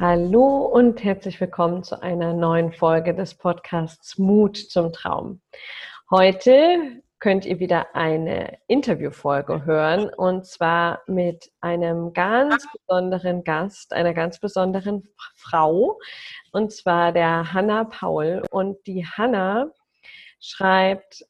Hallo 0.00 0.64
und 0.64 1.04
herzlich 1.04 1.38
willkommen 1.42 1.84
zu 1.84 2.02
einer 2.02 2.32
neuen 2.32 2.72
Folge 2.72 3.14
des 3.14 3.34
Podcasts 3.34 4.16
Mut 4.16 4.56
zum 4.56 4.94
Traum. 4.94 5.42
Heute 6.10 7.02
könnt 7.18 7.44
ihr 7.44 7.58
wieder 7.60 7.94
eine 7.94 8.56
Interviewfolge 8.66 9.66
hören 9.66 10.08
und 10.08 10.46
zwar 10.46 11.02
mit 11.06 11.52
einem 11.60 12.14
ganz 12.14 12.66
besonderen 12.72 13.44
Gast, 13.44 13.92
einer 13.92 14.14
ganz 14.14 14.38
besonderen 14.38 15.06
Frau 15.34 15.98
und 16.50 16.72
zwar 16.72 17.12
der 17.12 17.52
Hanna 17.52 17.84
Paul. 17.84 18.42
Und 18.50 18.78
die 18.86 19.04
Hanna 19.04 19.70
schreibt 20.40 21.26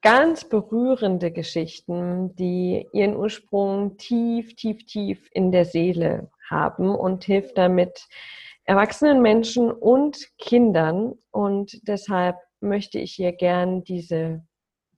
ganz 0.00 0.48
berührende 0.48 1.32
Geschichten, 1.32 2.36
die 2.36 2.86
ihren 2.92 3.16
Ursprung 3.16 3.96
tief, 3.96 4.54
tief, 4.54 4.86
tief 4.86 5.28
in 5.32 5.50
der 5.50 5.64
Seele 5.64 6.30
haben 6.50 6.94
und 6.94 7.24
hilft 7.24 7.58
damit 7.58 8.06
erwachsenen 8.64 9.22
Menschen 9.22 9.70
und 9.70 10.18
Kindern. 10.38 11.14
Und 11.30 11.86
deshalb 11.88 12.36
möchte 12.60 12.98
ich 12.98 13.18
ihr 13.18 13.32
gern 13.32 13.84
diese 13.84 14.44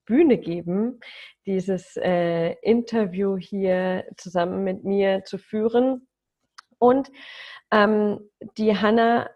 Bühne 0.07 0.39
geben, 0.39 1.01
dieses 1.47 1.97
äh, 1.97 2.55
Interview 2.63 3.37
hier 3.37 4.07
zusammen 4.17 4.65
mit 4.65 4.85
mir 4.85 5.25
zu 5.25 5.39
führen. 5.39 6.09
Und 6.79 7.11
ähm, 7.71 8.31
die 8.57 8.77
Hanna 8.77 9.29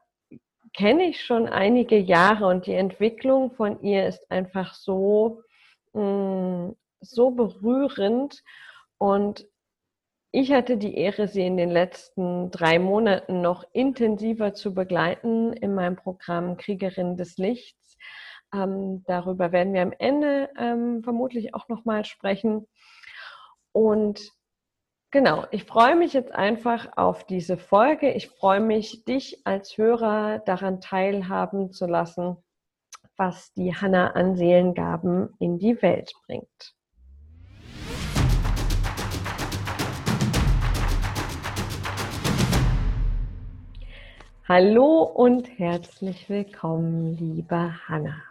kenne 0.74 1.04
ich 1.04 1.22
schon 1.22 1.46
einige 1.46 1.98
Jahre 1.98 2.46
und 2.46 2.66
die 2.66 2.74
Entwicklung 2.74 3.50
von 3.50 3.82
ihr 3.82 4.06
ist 4.06 4.30
einfach 4.30 4.74
so, 4.74 5.42
mh, 5.92 6.02
mm, 6.02 6.76
so 7.00 7.30
berührend. 7.30 8.42
Und 8.96 9.46
ich 10.34 10.50
hatte 10.50 10.78
die 10.78 10.96
Ehre, 10.96 11.28
sie 11.28 11.46
in 11.46 11.58
den 11.58 11.70
letzten 11.70 12.50
drei 12.50 12.78
Monaten 12.78 13.42
noch 13.42 13.64
intensiver 13.72 14.54
zu 14.54 14.72
begleiten 14.72 15.52
in 15.52 15.74
meinem 15.74 15.96
Programm 15.96 16.56
Kriegerin 16.56 17.18
des 17.18 17.36
Lichts. 17.36 17.98
Ähm, 18.54 19.04
darüber 19.06 19.52
werden 19.52 19.74
wir 19.74 19.82
am 19.82 19.92
Ende 19.98 20.48
ähm, 20.58 21.02
vermutlich 21.02 21.54
auch 21.54 21.68
nochmal 21.68 22.06
sprechen. 22.06 22.66
Und 23.72 24.32
genau, 25.10 25.44
ich 25.50 25.64
freue 25.64 25.96
mich 25.96 26.14
jetzt 26.14 26.32
einfach 26.32 26.96
auf 26.96 27.24
diese 27.24 27.58
Folge. 27.58 28.10
Ich 28.12 28.30
freue 28.30 28.60
mich, 28.60 29.04
dich 29.04 29.46
als 29.46 29.76
Hörer 29.76 30.38
daran 30.40 30.80
teilhaben 30.80 31.72
zu 31.72 31.86
lassen, 31.86 32.38
was 33.18 33.52
die 33.52 33.76
Hanna 33.76 34.12
an 34.12 34.34
Seelengaben 34.36 35.34
in 35.38 35.58
die 35.58 35.82
Welt 35.82 36.14
bringt. 36.24 36.74
Hallo 44.54 45.04
und 45.04 45.48
herzlich 45.58 46.28
willkommen, 46.28 47.16
liebe 47.16 47.88
Hanna. 47.88 48.22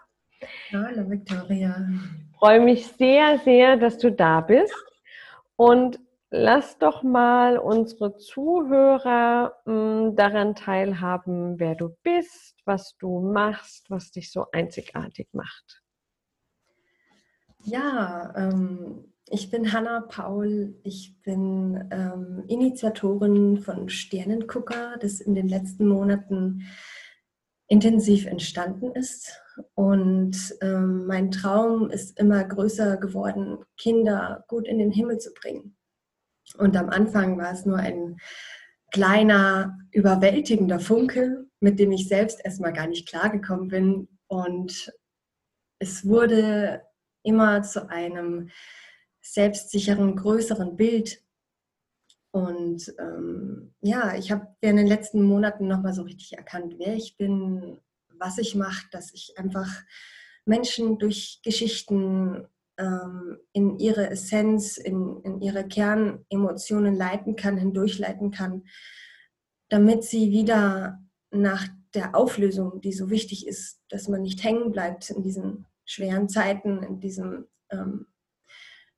Hallo 0.71 1.09
Victoria. 1.09 1.75
Ich 2.31 2.37
freue 2.37 2.59
mich 2.59 2.85
sehr, 2.89 3.39
sehr, 3.39 3.75
dass 3.75 3.97
du 3.97 4.11
da 4.11 4.41
bist. 4.41 4.85
Und 5.55 5.99
lass 6.29 6.77
doch 6.77 7.01
mal 7.01 7.57
unsere 7.57 8.17
Zuhörer 8.17 9.55
mh, 9.65 9.73
hm, 9.73 10.15
daran 10.15 10.53
teilhaben, 10.53 11.57
wer 11.57 11.73
du 11.73 11.97
bist, 12.03 12.61
was 12.65 12.95
du 12.97 13.19
machst, 13.19 13.89
was 13.89 14.11
dich 14.11 14.31
so 14.31 14.45
einzigartig 14.51 15.27
macht. 15.31 15.81
Ja, 17.63 18.31
ähm, 18.37 19.10
ich 19.31 19.49
bin 19.49 19.71
Hanna 19.71 20.01
Paul. 20.01 20.75
Ich 20.83 21.15
bin 21.23 21.87
ähm, 21.91 22.43
Initiatorin 22.47 23.57
von 23.57 23.89
Sternengucker, 23.89 24.97
das 24.99 25.21
in 25.21 25.35
den 25.35 25.47
letzten 25.47 25.87
Monaten 25.87 26.67
intensiv 27.67 28.25
entstanden 28.25 28.91
ist. 28.91 29.41
Und 29.73 30.35
ähm, 30.61 31.05
mein 31.07 31.31
Traum 31.31 31.89
ist 31.89 32.19
immer 32.19 32.43
größer 32.43 32.97
geworden, 32.97 33.59
Kinder 33.77 34.43
gut 34.49 34.67
in 34.67 34.79
den 34.79 34.91
Himmel 34.91 35.17
zu 35.19 35.33
bringen. 35.33 35.77
Und 36.57 36.75
am 36.75 36.89
Anfang 36.89 37.37
war 37.37 37.53
es 37.53 37.65
nur 37.65 37.77
ein 37.77 38.17
kleiner, 38.91 39.77
überwältigender 39.91 40.81
Funke, 40.81 41.45
mit 41.61 41.79
dem 41.79 41.93
ich 41.93 42.09
selbst 42.09 42.43
erstmal 42.43 42.73
gar 42.73 42.87
nicht 42.87 43.07
klargekommen 43.07 43.69
bin. 43.69 44.07
Und 44.27 44.93
es 45.79 46.05
wurde 46.05 46.81
immer 47.23 47.61
zu 47.61 47.89
einem 47.89 48.49
selbstsicheren, 49.21 50.15
größeren 50.15 50.75
Bild. 50.75 51.23
Und 52.31 52.93
ähm, 52.97 53.73
ja, 53.81 54.15
ich 54.15 54.31
habe 54.31 54.47
in 54.61 54.77
den 54.77 54.87
letzten 54.87 55.23
Monaten 55.23 55.67
nochmal 55.67 55.93
so 55.93 56.03
richtig 56.03 56.33
erkannt, 56.33 56.75
wer 56.77 56.95
ich 56.95 57.17
bin, 57.17 57.79
was 58.17 58.37
ich 58.37 58.55
mache, 58.55 58.87
dass 58.91 59.13
ich 59.13 59.37
einfach 59.37 59.69
Menschen 60.45 60.97
durch 60.97 61.41
Geschichten 61.43 62.47
ähm, 62.77 63.37
in 63.53 63.79
ihre 63.79 64.09
Essenz, 64.09 64.77
in, 64.77 65.21
in 65.23 65.41
ihre 65.41 65.67
Kernemotionen 65.67 66.95
leiten 66.95 67.35
kann, 67.35 67.57
hindurchleiten 67.57 68.31
kann, 68.31 68.63
damit 69.69 70.03
sie 70.03 70.31
wieder 70.31 70.99
nach 71.31 71.67
der 71.93 72.15
Auflösung, 72.15 72.81
die 72.81 72.93
so 72.93 73.09
wichtig 73.09 73.47
ist, 73.47 73.81
dass 73.89 74.07
man 74.07 74.21
nicht 74.21 74.43
hängen 74.43 74.71
bleibt 74.71 75.09
in 75.09 75.21
diesen 75.21 75.65
schweren 75.85 76.29
Zeiten, 76.29 76.83
in 76.83 76.99
diesem 76.99 77.47
ähm, 77.69 78.07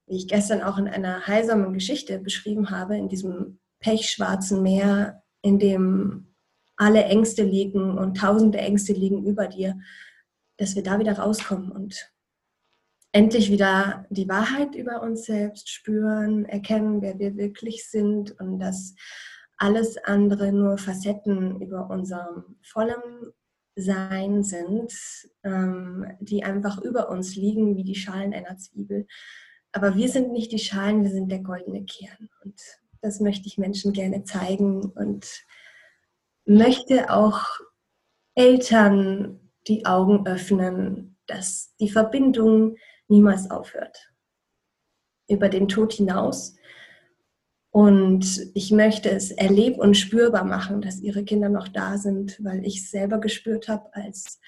wie 0.07 0.17
ich 0.17 0.27
gestern 0.27 0.61
auch 0.61 0.77
in 0.77 0.87
einer 0.87 1.27
heilsamen 1.27 1.73
Geschichte 1.73 2.19
beschrieben 2.19 2.69
habe, 2.69 2.97
in 2.97 3.09
diesem 3.09 3.59
pechschwarzen 3.79 4.61
Meer, 4.61 5.23
in 5.41 5.59
dem 5.59 6.33
alle 6.75 7.03
Ängste 7.03 7.43
liegen 7.43 7.97
und 7.97 8.17
tausende 8.17 8.57
Ängste 8.57 8.93
liegen 8.93 9.25
über 9.25 9.47
dir, 9.47 9.79
dass 10.57 10.75
wir 10.75 10.83
da 10.83 10.99
wieder 10.99 11.17
rauskommen 11.17 11.71
und 11.71 12.13
endlich 13.11 13.51
wieder 13.51 14.05
die 14.09 14.27
Wahrheit 14.27 14.75
über 14.75 15.01
uns 15.01 15.25
selbst 15.25 15.69
spüren, 15.69 16.45
erkennen, 16.45 17.01
wer 17.01 17.19
wir 17.19 17.37
wirklich 17.37 17.89
sind 17.89 18.31
und 18.39 18.59
dass 18.59 18.95
alles 19.57 19.97
andere 20.03 20.51
nur 20.51 20.77
Facetten 20.77 21.61
über 21.61 21.89
unserem 21.89 22.57
vollen 22.63 23.31
Sein 23.75 24.43
sind, 24.43 24.93
ähm, 25.43 26.07
die 26.19 26.43
einfach 26.43 26.81
über 26.81 27.09
uns 27.09 27.35
liegen 27.35 27.77
wie 27.77 27.83
die 27.83 27.95
Schalen 27.95 28.33
einer 28.33 28.57
Zwiebel 28.57 29.07
aber 29.73 29.95
wir 29.95 30.07
sind 30.07 30.31
nicht 30.31 30.51
die 30.51 30.59
Schalen, 30.59 31.03
wir 31.03 31.09
sind 31.09 31.29
der 31.29 31.39
goldene 31.39 31.83
Kern. 31.83 32.29
Und 32.43 32.61
das 33.01 33.19
möchte 33.19 33.47
ich 33.47 33.57
Menschen 33.57 33.91
gerne 33.91 34.23
zeigen 34.23 34.85
und 34.85 35.45
möchte 36.45 37.09
auch 37.09 37.45
Eltern 38.35 39.51
die 39.67 39.85
Augen 39.85 40.27
öffnen, 40.27 41.17
dass 41.25 41.75
die 41.79 41.89
Verbindung 41.89 42.77
niemals 43.07 43.49
aufhört. 43.49 44.11
Über 45.27 45.49
den 45.49 45.67
Tod 45.67 45.93
hinaus. 45.93 46.55
Und 47.71 48.51
ich 48.53 48.71
möchte 48.71 49.09
es 49.09 49.31
erleb- 49.31 49.79
und 49.79 49.95
spürbar 49.95 50.43
machen, 50.43 50.81
dass 50.81 50.99
ihre 50.99 51.23
Kinder 51.23 51.49
noch 51.49 51.67
da 51.67 51.97
sind, 51.97 52.37
weil 52.43 52.63
ich 52.65 52.77
es 52.77 52.91
selber 52.91 53.19
gespürt 53.19 53.67
habe, 53.67 53.91
als 53.95 54.39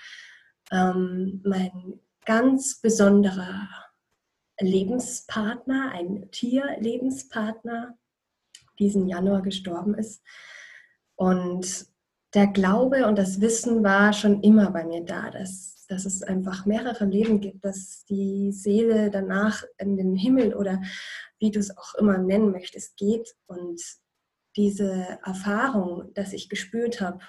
ähm, 0.71 1.41
mein 1.43 1.99
ganz 2.25 2.79
besonderer 2.79 3.67
Lebenspartner, 4.59 5.91
ein 5.93 6.29
Tierlebenspartner, 6.31 7.97
diesen 8.79 9.07
Januar 9.07 9.41
gestorben 9.41 9.95
ist. 9.95 10.21
Und 11.15 11.87
der 12.33 12.47
Glaube 12.47 13.07
und 13.07 13.17
das 13.17 13.39
Wissen 13.39 13.83
war 13.83 14.11
schon 14.13 14.41
immer 14.41 14.71
bei 14.71 14.83
mir 14.83 15.03
da, 15.03 15.29
dass, 15.29 15.85
dass 15.87 16.05
es 16.05 16.21
einfach 16.21 16.65
mehrere 16.65 17.05
Leben 17.05 17.39
gibt, 17.39 17.63
dass 17.63 18.03
die 18.05 18.51
Seele 18.51 19.09
danach 19.09 19.63
in 19.77 19.95
den 19.95 20.15
Himmel 20.15 20.53
oder 20.53 20.81
wie 21.39 21.51
du 21.51 21.59
es 21.59 21.75
auch 21.77 21.95
immer 21.95 22.17
nennen 22.17 22.51
möchtest, 22.51 22.97
geht. 22.97 23.35
Und 23.47 23.81
diese 24.57 25.19
Erfahrung, 25.23 26.13
dass 26.13 26.33
ich 26.33 26.49
gespürt 26.49 27.01
habe, 27.01 27.19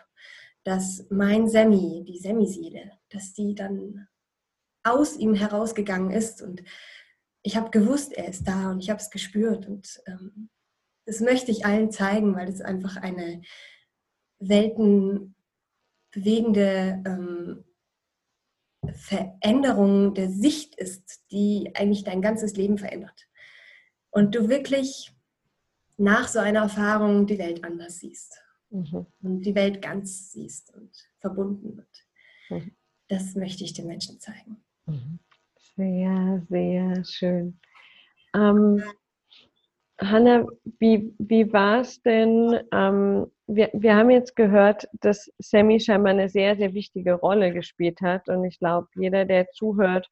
dass 0.65 1.07
mein 1.11 1.49
Semi, 1.49 2.05
die 2.05 2.19
Semi-Seele, 2.19 2.91
dass 3.11 3.33
die 3.33 3.55
dann 3.55 4.09
aus 4.83 5.17
ihm 5.17 5.35
herausgegangen 5.35 6.11
ist 6.11 6.43
und 6.43 6.63
ich 7.47 7.57
habe 7.57 7.71
gewusst, 7.71 8.13
er 8.13 8.29
ist 8.29 8.47
da 8.49 8.73
und 8.73 8.81
ich 8.81 8.91
habe 8.91 9.01
es 9.01 9.11
gespürt. 9.11 9.69
Und 9.69 10.03
ähm, 10.07 10.51
das 11.05 11.21
möchte 11.21 11.53
ich 11.53 11.65
allen 11.65 11.93
zeigen, 11.93 12.35
weil 12.35 12.49
es 12.49 12.61
einfach 12.61 12.97
eine 12.97 13.41
weltenbewegende 14.41 17.05
ähm, 17.07 17.65
Veränderung 18.93 20.15
der 20.15 20.29
Sicht 20.29 20.75
ist, 20.75 21.23
die 21.31 21.71
eigentlich 21.75 22.03
dein 22.03 22.21
ganzes 22.21 22.57
Leben 22.57 22.79
verändert. 22.79 23.29
Und 24.11 24.35
du 24.35 24.49
wirklich 24.49 25.15
nach 25.99 26.27
so 26.27 26.41
einer 26.41 26.63
Erfahrung 26.63 27.29
die 27.29 27.39
Welt 27.39 27.63
anders 27.63 28.01
siehst. 28.01 28.43
Mhm. 28.71 29.07
Und 29.23 29.43
die 29.43 29.55
Welt 29.55 29.81
ganz 29.81 30.33
siehst 30.33 30.75
und 30.75 30.91
verbunden 31.21 31.77
wird. 31.77 32.07
Mhm. 32.51 32.75
Das 33.07 33.37
möchte 33.37 33.63
ich 33.63 33.73
den 33.73 33.87
Menschen 33.87 34.19
zeigen. 34.19 34.65
Mhm. 34.87 35.21
Sehr, 35.77 36.43
sehr 36.49 37.05
schön. 37.05 37.61
Ähm, 38.35 38.83
Hanna, 40.01 40.47
wie, 40.79 41.15
wie 41.19 41.53
war 41.53 41.81
es 41.81 42.03
denn? 42.03 42.61
Ähm, 42.73 43.27
wir, 43.47 43.71
wir 43.73 43.97
haben 43.97 44.11
jetzt 44.11 44.37
gehört, 44.37 44.87
dass 45.01 45.31
Sammy 45.39 45.81
scheinbar 45.81 46.13
eine 46.13 46.29
sehr, 46.29 46.57
sehr 46.57 46.75
wichtige 46.75 47.15
Rolle 47.15 47.53
gespielt 47.53 48.01
hat. 48.03 48.29
Und 48.29 48.45
ich 48.45 48.59
glaube, 48.59 48.89
jeder, 48.97 49.25
der 49.25 49.51
zuhört 49.53 50.09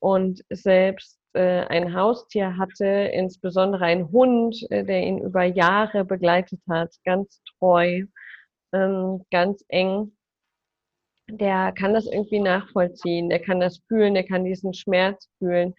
und 0.00 0.44
selbst 0.50 1.18
äh, 1.34 1.64
ein 1.66 1.94
Haustier 1.94 2.56
hatte, 2.56 2.86
insbesondere 2.86 3.84
ein 3.86 4.10
Hund, 4.12 4.56
äh, 4.70 4.84
der 4.84 5.02
ihn 5.02 5.18
über 5.18 5.44
Jahre 5.44 6.04
begleitet 6.04 6.60
hat, 6.68 6.94
ganz 7.04 7.42
treu, 7.58 8.02
ähm, 8.72 9.24
ganz 9.32 9.64
eng, 9.68 10.15
der 11.28 11.72
kann 11.72 11.94
das 11.94 12.06
irgendwie 12.06 12.40
nachvollziehen, 12.40 13.28
der 13.28 13.40
kann 13.40 13.60
das 13.60 13.80
fühlen, 13.88 14.14
der 14.14 14.24
kann 14.24 14.44
diesen 14.44 14.74
Schmerz 14.74 15.28
fühlen. 15.38 15.74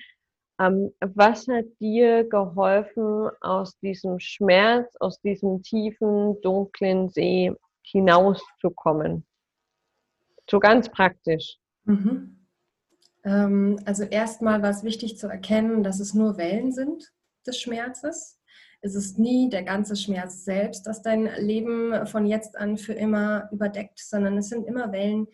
Ähm, 0.59 0.91
was 0.99 1.47
hat 1.47 1.65
dir 1.79 2.27
geholfen, 2.27 3.29
aus 3.41 3.77
diesem 3.79 4.19
Schmerz, 4.19 4.95
aus 4.99 5.21
diesem 5.21 5.61
tiefen, 5.61 6.39
dunklen 6.41 7.09
See 7.09 7.53
hinauszukommen? 7.83 9.25
So 10.49 10.59
ganz 10.59 10.89
praktisch. 10.89 11.57
Mhm. 11.83 12.47
Ähm, 13.23 13.79
also 13.85 14.03
erstmal 14.03 14.61
war 14.61 14.71
es 14.71 14.83
wichtig 14.83 15.17
zu 15.17 15.27
erkennen, 15.27 15.83
dass 15.83 15.99
es 15.99 16.13
nur 16.13 16.37
Wellen 16.37 16.71
sind 16.71 17.11
des 17.45 17.59
Schmerzes. 17.59 18.36
Es 18.81 18.95
ist 18.95 19.17
nie 19.17 19.49
der 19.49 19.63
ganze 19.63 19.95
Schmerz 19.95 20.45
selbst, 20.45 20.85
das 20.85 21.01
dein 21.01 21.29
Leben 21.39 22.05
von 22.05 22.25
jetzt 22.25 22.57
an 22.57 22.77
für 22.77 22.93
immer 22.93 23.49
überdeckt, 23.51 23.99
sondern 23.99 24.37
es 24.37 24.49
sind 24.49 24.67
immer 24.67 24.91
Wellen, 24.91 25.27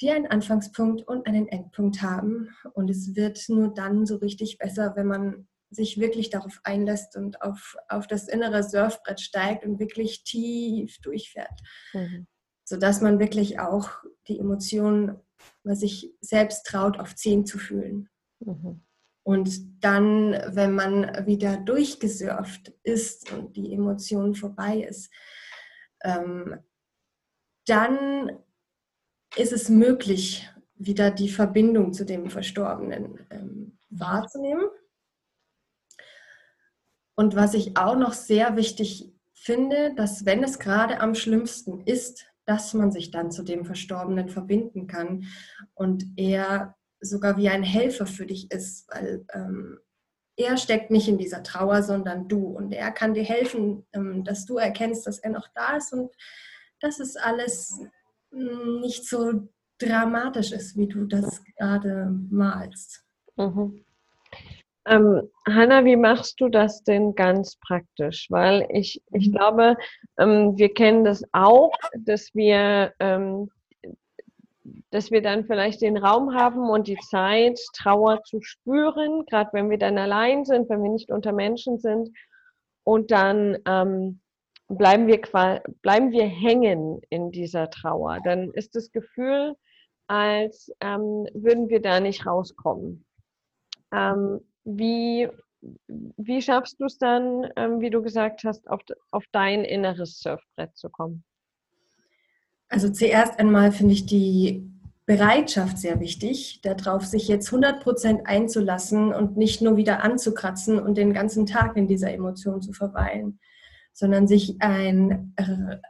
die 0.00 0.10
einen 0.10 0.26
Anfangspunkt 0.26 1.06
und 1.06 1.26
einen 1.26 1.48
Endpunkt 1.48 2.02
haben. 2.02 2.48
Und 2.72 2.90
es 2.90 3.14
wird 3.14 3.44
nur 3.48 3.72
dann 3.72 4.06
so 4.06 4.16
richtig 4.16 4.58
besser, 4.58 4.94
wenn 4.96 5.06
man 5.06 5.48
sich 5.70 5.98
wirklich 5.98 6.30
darauf 6.30 6.60
einlässt 6.62 7.16
und 7.16 7.42
auf, 7.42 7.76
auf 7.88 8.06
das 8.06 8.28
innere 8.28 8.62
Surfbrett 8.62 9.20
steigt 9.20 9.64
und 9.64 9.78
wirklich 9.78 10.24
tief 10.24 11.00
durchfährt. 11.00 11.60
Mhm. 11.92 12.26
Sodass 12.64 13.00
man 13.00 13.18
wirklich 13.18 13.58
auch 13.60 13.90
die 14.28 14.38
Emotionen, 14.38 15.20
was 15.64 15.80
sich 15.80 16.14
selbst 16.20 16.64
traut, 16.64 16.98
auf 16.98 17.14
10 17.14 17.44
zu 17.44 17.58
fühlen. 17.58 18.08
Mhm. 18.40 18.82
Und 19.24 19.82
dann, 19.82 20.32
wenn 20.48 20.74
man 20.74 21.26
wieder 21.26 21.56
durchgesurft 21.56 22.72
ist 22.82 23.32
und 23.32 23.56
die 23.56 23.72
Emotion 23.72 24.34
vorbei 24.34 24.80
ist, 24.88 25.10
ähm, 26.02 26.58
dann 27.66 28.38
ist 29.34 29.52
es 29.52 29.70
möglich, 29.70 30.48
wieder 30.76 31.10
die 31.10 31.30
Verbindung 31.30 31.94
zu 31.94 32.04
dem 32.04 32.28
Verstorbenen 32.28 33.26
ähm, 33.30 33.78
wahrzunehmen. 33.88 34.68
Und 37.16 37.34
was 37.34 37.54
ich 37.54 37.76
auch 37.78 37.96
noch 37.96 38.12
sehr 38.12 38.56
wichtig 38.56 39.12
finde, 39.32 39.94
dass 39.94 40.26
wenn 40.26 40.44
es 40.44 40.58
gerade 40.58 41.00
am 41.00 41.14
schlimmsten 41.14 41.80
ist, 41.86 42.26
dass 42.44 42.74
man 42.74 42.90
sich 42.90 43.10
dann 43.10 43.30
zu 43.30 43.42
dem 43.42 43.64
Verstorbenen 43.64 44.28
verbinden 44.28 44.86
kann 44.86 45.24
und 45.72 46.04
er 46.16 46.76
sogar 47.04 47.36
wie 47.36 47.48
ein 47.48 47.62
Helfer 47.62 48.06
für 48.06 48.26
dich 48.26 48.50
ist, 48.50 48.88
weil 48.92 49.24
ähm, 49.32 49.78
er 50.36 50.56
steckt 50.56 50.90
nicht 50.90 51.08
in 51.08 51.18
dieser 51.18 51.42
Trauer, 51.42 51.82
sondern 51.82 52.28
du 52.28 52.46
und 52.46 52.72
er 52.72 52.90
kann 52.90 53.14
dir 53.14 53.22
helfen, 53.22 53.86
ähm, 53.92 54.24
dass 54.24 54.46
du 54.46 54.56
erkennst, 54.56 55.06
dass 55.06 55.18
er 55.18 55.30
noch 55.30 55.48
da 55.54 55.76
ist 55.76 55.92
und 55.92 56.10
das 56.80 57.00
ist 57.00 57.16
alles 57.16 57.80
nicht 58.30 59.08
so 59.08 59.48
dramatisch 59.78 60.52
ist, 60.52 60.76
wie 60.76 60.88
du 60.88 61.06
das 61.06 61.42
gerade 61.56 62.10
malst. 62.30 63.04
Mhm. 63.36 63.84
Ähm, 64.86 65.30
Hanna, 65.46 65.84
wie 65.84 65.96
machst 65.96 66.40
du 66.40 66.48
das 66.48 66.82
denn 66.82 67.14
ganz 67.14 67.56
praktisch? 67.56 68.26
Weil 68.28 68.66
ich, 68.70 69.02
ich 69.12 69.28
mhm. 69.28 69.32
glaube, 69.32 69.76
ähm, 70.18 70.56
wir 70.56 70.72
kennen 70.74 71.04
das 71.04 71.24
auch, 71.32 71.72
dass 71.98 72.34
wir, 72.34 72.92
ähm, 72.98 73.50
dass 74.94 75.10
wir 75.10 75.22
dann 75.22 75.44
vielleicht 75.44 75.82
den 75.82 75.96
Raum 75.96 76.36
haben 76.36 76.70
und 76.70 76.86
die 76.86 76.98
Zeit, 76.98 77.58
Trauer 77.72 78.22
zu 78.22 78.40
spüren, 78.42 79.26
gerade 79.26 79.50
wenn 79.52 79.68
wir 79.68 79.76
dann 79.76 79.98
allein 79.98 80.44
sind, 80.44 80.68
wenn 80.68 80.84
wir 80.84 80.90
nicht 80.90 81.10
unter 81.10 81.32
Menschen 81.32 81.80
sind. 81.80 82.10
Und 82.84 83.10
dann 83.10 83.58
ähm, 83.66 84.20
bleiben 84.68 85.08
wir, 85.08 85.20
bleiben 85.82 86.12
wir 86.12 86.26
hängen 86.26 87.00
in 87.10 87.32
dieser 87.32 87.70
Trauer. 87.70 88.20
Dann 88.22 88.52
ist 88.52 88.76
das 88.76 88.92
Gefühl, 88.92 89.56
als 90.06 90.70
ähm, 90.78 91.26
würden 91.34 91.68
wir 91.70 91.82
da 91.82 91.98
nicht 91.98 92.24
rauskommen. 92.24 93.04
Ähm, 93.92 94.42
wie, 94.62 95.28
wie 95.88 96.40
schaffst 96.40 96.78
du 96.78 96.84
es 96.84 96.98
dann, 96.98 97.50
ähm, 97.56 97.80
wie 97.80 97.90
du 97.90 98.00
gesagt 98.00 98.44
hast, 98.44 98.70
auf, 98.70 98.82
auf 99.10 99.24
dein 99.32 99.64
inneres 99.64 100.20
Surfbrett 100.20 100.76
zu 100.76 100.88
kommen? 100.88 101.24
Also 102.68 102.90
zuerst 102.90 103.40
einmal 103.40 103.72
finde 103.72 103.94
ich 103.94 104.06
die 104.06 104.70
Bereitschaft 105.06 105.78
sehr 105.78 106.00
wichtig, 106.00 106.60
darauf 106.62 107.04
sich 107.04 107.28
jetzt 107.28 107.50
100% 107.50 108.24
einzulassen 108.24 109.12
und 109.12 109.36
nicht 109.36 109.60
nur 109.60 109.76
wieder 109.76 110.02
anzukratzen 110.02 110.78
und 110.78 110.96
den 110.96 111.12
ganzen 111.12 111.46
Tag 111.46 111.76
in 111.76 111.86
dieser 111.86 112.12
Emotion 112.12 112.62
zu 112.62 112.72
verweilen 112.72 113.38
sondern 113.96 114.26
sich 114.26 114.56
ein 114.58 115.34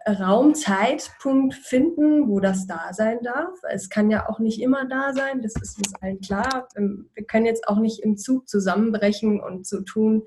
Raumzeitpunkt 0.06 1.54
finden, 1.54 2.28
wo 2.28 2.38
das 2.38 2.66
da 2.66 2.92
sein 2.92 3.20
darf. 3.22 3.54
Es 3.72 3.88
kann 3.88 4.10
ja 4.10 4.28
auch 4.28 4.38
nicht 4.38 4.60
immer 4.60 4.84
da 4.84 5.14
sein, 5.14 5.40
das 5.40 5.54
ist 5.56 5.78
uns 5.78 5.94
allen 6.02 6.20
klar. 6.20 6.68
Ähm, 6.76 7.08
wir 7.14 7.24
können 7.24 7.46
jetzt 7.46 7.66
auch 7.66 7.78
nicht 7.78 8.00
im 8.00 8.18
Zug 8.18 8.46
zusammenbrechen 8.46 9.40
und 9.40 9.66
so 9.66 9.80
tun. 9.80 10.22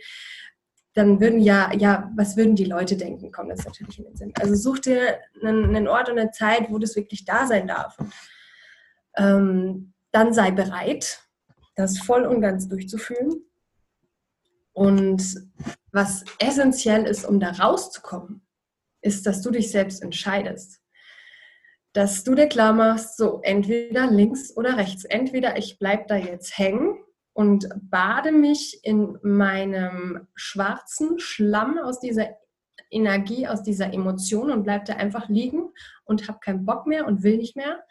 Dann 0.95 1.21
würden 1.21 1.39
ja, 1.39 1.71
ja, 1.77 2.11
was 2.15 2.35
würden 2.35 2.55
die 2.55 2.65
Leute 2.65 2.97
denken, 2.97 3.31
kommt 3.31 3.51
das 3.51 3.63
natürlich 3.63 3.99
in 3.99 4.05
den 4.05 4.15
Sinn. 4.15 4.33
Also 4.41 4.55
such 4.55 4.79
dir 4.79 5.19
einen, 5.43 5.65
einen 5.65 5.87
Ort 5.87 6.09
und 6.09 6.17
eine 6.17 6.31
Zeit, 6.31 6.71
wo 6.71 6.79
das 6.79 6.95
wirklich 6.95 7.25
da 7.25 7.45
sein 7.45 7.67
darf. 7.67 7.95
Ähm, 9.17 9.93
dann 10.11 10.33
sei 10.33 10.51
bereit, 10.51 11.21
das 11.75 11.99
voll 11.99 12.25
und 12.25 12.41
ganz 12.41 12.67
durchzuführen. 12.67 13.43
Und 14.73 15.23
was 15.91 16.23
essentiell 16.39 17.05
ist, 17.05 17.25
um 17.25 17.39
da 17.39 17.51
rauszukommen, 17.51 18.45
ist, 19.01 19.25
dass 19.25 19.41
du 19.41 19.51
dich 19.51 19.71
selbst 19.71 20.03
entscheidest. 20.03 20.81
Dass 21.93 22.23
du 22.23 22.35
dir 22.35 22.47
klar 22.47 22.73
machst, 22.73 23.17
so 23.17 23.39
entweder 23.41 24.09
links 24.11 24.55
oder 24.55 24.77
rechts. 24.77 25.03
Entweder 25.05 25.57
ich 25.57 25.79
bleibe 25.79 26.05
da 26.07 26.15
jetzt 26.15 26.57
hängen 26.57 26.99
und 27.33 27.69
bade 27.89 28.31
mich 28.31 28.79
in 28.83 29.17
meinem 29.23 30.27
schwarzen 30.35 31.19
Schlamm 31.19 31.79
aus 31.79 31.99
dieser 31.99 32.37
Energie, 32.91 33.47
aus 33.47 33.63
dieser 33.63 33.93
Emotion 33.93 34.51
und 34.51 34.63
bleibe 34.63 34.85
da 34.85 34.93
einfach 34.93 35.29
liegen 35.29 35.71
und 36.05 36.27
habe 36.27 36.39
keinen 36.39 36.65
Bock 36.65 36.87
mehr 36.87 37.05
und 37.05 37.23
will 37.23 37.37
nicht 37.37 37.55
mehr. 37.55 37.83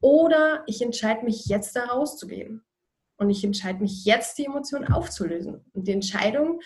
Oder 0.00 0.64
ich 0.66 0.82
entscheide 0.82 1.24
mich 1.24 1.46
jetzt 1.46 1.74
da 1.76 1.86
rauszugehen. 1.86 2.62
Und 3.16 3.30
ich 3.30 3.42
entscheide 3.42 3.80
mich 3.80 4.04
jetzt, 4.04 4.38
die 4.38 4.44
Emotion 4.44 4.84
aufzulösen. 4.84 5.64
Und 5.72 5.88
die 5.88 5.92
Entscheidung 5.92 6.60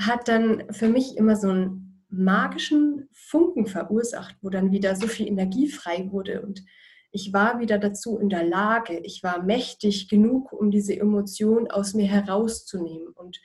hat 0.00 0.28
dann 0.28 0.72
für 0.72 0.88
mich 0.88 1.16
immer 1.16 1.36
so 1.36 1.50
einen 1.50 2.04
magischen 2.08 3.08
Funken 3.12 3.66
verursacht, 3.66 4.36
wo 4.40 4.48
dann 4.48 4.72
wieder 4.72 4.96
so 4.96 5.06
viel 5.06 5.28
Energie 5.28 5.68
frei 5.68 6.08
wurde. 6.10 6.42
Und 6.42 6.64
ich 7.12 7.32
war 7.32 7.60
wieder 7.60 7.78
dazu 7.78 8.18
in 8.18 8.28
der 8.28 8.44
Lage, 8.44 8.98
ich 9.00 9.22
war 9.22 9.42
mächtig 9.42 10.08
genug, 10.08 10.52
um 10.52 10.70
diese 10.70 10.98
Emotion 10.98 11.70
aus 11.70 11.94
mir 11.94 12.06
herauszunehmen. 12.06 13.08
Und 13.08 13.40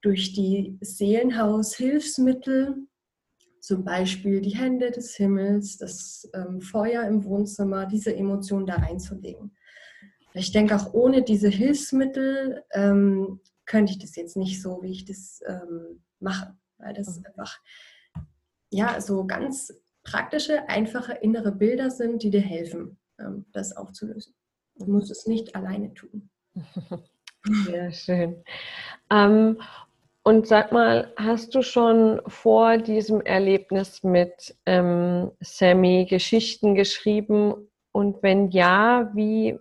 durch 0.00 0.32
die 0.32 0.78
Seelenhaus-Hilfsmittel, 0.80 2.86
zum 3.60 3.84
Beispiel 3.84 4.40
die 4.40 4.56
Hände 4.56 4.90
des 4.90 5.14
Himmels, 5.16 5.76
das 5.76 6.28
ähm, 6.34 6.60
Feuer 6.60 7.04
im 7.04 7.24
Wohnzimmer, 7.24 7.86
diese 7.86 8.14
Emotion 8.14 8.66
da 8.66 8.76
reinzulegen. 8.76 9.56
Ich 10.34 10.52
denke, 10.52 10.76
auch 10.76 10.92
ohne 10.92 11.22
diese 11.22 11.48
Hilfsmittel 11.48 12.64
ähm, 12.72 13.40
könnte 13.66 13.92
ich 13.92 13.98
das 13.98 14.16
jetzt 14.16 14.36
nicht 14.36 14.62
so, 14.62 14.82
wie 14.82 14.92
ich 14.92 15.04
das 15.04 15.40
ähm, 15.46 16.02
mache, 16.20 16.56
weil 16.78 16.94
das 16.94 17.18
mhm. 17.18 17.26
einfach 17.26 17.58
ja 18.70 19.00
so 19.00 19.26
ganz 19.26 19.72
praktische, 20.04 20.68
einfache 20.68 21.12
innere 21.14 21.52
Bilder 21.52 21.90
sind, 21.90 22.22
die 22.22 22.30
dir 22.30 22.40
helfen, 22.40 22.98
ähm, 23.18 23.46
das 23.52 23.76
aufzulösen. 23.76 24.34
Du 24.76 24.86
musst 24.86 25.10
es 25.10 25.26
nicht 25.26 25.54
alleine 25.54 25.92
tun. 25.94 26.30
Sehr 27.66 27.92
schön. 27.92 28.44
Ähm, 29.10 29.60
und 30.28 30.46
sag 30.46 30.72
mal, 30.72 31.10
hast 31.16 31.54
du 31.54 31.62
schon 31.62 32.20
vor 32.26 32.76
diesem 32.76 33.22
Erlebnis 33.22 34.02
mit 34.02 34.54
ähm, 34.66 35.30
Sammy 35.40 36.04
Geschichten 36.04 36.74
geschrieben 36.74 37.54
und 37.92 38.22
wenn 38.22 38.50
ja, 38.50 39.10
wie, 39.14 39.58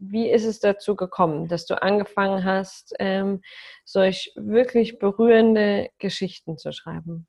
wie 0.00 0.28
ist 0.28 0.44
es 0.44 0.58
dazu 0.58 0.96
gekommen, 0.96 1.46
dass 1.46 1.64
du 1.64 1.80
angefangen 1.80 2.44
hast, 2.44 2.92
ähm, 2.98 3.40
solch 3.84 4.32
wirklich 4.34 4.98
berührende 4.98 5.90
Geschichten 5.98 6.58
zu 6.58 6.72
schreiben? 6.72 7.28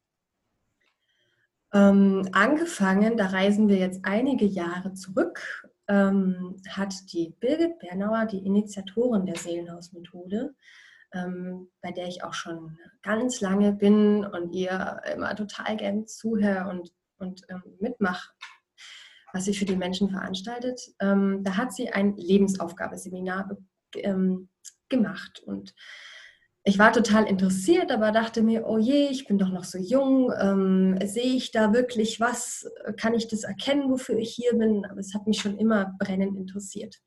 Ähm, 1.76 2.30
angefangen, 2.32 3.16
da 3.16 3.28
reisen 3.28 3.68
wir 3.70 3.78
jetzt 3.78 4.00
einige 4.06 4.46
Jahre 4.46 4.96
zurück, 4.96 5.70
ähm, 5.88 6.60
hat 6.68 6.96
die 7.14 7.36
Birgit 7.40 7.78
Bernauer, 7.78 8.26
die 8.26 8.44
Initiatorin 8.44 9.28
der 9.28 9.36
Seelenhausmethode, 9.36 10.56
ähm, 11.14 11.70
bei 11.82 11.92
der 11.92 12.08
ich 12.08 12.24
auch 12.24 12.34
schon 12.34 12.78
ganz 13.02 13.42
lange 13.42 13.74
bin 13.74 14.26
und 14.26 14.54
ihr 14.54 15.02
immer 15.14 15.36
total 15.36 15.78
gern 15.78 16.08
zuhöre 16.08 16.70
und, 16.70 16.92
und 17.18 17.42
ähm, 17.50 17.64
mitmache, 17.80 18.32
was 19.34 19.46
sie 19.46 19.54
für 19.54 19.66
die 19.66 19.76
Menschen 19.76 20.10
veranstaltet. 20.10 20.82
Ähm, 21.00 21.44
da 21.44 21.58
hat 21.58 21.74
sie 21.74 21.90
ein 21.90 22.16
Lebensaufgabeseminar 22.16 23.58
ähm, 23.96 24.50
gemacht 24.90 25.42
und 25.46 25.74
ich 26.64 26.78
war 26.78 26.94
total 26.94 27.26
interessiert, 27.26 27.92
aber 27.92 28.12
dachte 28.12 28.44
mir, 28.44 28.68
oh 28.68 28.78
je, 28.78 29.08
ich 29.08 29.26
bin 29.26 29.40
doch 29.40 29.50
noch 29.50 29.64
so 29.64 29.80
jung, 29.80 30.32
ähm, 30.40 30.96
sehe 31.04 31.36
ich 31.36 31.52
da 31.52 31.74
wirklich 31.74 32.20
was, 32.20 32.70
kann 32.98 33.16
ich 33.16 33.28
das 33.28 33.44
erkennen, 33.44 33.90
wofür 33.90 34.18
ich 34.18 34.36
hier 34.36 34.56
bin? 34.56 34.86
Aber 34.86 35.00
es 35.00 35.16
hat 35.16 35.26
mich 35.26 35.42
schon 35.42 35.58
immer 35.58 35.96
brennend 35.98 36.38
interessiert. 36.38 37.02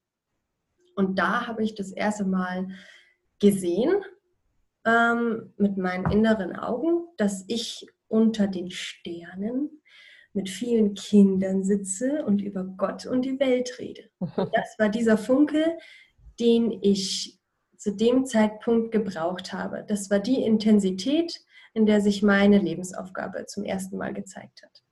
Und 0.97 1.21
da 1.21 1.47
habe 1.47 1.63
ich 1.63 1.77
das 1.77 1.93
erste 1.93 2.25
Mal 2.25 2.69
gesehen 3.45 4.03
ähm, 4.87 5.53
mit 5.59 5.77
meinen 5.77 6.11
inneren 6.11 6.57
Augen, 6.57 7.07
dass 7.19 7.45
ich 7.47 7.87
unter 8.09 8.47
den 8.47 8.71
Sternen 8.71 9.83
mit 10.33 10.49
vielen 10.49 10.95
Kindern 10.95 11.63
sitze 11.63 12.25
und 12.25 12.41
über 12.41 12.65
Gott 12.65 13.05
und 13.05 13.23
die 13.23 13.39
Welt 13.39 13.79
rede. 13.79 14.09
das 14.21 14.79
war 14.79 14.89
dieser 14.89 15.19
Funke, 15.19 15.77
den 16.41 16.73
ich 16.83 17.39
zu 17.77 17.95
dem 17.95 18.25
Zeitpunkt 18.25 18.93
gebraucht 18.93 19.53
habe. 19.53 19.85
Das 19.87 20.11
war 20.11 20.21
die 20.21 20.43
Intensität, 20.43 21.45
in 21.75 21.85
der 21.85 22.01
sich 22.01 22.23
meine 22.23 22.59
Lebensaufgabe 22.59 23.45
zum 23.45 23.65
ersten 23.65 23.99
Mal 23.99 24.15
gezeigt 24.15 24.63
hat. 24.63 24.83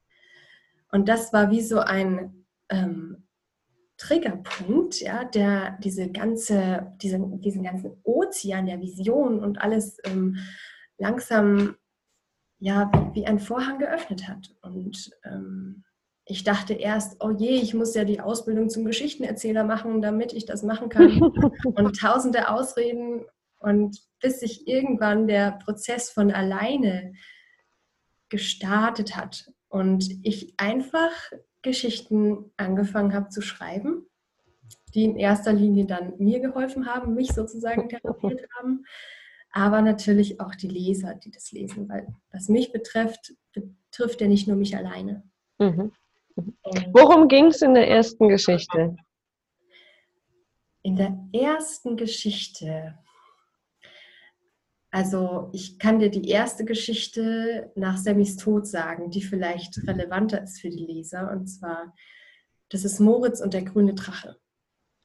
Und 0.90 1.08
das 1.08 1.32
war 1.32 1.50
wie 1.50 1.62
so 1.62 1.78
ein 1.78 2.44
ähm, 2.68 3.24
Triggerpunkt, 4.02 5.00
ja, 5.00 5.24
der 5.24 5.78
diese 5.82 6.10
ganze, 6.10 6.92
diesen, 7.00 7.40
diesen 7.40 7.62
ganzen 7.62 7.92
Ozean 8.02 8.66
der 8.66 8.80
Vision 8.80 9.38
und 9.38 9.60
alles 9.60 9.98
ähm, 10.04 10.38
langsam 10.98 11.76
ja, 12.58 12.90
wie 13.14 13.26
ein 13.26 13.38
Vorhang 13.38 13.78
geöffnet 13.78 14.26
hat. 14.28 14.54
Und 14.60 15.10
ähm, 15.24 15.84
ich 16.24 16.42
dachte 16.42 16.74
erst, 16.74 17.22
oh 17.22 17.30
je, 17.30 17.60
ich 17.60 17.74
muss 17.74 17.94
ja 17.94 18.04
die 18.04 18.20
Ausbildung 18.20 18.70
zum 18.70 18.84
Geschichtenerzähler 18.84 19.62
machen, 19.62 20.02
damit 20.02 20.32
ich 20.32 20.46
das 20.46 20.64
machen 20.64 20.88
kann. 20.88 21.20
und 21.64 21.98
tausende 21.98 22.48
Ausreden. 22.48 23.24
Und 23.58 24.00
bis 24.20 24.40
sich 24.40 24.66
irgendwann 24.66 25.28
der 25.28 25.52
Prozess 25.64 26.10
von 26.10 26.32
alleine 26.32 27.14
gestartet 28.28 29.16
hat 29.16 29.48
und 29.68 30.08
ich 30.24 30.54
einfach 30.56 31.12
Geschichten 31.62 32.50
angefangen 32.56 33.14
habe 33.14 33.28
zu 33.28 33.40
schreiben, 33.40 34.06
die 34.94 35.04
in 35.04 35.16
erster 35.16 35.52
Linie 35.52 35.86
dann 35.86 36.14
mir 36.18 36.40
geholfen 36.40 36.86
haben, 36.86 37.14
mich 37.14 37.32
sozusagen 37.32 37.88
therapiert 37.88 38.42
haben, 38.56 38.84
aber 39.52 39.82
natürlich 39.82 40.40
auch 40.40 40.54
die 40.54 40.68
Leser, 40.68 41.14
die 41.14 41.30
das 41.30 41.52
lesen, 41.52 41.88
weil 41.88 42.08
was 42.30 42.48
mich 42.48 42.72
betrifft, 42.72 43.34
betrifft 43.52 44.20
ja 44.20 44.28
nicht 44.28 44.48
nur 44.48 44.56
mich 44.56 44.76
alleine. 44.76 45.22
Mhm. 45.58 45.92
Worum 46.92 47.28
ging 47.28 47.46
es 47.46 47.60
in 47.60 47.74
der 47.74 47.88
ersten 47.88 48.28
Geschichte? 48.28 48.96
In 50.82 50.96
der 50.96 51.16
ersten 51.32 51.96
Geschichte, 51.96 52.98
also 54.92 55.48
ich 55.54 55.78
kann 55.78 56.00
dir 56.00 56.10
die 56.10 56.28
erste 56.28 56.66
Geschichte 56.66 57.72
nach 57.74 57.96
Sammys 57.96 58.36
Tod 58.36 58.66
sagen, 58.66 59.10
die 59.10 59.22
vielleicht 59.22 59.78
relevanter 59.88 60.42
ist 60.42 60.60
für 60.60 60.68
die 60.68 60.84
Leser. 60.84 61.30
Und 61.32 61.46
zwar, 61.46 61.94
das 62.68 62.84
ist 62.84 63.00
Moritz 63.00 63.40
und 63.40 63.54
der 63.54 63.62
grüne 63.62 63.94
Drache. 63.94 64.36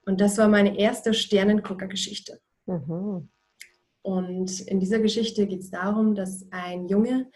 Und 0.06 0.20
das 0.20 0.38
war 0.38 0.50
meine 0.50 0.78
erste 0.78 1.14
Sternengucker-Geschichte. 1.14 2.42
Mhm. 2.66 3.30
Und 4.02 4.60
in 4.60 4.82
dieser 4.82 5.00
Geschichte 5.00 5.48
geht 5.48 5.62
es 5.62 5.72
darum, 5.72 6.16
dass 6.16 6.46
ein 6.52 6.90
Junge 6.90 7.32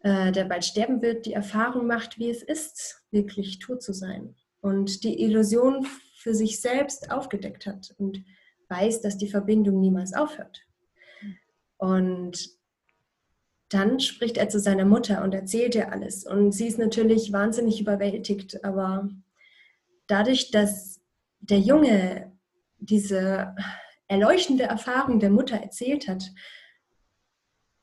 äh, 0.00 0.32
der 0.32 0.46
bald 0.46 0.64
sterben 0.64 1.00
wird, 1.00 1.26
die 1.26 1.32
Erfahrung 1.32 1.86
macht, 1.86 2.18
wie 2.18 2.28
es 2.28 2.42
ist, 2.42 3.04
wirklich 3.12 3.60
tot 3.60 3.82
zu 3.82 3.92
sein. 3.92 4.34
Und 4.60 5.04
die 5.04 5.22
Illusion 5.22 5.86
für 6.16 6.34
sich 6.34 6.60
selbst 6.60 7.12
aufgedeckt 7.12 7.66
hat 7.66 7.94
und 7.98 8.24
weiß, 8.68 9.00
dass 9.00 9.16
die 9.16 9.28
Verbindung 9.28 9.80
niemals 9.80 10.12
aufhört. 10.12 10.62
Und 11.82 12.48
dann 13.68 13.98
spricht 13.98 14.36
er 14.36 14.48
zu 14.48 14.60
seiner 14.60 14.84
Mutter 14.84 15.24
und 15.24 15.34
erzählt 15.34 15.74
ihr 15.74 15.90
alles. 15.90 16.24
Und 16.24 16.52
sie 16.52 16.68
ist 16.68 16.78
natürlich 16.78 17.32
wahnsinnig 17.32 17.80
überwältigt, 17.80 18.64
aber 18.64 19.08
dadurch, 20.06 20.52
dass 20.52 21.00
der 21.40 21.58
Junge 21.58 22.38
diese 22.78 23.56
erleuchtende 24.06 24.62
Erfahrung 24.62 25.18
der 25.18 25.30
Mutter 25.30 25.56
erzählt 25.56 26.06
hat, 26.06 26.30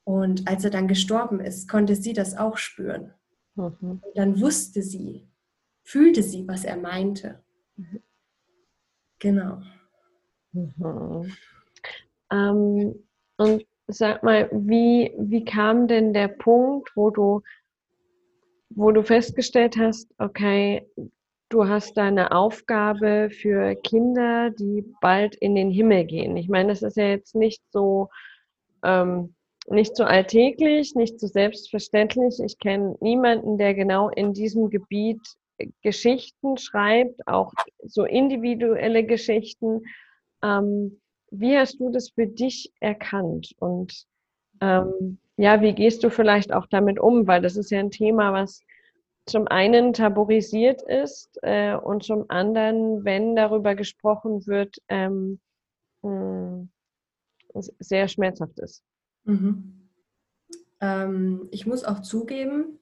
und 0.05 0.47
als 0.47 0.63
er 0.63 0.71
dann 0.71 0.87
gestorben 0.87 1.41
ist, 1.41 1.69
konnte 1.69 1.95
sie 1.95 2.13
das 2.13 2.37
auch 2.37 2.57
spüren. 2.57 3.13
Mhm. 3.55 4.01
dann 4.15 4.39
wusste 4.39 4.81
sie, 4.81 5.27
fühlte 5.83 6.23
sie, 6.23 6.47
was 6.47 6.63
er 6.63 6.77
meinte. 6.77 7.43
Mhm. 7.75 8.01
Genau. 9.19 9.61
Mhm. 10.53 11.35
Ähm, 12.31 13.03
und 13.37 13.68
sag 13.89 14.23
mal, 14.23 14.49
wie, 14.51 15.13
wie 15.17 15.43
kam 15.43 15.87
denn 15.87 16.13
der 16.13 16.27
Punkt, 16.27 16.91
wo 16.95 17.09
du, 17.09 17.41
wo 18.69 18.91
du 18.91 19.03
festgestellt 19.03 19.77
hast, 19.77 20.13
okay, 20.19 20.87
du 21.49 21.67
hast 21.67 21.97
deine 21.97 22.31
Aufgabe 22.31 23.29
für 23.31 23.75
Kinder, 23.75 24.51
die 24.51 24.85
bald 25.01 25.35
in 25.35 25.55
den 25.55 25.71
Himmel 25.71 26.05
gehen. 26.05 26.37
Ich 26.37 26.47
meine, 26.47 26.69
das 26.69 26.83
ist 26.83 26.97
ja 26.97 27.07
jetzt 27.07 27.35
nicht 27.35 27.63
so, 27.71 28.09
ähm, 28.83 29.33
nicht 29.67 29.95
so 29.95 30.03
alltäglich, 30.03 30.95
nicht 30.95 31.19
so 31.19 31.27
selbstverständlich. 31.27 32.39
Ich 32.43 32.59
kenne 32.59 32.95
niemanden, 33.01 33.57
der 33.57 33.73
genau 33.73 34.09
in 34.09 34.33
diesem 34.33 34.69
Gebiet 34.69 35.21
Geschichten 35.81 36.57
schreibt, 36.57 37.27
auch 37.27 37.53
so 37.83 38.05
individuelle 38.05 39.03
Geschichten. 39.03 39.81
Ähm, 40.43 41.01
wie 41.31 41.57
hast 41.57 41.79
du 41.79 41.89
das 41.91 42.09
für 42.09 42.27
dich 42.27 42.71
erkannt? 42.79 43.53
Und 43.59 44.05
ähm, 44.61 45.19
ja, 45.37 45.61
wie 45.61 45.73
gehst 45.73 46.03
du 46.03 46.09
vielleicht 46.09 46.53
auch 46.53 46.67
damit 46.67 46.99
um? 46.99 47.27
Weil 47.27 47.41
das 47.41 47.55
ist 47.55 47.71
ja 47.71 47.79
ein 47.79 47.91
Thema, 47.91 48.33
was 48.33 48.61
zum 49.25 49.47
einen 49.47 49.93
tabuisiert 49.93 50.81
ist 50.81 51.37
äh, 51.43 51.75
und 51.75 52.03
zum 52.03 52.25
anderen, 52.29 53.05
wenn 53.05 53.35
darüber 53.35 53.75
gesprochen 53.75 54.45
wird, 54.47 54.77
ähm, 54.89 55.39
mh, 56.01 56.67
sehr 57.79 58.07
schmerzhaft 58.07 58.59
ist. 58.59 58.83
Mhm. 59.23 59.89
Ähm, 60.81 61.47
ich 61.51 61.65
muss 61.65 61.83
auch 61.83 62.01
zugeben, 62.01 62.79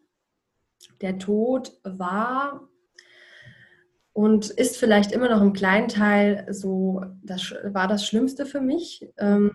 der 1.01 1.19
Tod 1.19 1.79
war 1.83 2.67
und 4.17 4.49
ist 4.49 4.77
vielleicht 4.77 5.11
immer 5.11 5.29
noch 5.29 5.43
im 5.43 5.53
kleinen 5.53 5.89
Teil 5.89 6.47
so, 6.49 7.03
das 7.21 7.53
war 7.65 7.87
das 7.87 8.03
Schlimmste 8.03 8.47
für 8.47 8.61
mich. 8.61 9.07
Ähm, 9.19 9.51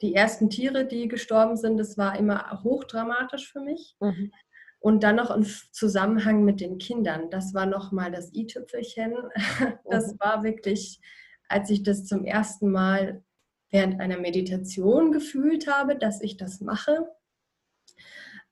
die 0.00 0.14
ersten 0.14 0.50
Tiere, 0.50 0.86
die 0.86 1.08
gestorben 1.08 1.56
sind, 1.56 1.76
das 1.76 1.98
war 1.98 2.16
immer 2.16 2.62
hochdramatisch 2.62 3.50
für 3.50 3.58
mich. 3.58 3.96
Mhm. 3.98 4.30
Und 4.78 5.02
dann 5.02 5.16
noch 5.16 5.32
im 5.32 5.44
Zusammenhang 5.72 6.44
mit 6.44 6.60
den 6.60 6.78
Kindern. 6.78 7.28
Das 7.28 7.52
war 7.52 7.66
nochmal 7.66 8.12
das 8.12 8.32
i-Tüpfelchen. 8.32 9.14
Das 9.90 10.12
mhm. 10.12 10.20
war 10.20 10.44
wirklich, 10.44 11.00
als 11.48 11.70
ich 11.70 11.82
das 11.82 12.04
zum 12.04 12.24
ersten 12.24 12.70
Mal 12.70 13.24
während 13.70 14.00
einer 14.00 14.20
Meditation 14.20 15.10
gefühlt 15.10 15.66
habe, 15.66 15.96
dass 15.96 16.22
ich 16.22 16.36
das 16.36 16.60
mache, 16.60 17.04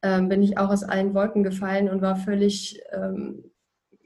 ähm, 0.02 0.28
bin 0.28 0.42
ich 0.42 0.58
auch 0.58 0.70
aus 0.70 0.82
allen 0.82 1.14
Wolken 1.14 1.44
gefallen 1.44 1.88
und 1.88 2.02
war 2.02 2.16
völlig 2.16 2.82
ähm, 2.90 3.52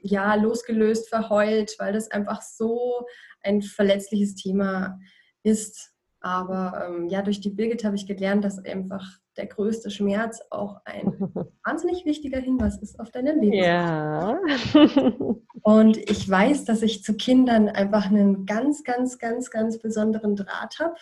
ja, 0.03 0.35
losgelöst, 0.35 1.09
verheult, 1.09 1.75
weil 1.79 1.93
das 1.93 2.11
einfach 2.11 2.41
so 2.41 3.05
ein 3.41 3.61
verletzliches 3.61 4.35
Thema 4.35 4.99
ist. 5.43 5.91
Aber 6.19 6.85
ähm, 6.87 7.07
ja, 7.07 7.21
durch 7.21 7.41
die 7.41 7.49
Birgit 7.49 7.83
habe 7.83 7.95
ich 7.95 8.07
gelernt, 8.07 8.45
dass 8.45 8.63
einfach 8.63 9.05
der 9.37 9.47
größte 9.47 9.89
Schmerz 9.89 10.41
auch 10.51 10.81
ein 10.85 11.05
wahnsinnig 11.65 12.05
wichtiger 12.05 12.39
Hinweis 12.39 12.77
ist 12.77 12.99
auf 12.99 13.11
deine 13.11 13.33
Leben. 13.33 13.53
Ja. 13.53 14.39
Und 15.63 15.97
ich 15.97 16.29
weiß, 16.29 16.65
dass 16.65 16.81
ich 16.81 17.03
zu 17.03 17.15
Kindern 17.15 17.69
einfach 17.69 18.07
einen 18.07 18.45
ganz, 18.45 18.83
ganz, 18.83 19.17
ganz, 19.17 19.49
ganz 19.49 19.79
besonderen 19.79 20.35
Draht 20.35 20.79
habe. 20.79 20.95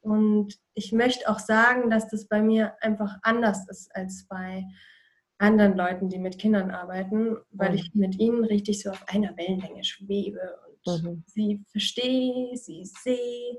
Und 0.00 0.54
ich 0.74 0.92
möchte 0.92 1.28
auch 1.28 1.38
sagen, 1.38 1.90
dass 1.90 2.08
das 2.08 2.28
bei 2.28 2.40
mir 2.40 2.74
einfach 2.80 3.16
anders 3.22 3.68
ist 3.68 3.94
als 3.94 4.26
bei 4.28 4.64
anderen 5.38 5.76
Leuten, 5.76 6.08
die 6.08 6.18
mit 6.18 6.38
Kindern 6.38 6.70
arbeiten, 6.70 7.36
weil 7.50 7.70
mhm. 7.70 7.76
ich 7.76 7.94
mit 7.94 8.18
ihnen 8.18 8.44
richtig 8.44 8.82
so 8.82 8.90
auf 8.90 9.04
einer 9.08 9.36
Wellenlänge 9.36 9.84
schwebe 9.84 10.58
und 10.84 11.02
mhm. 11.02 11.24
sie 11.26 11.64
verstehe, 11.70 12.56
sie 12.56 12.84
sehe. 12.84 13.58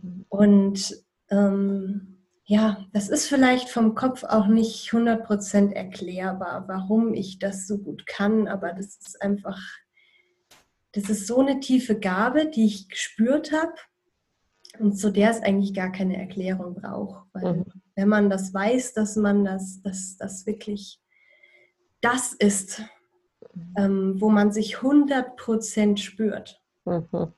Mhm. 0.00 0.26
Und 0.28 1.04
ähm, 1.30 2.18
ja, 2.44 2.86
das 2.92 3.08
ist 3.08 3.26
vielleicht 3.26 3.70
vom 3.70 3.94
Kopf 3.94 4.22
auch 4.22 4.46
nicht 4.46 4.90
100% 4.90 5.72
erklärbar, 5.72 6.68
warum 6.68 7.12
ich 7.12 7.38
das 7.40 7.66
so 7.66 7.78
gut 7.78 8.06
kann, 8.06 8.46
aber 8.46 8.72
das 8.72 8.98
ist 8.98 9.20
einfach, 9.20 9.60
das 10.92 11.10
ist 11.10 11.26
so 11.26 11.40
eine 11.40 11.58
tiefe 11.58 11.98
Gabe, 11.98 12.48
die 12.48 12.66
ich 12.66 12.88
gespürt 12.88 13.50
habe, 13.50 13.74
und 14.78 14.98
zu 14.98 15.10
der 15.10 15.30
es 15.30 15.40
eigentlich 15.40 15.74
gar 15.74 15.90
keine 15.90 16.16
Erklärung 16.16 16.74
braucht. 16.74 17.26
Weil 17.32 17.54
mhm. 17.54 17.64
Wenn 17.96 18.08
man 18.08 18.30
das 18.30 18.54
weiß, 18.54 18.92
dass 18.94 19.16
man 19.16 19.44
das, 19.44 19.82
dass 19.82 20.16
das 20.18 20.46
wirklich 20.46 21.00
das 22.02 22.34
ist, 22.34 22.82
mhm. 23.54 23.74
ähm, 23.76 24.20
wo 24.20 24.28
man 24.28 24.52
sich 24.52 24.76
100% 24.76 25.96
spürt, 25.96 26.62
mhm. 26.84 27.32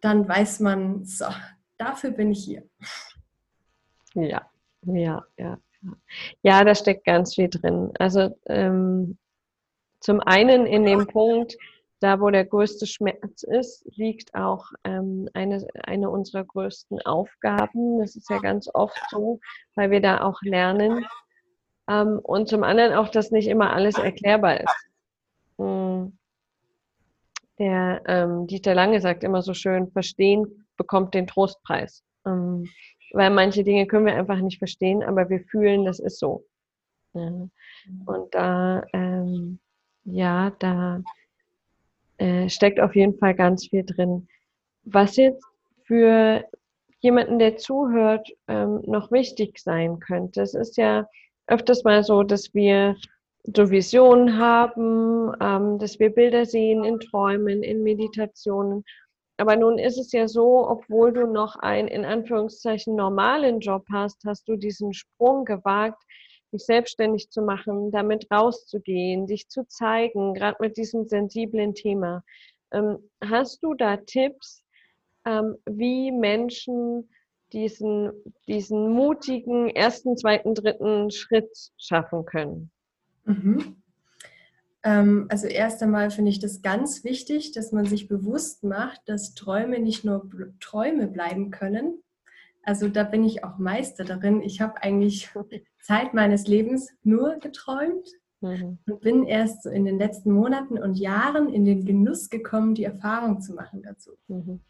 dann 0.00 0.28
weiß 0.28 0.60
man, 0.60 1.04
so, 1.04 1.26
dafür 1.78 2.10
bin 2.10 2.32
ich 2.32 2.44
hier. 2.44 2.68
Ja, 4.14 4.50
ja, 4.82 5.24
ja. 5.38 5.58
Ja, 6.42 6.64
da 6.64 6.74
steckt 6.74 7.04
ganz 7.04 7.34
viel 7.34 7.48
drin. 7.50 7.92
Also 7.98 8.38
ähm, 8.46 9.18
zum 10.00 10.20
einen 10.20 10.66
in 10.66 10.84
dem 10.84 11.06
Punkt, 11.06 11.56
da 12.04 12.20
wo 12.20 12.28
der 12.28 12.44
größte 12.44 12.86
Schmerz 12.86 13.44
ist, 13.44 13.86
liegt 13.96 14.34
auch 14.34 14.66
ähm, 14.84 15.26
eine, 15.32 15.66
eine 15.84 16.10
unserer 16.10 16.44
größten 16.44 17.00
Aufgaben. 17.06 17.98
Das 17.98 18.14
ist 18.14 18.28
ja 18.28 18.40
ganz 18.40 18.68
oft 18.74 19.00
so, 19.10 19.40
weil 19.74 19.90
wir 19.90 20.02
da 20.02 20.20
auch 20.20 20.42
lernen. 20.42 21.06
Ähm, 21.88 22.20
und 22.22 22.46
zum 22.46 22.62
anderen 22.62 22.92
auch, 22.92 23.08
dass 23.08 23.30
nicht 23.30 23.48
immer 23.48 23.72
alles 23.72 23.96
erklärbar 23.96 24.60
ist. 24.60 24.90
Hm. 25.56 26.18
Der 27.58 28.02
ähm, 28.06 28.46
Dieter 28.48 28.74
Lange 28.74 29.00
sagt 29.00 29.24
immer 29.24 29.40
so 29.40 29.54
schön, 29.54 29.90
verstehen 29.90 30.66
bekommt 30.76 31.14
den 31.14 31.26
Trostpreis. 31.26 32.02
Ähm, 32.26 32.68
weil 33.14 33.30
manche 33.30 33.64
Dinge 33.64 33.86
können 33.86 34.04
wir 34.04 34.16
einfach 34.16 34.40
nicht 34.40 34.58
verstehen, 34.58 35.02
aber 35.02 35.30
wir 35.30 35.40
fühlen, 35.40 35.86
das 35.86 36.00
ist 36.00 36.18
so. 36.18 36.44
Ja. 37.14 37.48
Und 38.04 38.34
da, 38.34 38.84
ähm, 38.92 39.58
ja, 40.04 40.50
da 40.58 41.02
äh, 42.18 42.48
steckt 42.48 42.80
auf 42.80 42.94
jeden 42.94 43.18
Fall 43.18 43.34
ganz 43.34 43.68
viel 43.68 43.84
drin. 43.84 44.28
Was 44.84 45.16
jetzt 45.16 45.44
für 45.84 46.44
jemanden, 47.00 47.38
der 47.38 47.56
zuhört, 47.56 48.28
ähm, 48.48 48.82
noch 48.86 49.12
wichtig 49.12 49.58
sein 49.58 49.98
könnte. 50.00 50.42
Es 50.42 50.54
ist 50.54 50.76
ja 50.76 51.06
öfters 51.46 51.84
mal 51.84 52.02
so, 52.02 52.22
dass 52.22 52.54
wir 52.54 52.96
so 53.54 53.70
Visionen 53.70 54.38
haben, 54.38 55.32
ähm, 55.40 55.78
dass 55.78 55.98
wir 55.98 56.10
Bilder 56.10 56.46
sehen 56.46 56.82
in 56.84 56.98
Träumen, 56.98 57.62
in 57.62 57.82
Meditationen. 57.82 58.84
Aber 59.36 59.56
nun 59.56 59.78
ist 59.78 59.98
es 59.98 60.12
ja 60.12 60.28
so, 60.28 60.66
obwohl 60.68 61.12
du 61.12 61.26
noch 61.26 61.56
einen 61.56 61.88
in 61.88 62.04
Anführungszeichen 62.04 62.94
normalen 62.94 63.60
Job 63.60 63.84
hast, 63.92 64.24
hast 64.24 64.48
du 64.48 64.56
diesen 64.56 64.94
Sprung 64.94 65.44
gewagt, 65.44 66.02
dich 66.54 66.64
selbstständig 66.64 67.30
zu 67.30 67.42
machen, 67.42 67.90
damit 67.90 68.30
rauszugehen, 68.30 69.26
dich 69.26 69.48
zu 69.48 69.66
zeigen, 69.66 70.34
gerade 70.34 70.56
mit 70.60 70.76
diesem 70.76 71.06
sensiblen 71.06 71.74
Thema. 71.74 72.24
Ähm, 72.72 73.10
hast 73.22 73.62
du 73.62 73.74
da 73.74 73.98
Tipps, 73.98 74.62
ähm, 75.26 75.56
wie 75.66 76.10
Menschen 76.12 77.10
diesen, 77.52 78.12
diesen 78.46 78.90
mutigen 78.90 79.68
ersten, 79.70 80.16
zweiten, 80.16 80.54
dritten 80.54 81.10
Schritt 81.10 81.50
schaffen 81.76 82.24
können? 82.24 82.70
Mhm. 83.24 83.76
Ähm, 84.84 85.26
also 85.30 85.46
erst 85.46 85.82
einmal 85.82 86.10
finde 86.10 86.30
ich 86.30 86.40
das 86.40 86.62
ganz 86.62 87.04
wichtig, 87.04 87.52
dass 87.52 87.72
man 87.72 87.86
sich 87.86 88.06
bewusst 88.06 88.64
macht, 88.64 89.00
dass 89.06 89.34
Träume 89.34 89.78
nicht 89.78 90.04
nur 90.04 90.30
Träume 90.60 91.06
bleiben 91.08 91.50
können, 91.50 92.03
also 92.64 92.88
da 92.88 93.04
bin 93.04 93.24
ich 93.24 93.44
auch 93.44 93.58
Meister 93.58 94.04
darin. 94.04 94.42
Ich 94.42 94.60
habe 94.60 94.82
eigentlich 94.82 95.30
Zeit 95.80 96.14
meines 96.14 96.46
Lebens 96.46 96.90
nur 97.02 97.38
geträumt 97.38 98.08
mhm. 98.40 98.78
und 98.86 99.00
bin 99.00 99.24
erst 99.24 99.62
so 99.62 99.70
in 99.70 99.84
den 99.84 99.98
letzten 99.98 100.32
Monaten 100.32 100.78
und 100.78 100.98
Jahren 100.98 101.48
in 101.52 101.64
den 101.64 101.84
Genuss 101.84 102.30
gekommen, 102.30 102.74
die 102.74 102.84
Erfahrung 102.84 103.40
zu 103.40 103.54
machen 103.54 103.82
dazu. 103.82 104.12
Mhm. 104.28 104.60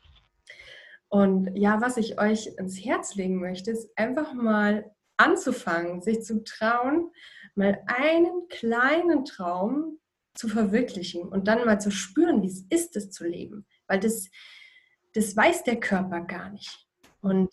Und 1.08 1.56
ja, 1.56 1.80
was 1.80 1.96
ich 1.96 2.18
euch 2.18 2.48
ins 2.58 2.84
Herz 2.84 3.14
legen 3.14 3.36
möchte, 3.36 3.70
ist 3.70 3.88
einfach 3.96 4.34
mal 4.34 4.90
anzufangen, 5.16 6.02
sich 6.02 6.22
zu 6.22 6.42
trauen, 6.42 7.10
mal 7.54 7.80
einen 7.86 8.48
kleinen 8.48 9.24
Traum 9.24 9.98
zu 10.34 10.48
verwirklichen 10.48 11.22
und 11.22 11.46
dann 11.46 11.64
mal 11.64 11.80
zu 11.80 11.92
spüren, 11.92 12.42
wie 12.42 12.48
es 12.48 12.66
ist, 12.68 12.96
es 12.96 13.10
zu 13.12 13.24
leben. 13.24 13.64
Weil 13.86 14.00
das, 14.00 14.28
das 15.12 15.36
weiß 15.36 15.62
der 15.62 15.78
Körper 15.78 16.22
gar 16.22 16.50
nicht. 16.50 16.84
Und 17.20 17.50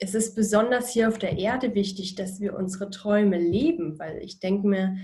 es 0.00 0.14
ist 0.14 0.34
besonders 0.34 0.88
hier 0.88 1.08
auf 1.08 1.18
der 1.18 1.38
Erde 1.38 1.74
wichtig, 1.74 2.14
dass 2.14 2.40
wir 2.40 2.56
unsere 2.56 2.90
Träume 2.90 3.38
leben, 3.38 3.98
weil 3.98 4.18
ich 4.22 4.40
denke 4.40 4.66
mir, 4.66 4.96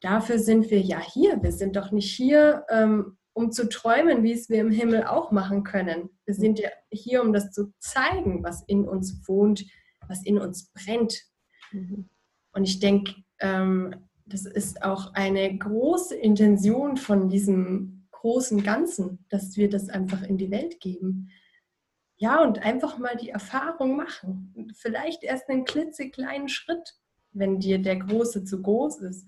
dafür 0.00 0.40
sind 0.40 0.68
wir 0.70 0.80
ja 0.80 1.00
hier. 1.00 1.42
Wir 1.42 1.52
sind 1.52 1.76
doch 1.76 1.92
nicht 1.92 2.12
hier, 2.12 2.64
ähm, 2.68 3.16
um 3.32 3.52
zu 3.52 3.68
träumen, 3.68 4.24
wie 4.24 4.32
es 4.32 4.50
wir 4.50 4.60
im 4.60 4.72
Himmel 4.72 5.04
auch 5.04 5.30
machen 5.30 5.62
können. 5.62 6.10
Wir 6.26 6.34
sind 6.34 6.58
ja 6.58 6.68
hier, 6.90 7.22
um 7.22 7.32
das 7.32 7.52
zu 7.52 7.72
zeigen, 7.78 8.42
was 8.42 8.64
in 8.66 8.86
uns 8.86 9.26
wohnt, 9.28 9.64
was 10.08 10.24
in 10.24 10.38
uns 10.38 10.72
brennt. 10.72 11.22
Mhm. 11.70 12.10
Und 12.52 12.64
ich 12.64 12.80
denke, 12.80 13.14
ähm, 13.38 13.94
das 14.26 14.44
ist 14.44 14.82
auch 14.82 15.14
eine 15.14 15.56
große 15.56 16.16
Intention 16.16 16.96
von 16.96 17.28
diesem 17.28 18.08
großen 18.10 18.62
Ganzen, 18.64 19.24
dass 19.28 19.56
wir 19.56 19.70
das 19.70 19.88
einfach 19.88 20.22
in 20.22 20.36
die 20.36 20.50
Welt 20.50 20.80
geben. 20.80 21.30
Ja, 22.22 22.40
und 22.40 22.60
einfach 22.60 22.98
mal 22.98 23.16
die 23.16 23.30
Erfahrung 23.30 23.96
machen. 23.96 24.72
Vielleicht 24.76 25.24
erst 25.24 25.48
einen 25.48 25.64
klitzekleinen 25.64 26.48
Schritt, 26.48 26.94
wenn 27.32 27.58
dir 27.58 27.82
der 27.82 27.96
große 27.96 28.44
zu 28.44 28.62
groß 28.62 29.00
ist. 29.00 29.26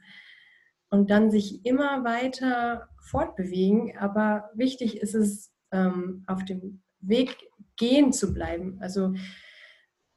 Und 0.91 1.11
dann 1.11 1.33
sich 1.33 1.67
immer 1.67 2.05
weiter 2.05 2.89
fortbewegen. 3.01 3.99
Aber 3.99 4.49
wichtig 4.55 4.99
ist 4.99 5.17
es, 5.17 5.53
ähm, 5.73 6.23
auf 6.29 6.45
dem 6.45 6.85
Weg 7.01 7.37
gehen 7.75 8.13
zu 8.13 8.33
bleiben. 8.33 8.79
Also 8.81 9.13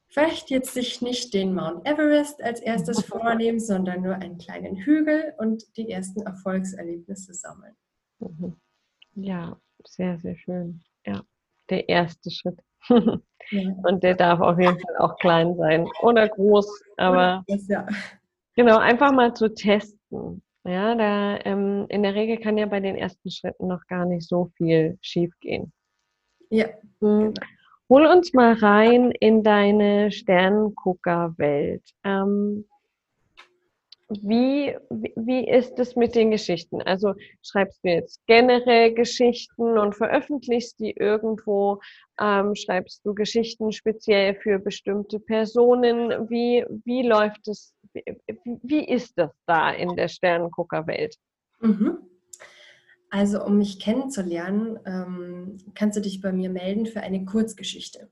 vielleicht 0.08 0.52
jetzt 0.52 0.76
sich 0.76 1.02
nicht 1.02 1.34
den 1.34 1.56
Mount 1.56 1.84
Everest 1.84 2.44
als 2.44 2.60
erstes 2.60 3.02
vornehmen, 3.08 3.60
sondern 3.60 4.04
nur 4.04 4.18
einen 4.18 4.38
kleinen 4.38 4.76
Hügel 4.76 5.34
und 5.40 5.76
die 5.78 5.90
ersten 5.90 6.22
Erfolgserlebnisse 6.22 7.34
sammeln. 7.34 7.76
Mhm. 8.20 8.56
Ja, 9.16 9.60
sehr, 9.84 10.20
sehr 10.20 10.38
schön. 10.38 10.84
Ja, 11.04 11.24
der 11.70 11.90
erste 11.90 12.32
Schritt. 12.32 12.60
Und 13.50 14.04
der 14.04 14.16
darf 14.16 14.42
auf 14.42 14.60
jeden 14.60 14.80
Fall 14.80 14.98
auch 15.00 15.18
klein 15.18 15.56
sein 15.56 15.88
oder 16.02 16.28
groß, 16.28 16.84
aber 16.98 17.46
genau, 18.56 18.78
einfach 18.78 19.14
mal 19.14 19.34
zu 19.34 19.54
testen. 19.54 20.44
Ja, 20.66 20.96
da 20.96 21.40
ähm, 21.46 21.86
in 21.88 22.04
der 22.04 22.14
Regel 22.14 22.40
kann 22.40 22.58
ja 22.58 22.66
bei 22.66 22.82
den 22.82 22.98
ersten 22.98 23.32
Schritten 23.32 23.68
noch 23.68 23.88
gar 23.88 24.06
nicht 24.06 24.28
so 24.28 24.52
viel 24.58 24.98
schief 25.00 25.32
gehen. 25.40 25.72
Ja. 26.50 26.68
Mhm. 27.00 27.34
Hol 27.90 28.06
uns 28.06 28.34
mal 28.34 28.52
rein 28.52 29.12
in 29.12 29.44
deine 29.44 30.12
Sternengucker-Welt. 30.12 31.84
Ähm, 32.04 32.66
wie, 34.10 34.76
wie 34.90 35.50
ist 35.50 35.78
es 35.80 35.96
mit 35.96 36.16
den 36.16 36.32
Geschichten? 36.32 36.82
Also 36.82 37.14
schreibst 37.42 37.84
du 37.84 37.90
jetzt 37.90 38.22
generell 38.26 38.94
Geschichten 38.94 39.78
und 39.78 39.96
veröffentlichst 39.96 40.80
die 40.80 40.92
irgendwo? 40.92 41.80
Ähm, 42.20 42.56
schreibst 42.56 43.06
du 43.06 43.14
Geschichten 43.14 43.72
speziell 43.72 44.36
für 44.36 44.60
bestimmte 44.60 45.20
Personen? 45.20 46.30
Wie, 46.30 46.66
wie 46.86 47.06
läuft 47.06 47.48
es? 47.48 47.74
Wie, 47.94 48.04
wie 48.64 48.86
ist 48.86 49.18
das 49.18 49.32
da 49.46 49.72
in 49.72 49.96
der 49.96 50.08
Sternenguckerwelt? 50.08 51.16
Mhm. 51.60 51.98
Also 53.10 53.44
um 53.44 53.58
mich 53.58 53.80
kennenzulernen, 53.80 54.80
ähm, 54.86 55.58
kannst 55.76 55.98
du 55.98 56.02
dich 56.02 56.22
bei 56.22 56.32
mir 56.32 56.50
melden 56.50 56.86
für 56.86 57.02
eine 57.02 57.26
Kurzgeschichte 57.26 58.10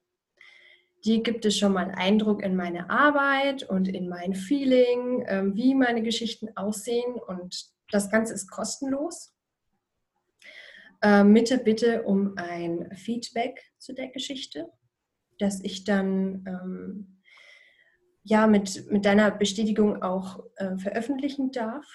die 1.06 1.22
gibt 1.22 1.46
es 1.46 1.58
schon 1.58 1.74
mal 1.74 1.86
einen 1.86 1.96
Eindruck 1.96 2.42
in 2.42 2.56
meine 2.56 2.90
Arbeit 2.90 3.64
und 3.64 3.88
in 3.88 4.10
mein 4.10 4.34
Feeling, 4.34 5.24
ähm, 5.28 5.56
wie 5.56 5.76
meine 5.76 6.02
Geschichten 6.02 6.50
aussehen. 6.56 7.16
Und 7.28 7.68
das 7.92 8.10
Ganze 8.10 8.34
ist 8.34 8.50
kostenlos. 8.50 9.34
Ähm, 11.04 11.34
bitte, 11.34 11.60
bitte 11.60 12.04
um 12.04 12.36
ein 12.38 12.90
Feedback 12.96 13.62
zu 13.78 13.94
der 13.94 14.08
Geschichte, 14.08 14.72
dass 15.38 15.64
ich 15.64 15.84
dann 15.84 16.44
ähm, 16.48 17.22
ja 18.24 18.48
mit, 18.48 18.92
mit 18.92 19.06
deiner 19.06 19.30
Bestätigung 19.30 20.02
auch 20.02 20.44
äh, 20.56 20.76
veröffentlichen 20.78 21.52
darf. 21.52 21.86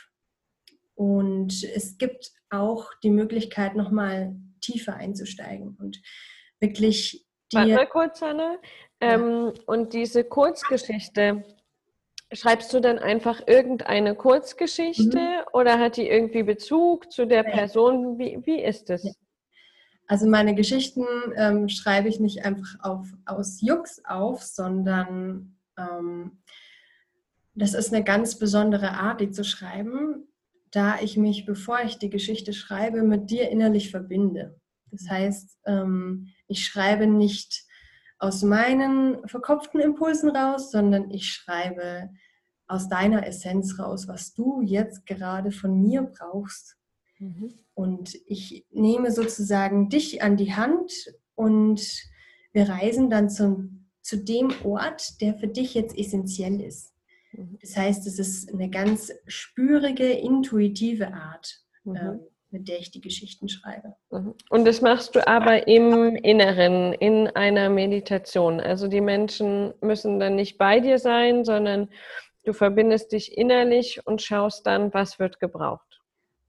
Und 0.95 1.65
es 1.65 1.99
gibt 1.99 2.31
auch 2.51 2.91
die 3.03 3.11
Möglichkeit, 3.11 3.75
nochmal 3.75 4.37
tiefer 4.61 4.95
einzusteigen 4.95 5.77
und 5.81 6.01
wirklich 6.61 7.27
Warte 7.53 7.75
mal 7.75 7.89
kurz, 7.89 8.23
Hanne. 8.23 8.61
Ähm, 9.01 9.53
und 9.67 9.93
diese 9.93 10.25
Kurzgeschichte, 10.25 11.45
schreibst 12.33 12.73
du 12.73 12.81
dann 12.81 12.99
einfach 12.99 13.41
irgendeine 13.47 14.15
Kurzgeschichte 14.15 15.19
mhm. 15.19 15.45
oder 15.53 15.79
hat 15.79 15.97
die 15.97 16.09
irgendwie 16.09 16.43
Bezug 16.43 17.11
zu 17.11 17.27
der 17.27 17.43
Person? 17.43 18.19
Wie, 18.19 18.39
wie 18.45 18.63
ist 18.63 18.91
es? 18.91 19.17
Also 20.07 20.29
meine 20.29 20.55
Geschichten 20.55 21.05
ähm, 21.37 21.69
schreibe 21.69 22.09
ich 22.09 22.21
nicht 22.21 22.45
einfach 22.45 22.81
auf, 22.81 23.07
aus 23.27 23.61
Jux 23.61 24.03
auf, 24.05 24.43
sondern 24.43 25.57
ähm, 25.79 26.43
das 27.55 27.75
ist 27.75 27.93
eine 27.93 28.05
ganz 28.05 28.39
besondere 28.39 28.93
Art, 28.93 29.21
die 29.21 29.31
zu 29.31 29.45
schreiben, 29.45 30.29
da 30.71 31.01
ich 31.01 31.17
mich, 31.17 31.47
bevor 31.47 31.81
ich 31.85 31.99
die 31.99 32.11
Geschichte 32.11 32.53
schreibe, 32.53 33.03
mit 33.03 33.31
dir 33.31 33.51
innerlich 33.51 33.91
verbinde. 33.91 34.61
Das 34.91 35.09
heißt, 35.09 35.59
ähm, 35.67 36.29
ich 36.47 36.65
schreibe 36.65 37.07
nicht 37.07 37.65
aus 38.21 38.43
meinen 38.43 39.27
verkopften 39.27 39.81
Impulsen 39.81 40.31
raus, 40.31 40.71
sondern 40.71 41.11
ich 41.11 41.33
schreibe 41.33 42.11
aus 42.69 42.89
deiner 42.89 43.27
Essenz 43.27 43.79
raus, 43.79 44.07
was 44.07 44.35
du 44.35 44.61
jetzt 44.61 45.07
gerade 45.07 45.51
von 45.51 45.81
mir 45.81 46.03
brauchst. 46.03 46.77
Mhm. 47.19 47.55
Und 47.75 48.15
ich 48.27 48.67
nehme 48.71 49.11
sozusagen 49.11 49.89
dich 49.89 50.23
an 50.23 50.37
die 50.37 50.55
Hand 50.55 50.93
und 51.35 51.83
wir 52.53 52.69
reisen 52.69 53.11
dann 53.11 53.31
zum, 53.31 53.89
zu 54.03 54.23
dem 54.23 54.53
Ort, 54.65 55.21
der 55.21 55.35
für 55.35 55.49
dich 55.49 55.75
jetzt 55.75 55.97
essentiell 55.97 56.61
ist. 56.61 56.93
Mhm. 57.33 57.59
Das 57.61 57.77
heißt, 57.77 58.07
es 58.07 58.19
ist 58.19 58.53
eine 58.53 58.69
ganz 58.69 59.13
spürige, 59.27 60.05
intuitive 60.05 61.15
Art. 61.15 61.65
Mhm. 61.85 61.97
Ähm, 61.97 62.21
mit 62.51 62.69
der 62.69 62.79
ich 62.79 62.91
die 62.91 63.01
Geschichten 63.01 63.49
schreibe. 63.49 63.95
Mhm. 64.11 64.35
Und 64.49 64.65
das 64.65 64.81
machst 64.81 65.15
du 65.15 65.27
aber 65.27 65.67
im 65.69 66.17
Inneren, 66.17 66.93
in 66.95 67.29
einer 67.29 67.69
Meditation. 67.69 68.61
Also 68.61 68.89
die 68.89 69.01
Menschen 69.01 69.73
müssen 69.81 70.19
dann 70.19 70.37
nicht 70.37 70.59
bei 70.59 70.81
dir 70.81 70.99
sein, 70.99 71.45
sondern 71.45 71.89
du 72.45 72.53
verbindest 72.53 73.13
dich 73.13 73.37
innerlich 73.37 74.07
und 74.07 74.23
schaust 74.23 74.67
dann, 74.67 74.93
was 74.93 75.19
wird 75.19 75.41
gebraucht. 75.41 76.01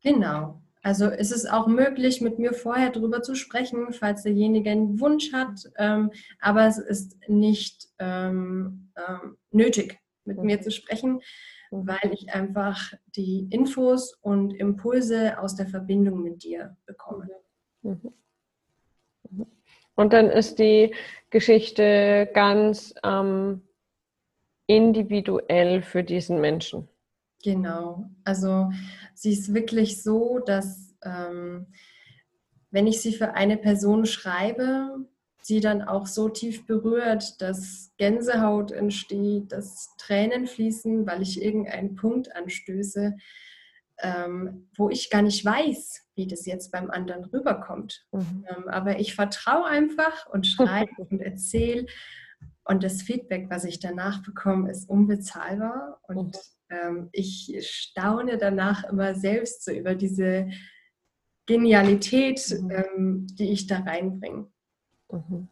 Genau. 0.03 0.61
Also 0.83 1.05
es 1.05 1.31
ist 1.31 1.51
auch 1.51 1.67
möglich, 1.67 2.21
mit 2.21 2.39
mir 2.39 2.53
vorher 2.53 2.89
darüber 2.89 3.21
zu 3.21 3.35
sprechen, 3.35 3.93
falls 3.93 4.23
derjenige 4.23 4.71
einen 4.71 4.99
Wunsch 4.99 5.31
hat, 5.31 5.69
ähm, 5.77 6.11
aber 6.39 6.65
es 6.65 6.79
ist 6.79 7.17
nicht 7.27 7.87
ähm, 7.99 8.91
ähm, 8.97 9.37
nötig, 9.51 9.99
mit 10.25 10.37
mhm. 10.37 10.45
mir 10.45 10.61
zu 10.61 10.71
sprechen, 10.71 11.21
weil 11.71 12.11
ich 12.13 12.33
einfach 12.33 12.93
die 13.15 13.47
Infos 13.49 14.13
und 14.21 14.51
Impulse 14.53 15.39
aus 15.39 15.55
der 15.55 15.67
Verbindung 15.67 16.21
mit 16.21 16.43
dir 16.43 16.75
bekomme. 16.85 17.29
Mhm. 17.81 18.13
Mhm. 19.29 19.45
Und 19.95 20.13
dann 20.13 20.29
ist 20.29 20.59
die 20.59 20.93
Geschichte 21.29 22.29
ganz 22.33 22.93
ähm, 23.03 23.61
individuell 24.67 25.81
für 25.81 26.03
diesen 26.03 26.41
Menschen. 26.41 26.87
Genau. 27.43 28.09
Also 28.23 28.69
sie 29.13 29.31
ist 29.31 29.53
wirklich 29.53 30.03
so, 30.03 30.39
dass 30.39 30.95
ähm, 31.03 31.67
wenn 32.69 32.87
ich 32.87 33.01
sie 33.01 33.13
für 33.13 33.33
eine 33.33 33.57
Person 33.57 34.05
schreibe, 34.05 35.05
sie 35.41 35.59
dann 35.59 35.81
auch 35.81 36.07
so 36.07 36.29
tief 36.29 36.65
berührt, 36.65 37.41
dass 37.41 37.91
Gänsehaut 37.97 38.71
entsteht, 38.71 39.51
dass 39.51 39.95
Tränen 39.97 40.47
fließen, 40.47 41.05
weil 41.05 41.21
ich 41.21 41.41
irgendeinen 41.41 41.95
Punkt 41.95 42.35
anstöße, 42.35 43.17
ähm, 43.99 44.69
wo 44.75 44.89
ich 44.89 45.09
gar 45.09 45.21
nicht 45.21 45.43
weiß, 45.43 46.07
wie 46.15 46.27
das 46.27 46.45
jetzt 46.45 46.71
beim 46.71 46.89
anderen 46.89 47.25
rüberkommt. 47.25 48.05
Mhm. 48.11 48.45
Ähm, 48.49 48.67
aber 48.67 48.99
ich 48.99 49.15
vertraue 49.15 49.65
einfach 49.65 50.27
und 50.27 50.47
schreibe 50.47 50.91
und 51.09 51.21
erzähle. 51.21 51.85
Und 52.63 52.83
das 52.83 53.01
Feedback, 53.01 53.47
was 53.49 53.63
ich 53.63 53.79
danach 53.79 54.23
bekomme, 54.23 54.71
ist 54.71 54.89
unbezahlbar. 54.89 55.99
Und 56.07 56.37
ähm, 56.69 57.09
ich 57.11 57.57
staune 57.61 58.37
danach 58.37 58.83
immer 58.85 59.15
selbst 59.15 59.65
so 59.65 59.71
über 59.71 59.95
diese 59.95 60.49
Genialität, 61.45 62.55
mhm. 62.59 62.71
ähm, 62.71 63.27
die 63.31 63.51
ich 63.51 63.67
da 63.67 63.79
reinbringe. 63.79 64.47
Mhm. 65.11 65.47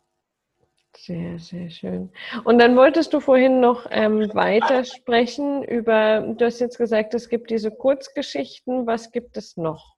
Sehr, 0.96 1.38
sehr 1.40 1.70
schön. 1.70 2.10
Und 2.44 2.60
dann 2.60 2.76
wolltest 2.76 3.14
du 3.14 3.20
vorhin 3.20 3.60
noch 3.60 3.86
ähm, 3.92 4.34
weitersprechen 4.34 5.64
über, 5.64 6.22
du 6.22 6.46
hast 6.46 6.60
jetzt 6.60 6.78
gesagt, 6.78 7.14
es 7.14 7.30
gibt 7.30 7.52
diese 7.52 7.72
Kurzgeschichten. 7.72 8.88
Was 8.88 9.12
gibt 9.12 9.38
es 9.38 9.56
noch? 9.56 9.96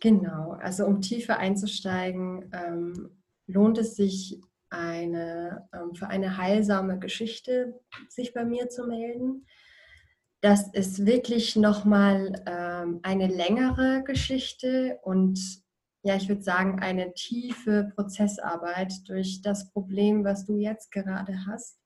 Genau, 0.00 0.52
also 0.60 0.86
um 0.86 1.00
tiefer 1.00 1.38
einzusteigen, 1.38 2.50
ähm, 2.54 3.10
lohnt 3.46 3.78
es 3.78 3.96
sich, 3.96 4.40
eine, 4.70 5.68
ähm, 5.72 5.94
für 5.94 6.08
eine 6.08 6.36
heilsame 6.36 6.98
Geschichte 6.98 7.80
sich 8.08 8.34
bei 8.34 8.44
mir 8.44 8.68
zu 8.68 8.86
melden. 8.86 9.46
Das 10.40 10.72
ist 10.72 11.06
wirklich 11.06 11.56
nochmal 11.56 12.44
ähm, 12.46 13.00
eine 13.02 13.26
längere 13.26 14.04
Geschichte 14.04 14.98
und 15.02 15.38
ja, 16.02 16.16
ich 16.16 16.28
würde 16.28 16.42
sagen, 16.42 16.78
eine 16.80 17.12
tiefe 17.14 17.92
Prozessarbeit 17.94 18.92
durch 19.06 19.42
das 19.42 19.70
Problem, 19.70 20.24
was 20.24 20.44
du 20.44 20.56
jetzt 20.56 20.90
gerade 20.90 21.46
hast, 21.46 21.78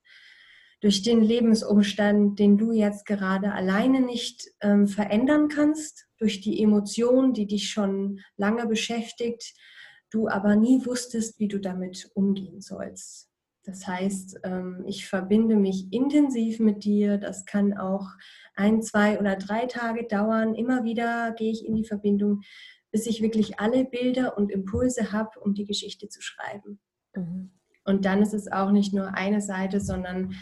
durch 0.80 1.02
den 1.02 1.22
Lebensumstand, 1.22 2.38
den 2.38 2.58
du 2.58 2.72
jetzt 2.72 3.06
gerade 3.06 3.52
alleine 3.52 4.00
nicht 4.00 4.48
ähm, 4.60 4.88
verändern 4.88 5.48
kannst, 5.48 6.06
durch 6.18 6.40
die 6.40 6.62
Emotion, 6.62 7.32
die 7.32 7.46
dich 7.46 7.70
schon 7.70 8.20
lange 8.36 8.66
beschäftigt, 8.66 9.54
du 10.10 10.28
aber 10.28 10.56
nie 10.56 10.84
wusstest, 10.84 11.38
wie 11.38 11.48
du 11.48 11.58
damit 11.58 12.10
umgehen 12.14 12.60
sollst. 12.60 13.28
Das 13.64 13.86
heißt, 13.86 14.40
ähm, 14.42 14.84
ich 14.86 15.06
verbinde 15.06 15.54
mich 15.54 15.92
intensiv 15.92 16.58
mit 16.58 16.84
dir. 16.84 17.16
Das 17.16 17.44
kann 17.44 17.78
auch 17.78 18.08
ein, 18.54 18.82
zwei 18.82 19.20
oder 19.20 19.36
drei 19.36 19.66
Tage 19.66 20.06
dauern. 20.06 20.56
Immer 20.56 20.82
wieder 20.82 21.32
gehe 21.32 21.52
ich 21.52 21.64
in 21.64 21.76
die 21.76 21.84
Verbindung 21.84 22.42
bis 22.92 23.06
ich 23.06 23.22
wirklich 23.22 23.58
alle 23.58 23.84
Bilder 23.84 24.36
und 24.36 24.52
Impulse 24.52 25.10
habe, 25.12 25.40
um 25.40 25.54
die 25.54 25.64
Geschichte 25.64 26.08
zu 26.08 26.20
schreiben. 26.22 26.78
Mhm. 27.14 27.50
Und 27.84 28.04
dann 28.04 28.22
ist 28.22 28.34
es 28.34 28.50
auch 28.52 28.70
nicht 28.70 28.92
nur 28.92 29.14
eine 29.14 29.40
Seite, 29.40 29.80
sondern 29.80 30.36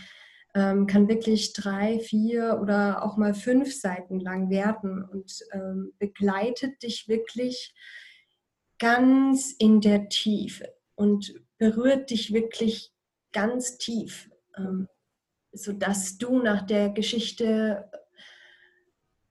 ähm, 0.55 0.87
kann 0.87 1.09
wirklich 1.09 1.53
drei, 1.53 2.01
vier 2.01 2.59
oder 2.61 3.05
auch 3.05 3.17
mal 3.17 3.35
fünf 3.35 3.75
Seiten 3.75 4.21
lang 4.21 4.51
werden 4.51 5.05
und 5.05 5.33
ähm, 5.53 5.93
begleitet 5.99 6.83
dich 6.83 7.09
wirklich 7.09 7.73
ganz 8.79 9.55
in 9.59 9.81
der 9.81 10.09
Tiefe 10.09 10.75
und 10.97 11.35
berührt 11.59 12.11
dich 12.11 12.33
wirklich 12.33 12.93
ganz 13.33 13.79
tief, 13.79 14.29
ähm, 14.57 14.89
sodass 15.53 16.19
du 16.19 16.43
nach 16.43 16.67
der 16.67 16.91
Geschichte 16.91 17.91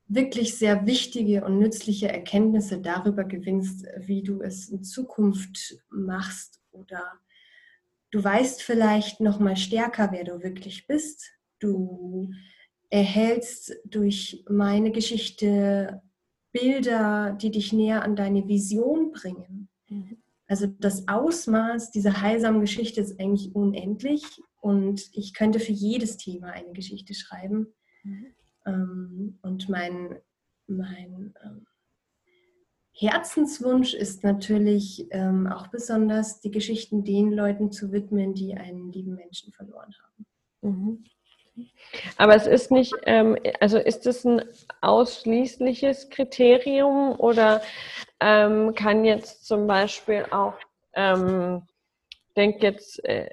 wirklich 0.09 0.57
sehr 0.57 0.85
wichtige 0.85 1.45
und 1.45 1.59
nützliche 1.59 2.09
Erkenntnisse 2.09 2.81
darüber 2.81 3.23
gewinnst, 3.23 3.85
wie 3.97 4.23
du 4.23 4.41
es 4.41 4.67
in 4.69 4.83
Zukunft 4.83 5.77
machst 5.89 6.59
oder 6.71 7.19
du 8.11 8.23
weißt 8.23 8.61
vielleicht 8.63 9.21
noch 9.21 9.39
mal 9.39 9.55
stärker, 9.55 10.11
wer 10.11 10.23
du 10.23 10.41
wirklich 10.41 10.87
bist. 10.87 11.31
Du 11.59 12.31
erhältst 12.89 13.77
durch 13.85 14.43
meine 14.49 14.91
Geschichte 14.91 16.01
Bilder, 16.51 17.37
die 17.39 17.51
dich 17.51 17.71
näher 17.71 18.01
an 18.03 18.15
deine 18.15 18.47
Vision 18.47 19.11
bringen. 19.11 19.69
Mhm. 19.87 20.17
Also 20.47 20.65
das 20.65 21.07
Ausmaß 21.07 21.91
dieser 21.91 22.21
heilsamen 22.21 22.61
Geschichte 22.61 23.01
ist 23.01 23.19
eigentlich 23.19 23.53
unendlich 23.53 24.23
und 24.59 25.07
ich 25.13 25.35
könnte 25.35 25.59
für 25.59 25.71
jedes 25.71 26.17
Thema 26.17 26.47
eine 26.47 26.73
Geschichte 26.73 27.13
schreiben. 27.13 27.67
Mhm. 28.03 28.33
Ähm, 28.69 29.39
und 29.41 29.69
mein, 29.69 30.21
mein 30.67 31.33
ähm, 31.43 31.67
Herzenswunsch 32.93 33.93
ist 33.93 34.23
natürlich 34.23 35.07
ähm, 35.11 35.47
auch 35.47 35.67
besonders, 35.67 36.41
die 36.41 36.51
Geschichten 36.51 37.03
den 37.03 37.31
Leuten 37.31 37.71
zu 37.71 37.91
widmen, 37.91 38.33
die 38.33 38.55
einen 38.55 38.91
lieben 38.91 39.15
Menschen 39.15 39.53
verloren 39.53 39.95
haben. 40.03 40.25
Mhm. 40.61 41.03
Aber 42.17 42.35
es 42.35 42.47
ist 42.47 42.71
nicht, 42.71 42.93
ähm, 43.03 43.37
also 43.59 43.77
ist 43.77 44.05
es 44.05 44.25
ein 44.25 44.43
ausschließliches 44.81 46.09
Kriterium 46.09 47.19
oder 47.19 47.61
ähm, 48.19 48.73
kann 48.75 49.03
jetzt 49.03 49.45
zum 49.45 49.67
Beispiel 49.67 50.25
auch, 50.31 50.55
ähm, 50.93 51.63
denke 52.35 52.67
jetzt 52.67 53.03
äh, 53.05 53.29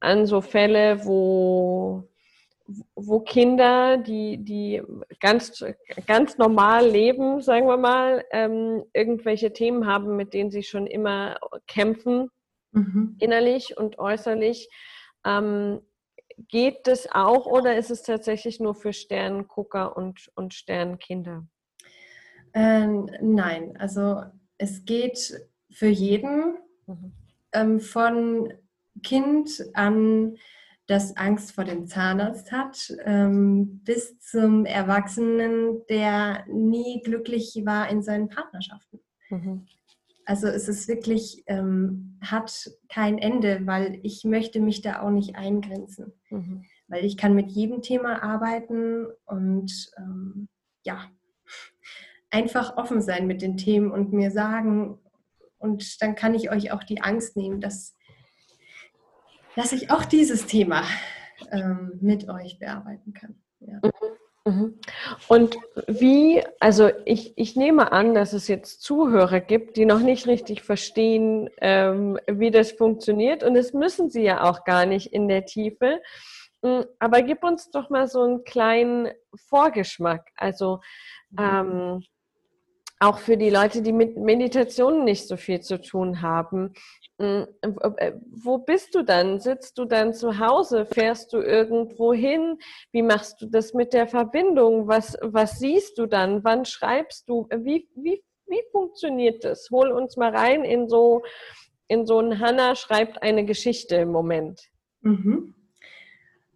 an 0.00 0.26
so 0.26 0.40
Fälle, 0.40 1.04
wo 1.04 2.08
wo 2.94 3.20
Kinder, 3.20 3.98
die, 3.98 4.38
die 4.38 4.82
ganz, 5.20 5.64
ganz 6.06 6.38
normal 6.38 6.88
leben, 6.88 7.40
sagen 7.40 7.66
wir 7.66 7.76
mal, 7.76 8.24
ähm, 8.30 8.84
irgendwelche 8.92 9.52
Themen 9.52 9.86
haben, 9.86 10.16
mit 10.16 10.32
denen 10.34 10.50
sie 10.50 10.62
schon 10.62 10.86
immer 10.86 11.38
kämpfen, 11.66 12.30
mhm. 12.72 13.16
innerlich 13.18 13.76
und 13.76 13.98
äußerlich. 13.98 14.68
Ähm, 15.24 15.80
geht 16.48 16.86
das 16.86 17.10
auch 17.10 17.46
oder 17.46 17.76
ist 17.76 17.90
es 17.90 18.02
tatsächlich 18.02 18.60
nur 18.60 18.74
für 18.74 18.92
Sternengucker 18.92 19.96
und, 19.96 20.30
und 20.34 20.54
Sternenkinder? 20.54 21.46
Ähm, 22.54 23.10
nein, 23.20 23.76
also 23.78 24.22
es 24.58 24.84
geht 24.84 25.48
für 25.70 25.88
jeden, 25.88 26.58
mhm. 26.86 27.12
ähm, 27.52 27.80
von 27.80 28.52
Kind 29.02 29.64
an 29.74 30.36
das 30.86 31.16
Angst 31.16 31.52
vor 31.52 31.64
dem 31.64 31.86
Zahnarzt 31.86 32.52
hat, 32.52 32.92
ähm, 33.04 33.80
bis 33.84 34.18
zum 34.18 34.66
Erwachsenen, 34.66 35.82
der 35.88 36.44
nie 36.48 37.02
glücklich 37.02 37.62
war 37.64 37.88
in 37.88 38.02
seinen 38.02 38.28
Partnerschaften. 38.28 39.00
Mhm. 39.30 39.66
Also 40.24 40.46
es 40.46 40.68
ist 40.68 40.88
wirklich, 40.88 41.42
ähm, 41.46 42.18
hat 42.20 42.70
kein 42.88 43.18
Ende, 43.18 43.66
weil 43.66 43.98
ich 44.02 44.24
möchte 44.24 44.60
mich 44.60 44.82
da 44.82 45.02
auch 45.02 45.10
nicht 45.10 45.36
eingrenzen. 45.36 46.12
Mhm. 46.30 46.64
Weil 46.88 47.04
ich 47.04 47.16
kann 47.16 47.34
mit 47.34 47.50
jedem 47.50 47.82
Thema 47.82 48.22
arbeiten 48.22 49.06
und 49.24 49.90
ähm, 49.96 50.48
ja, 50.84 51.10
einfach 52.30 52.76
offen 52.76 53.00
sein 53.00 53.26
mit 53.26 53.42
den 53.42 53.56
Themen 53.56 53.90
und 53.90 54.12
mir 54.12 54.30
sagen, 54.30 54.98
und 55.58 56.02
dann 56.02 56.16
kann 56.16 56.34
ich 56.34 56.50
euch 56.50 56.72
auch 56.72 56.82
die 56.82 57.02
Angst 57.02 57.36
nehmen, 57.36 57.60
dass 57.60 57.96
dass 59.56 59.72
ich 59.72 59.90
auch 59.90 60.04
dieses 60.04 60.46
Thema 60.46 60.84
ähm, 61.50 61.98
mit 62.00 62.28
euch 62.28 62.58
bearbeiten 62.58 63.12
kann. 63.12 63.34
Ja. 63.60 63.80
Mhm. 64.44 64.52
mhm. 64.52 64.80
Und 65.28 65.56
wie, 65.86 66.42
also 66.60 66.90
ich, 67.04 67.36
ich 67.36 67.56
nehme 67.56 67.92
an, 67.92 68.14
dass 68.14 68.32
es 68.32 68.48
jetzt 68.48 68.82
Zuhörer 68.82 69.40
gibt, 69.40 69.76
die 69.76 69.84
noch 69.84 70.00
nicht 70.00 70.26
richtig 70.26 70.62
verstehen, 70.62 71.50
ähm, 71.60 72.18
wie 72.26 72.50
das 72.50 72.72
funktioniert. 72.72 73.42
Und 73.44 73.54
das 73.54 73.72
müssen 73.72 74.10
sie 74.10 74.22
ja 74.22 74.42
auch 74.44 74.64
gar 74.64 74.86
nicht 74.86 75.12
in 75.12 75.28
der 75.28 75.44
Tiefe. 75.44 76.00
Mm, 76.62 76.82
aber 76.98 77.22
gib 77.22 77.44
uns 77.44 77.70
doch 77.70 77.90
mal 77.90 78.08
so 78.08 78.22
einen 78.22 78.44
kleinen 78.44 79.08
Vorgeschmack. 79.48 80.30
Also 80.36 80.80
mhm. 81.30 81.38
ähm, 81.38 82.04
auch 83.02 83.18
für 83.18 83.36
die 83.36 83.50
Leute, 83.50 83.82
die 83.82 83.92
mit 83.92 84.16
Meditation 84.16 85.04
nicht 85.04 85.26
so 85.26 85.36
viel 85.36 85.60
zu 85.60 85.80
tun 85.80 86.22
haben. 86.22 86.72
Mm, 87.22 87.44
äh, 87.98 88.12
wo 88.32 88.58
bist 88.58 88.96
du 88.96 89.04
dann? 89.04 89.38
Sitzt 89.38 89.78
du 89.78 89.84
dann 89.84 90.12
zu 90.12 90.40
Hause? 90.40 90.86
Fährst 90.86 91.32
du 91.32 91.38
irgendwo 91.38 92.12
hin? 92.12 92.58
Wie 92.90 93.02
machst 93.02 93.40
du 93.40 93.46
das 93.46 93.74
mit 93.74 93.92
der 93.92 94.08
Verbindung? 94.08 94.88
Was, 94.88 95.16
was 95.22 95.60
siehst 95.60 95.98
du 95.98 96.06
dann? 96.06 96.42
Wann 96.42 96.64
schreibst 96.64 97.28
du? 97.28 97.46
Wie, 97.50 97.88
wie, 97.94 98.24
wie 98.48 98.62
funktioniert 98.72 99.44
das? 99.44 99.68
Hol 99.70 99.92
uns 99.92 100.16
mal 100.16 100.34
rein 100.34 100.64
in 100.64 100.88
so, 100.88 101.22
in 101.86 102.06
so 102.06 102.18
ein 102.18 102.40
Hanna 102.40 102.74
schreibt 102.74 103.22
eine 103.22 103.44
Geschichte 103.44 103.96
im 103.96 104.10
Moment. 104.10 104.60
Mhm. 105.02 105.54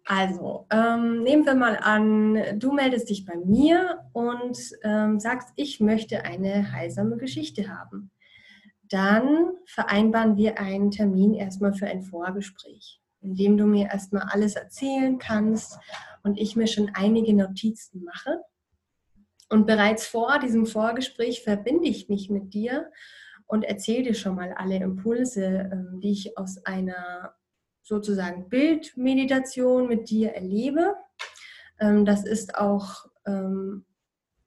Also, 0.03 0.65
ähm, 0.69 1.23
nehmen 1.23 1.45
wir 1.45 1.55
mal 1.55 1.77
an, 1.81 2.59
du 2.59 2.73
meldest 2.73 3.09
dich 3.09 3.25
bei 3.25 3.35
mir 3.37 3.99
und 4.13 4.57
ähm, 4.83 5.19
sagst, 5.19 5.49
ich 5.55 5.79
möchte 5.79 6.23
eine 6.25 6.71
heilsame 6.73 7.17
Geschichte 7.17 7.69
haben. 7.69 8.11
Dann 8.89 9.51
vereinbaren 9.65 10.37
wir 10.37 10.59
einen 10.59 10.91
Termin 10.91 11.33
erstmal 11.33 11.73
für 11.73 11.87
ein 11.87 12.01
Vorgespräch, 12.01 13.01
in 13.21 13.35
dem 13.35 13.57
du 13.57 13.65
mir 13.65 13.87
erstmal 13.87 14.23
alles 14.29 14.55
erzählen 14.55 15.17
kannst 15.17 15.77
und 16.23 16.37
ich 16.37 16.55
mir 16.55 16.67
schon 16.67 16.91
einige 16.93 17.33
Notizen 17.33 18.03
mache. 18.03 18.41
Und 19.49 19.65
bereits 19.65 20.05
vor 20.05 20.39
diesem 20.39 20.65
Vorgespräch 20.65 21.43
verbinde 21.43 21.87
ich 21.87 22.09
mich 22.09 22.29
mit 22.29 22.53
dir 22.53 22.91
und 23.45 23.63
erzähle 23.63 24.03
dir 24.03 24.13
schon 24.13 24.35
mal 24.35 24.53
alle 24.53 24.75
Impulse, 24.75 25.69
ähm, 25.71 25.99
die 26.01 26.11
ich 26.11 26.37
aus 26.37 26.65
einer 26.65 27.33
sozusagen 27.81 28.49
Bildmeditation 28.49 29.87
mit 29.87 30.09
dir 30.09 30.31
erlebe. 30.33 30.95
Ähm, 31.79 32.03
das 32.03 32.25
ist 32.25 32.55
auch 32.55 33.05
ähm, 33.25 33.85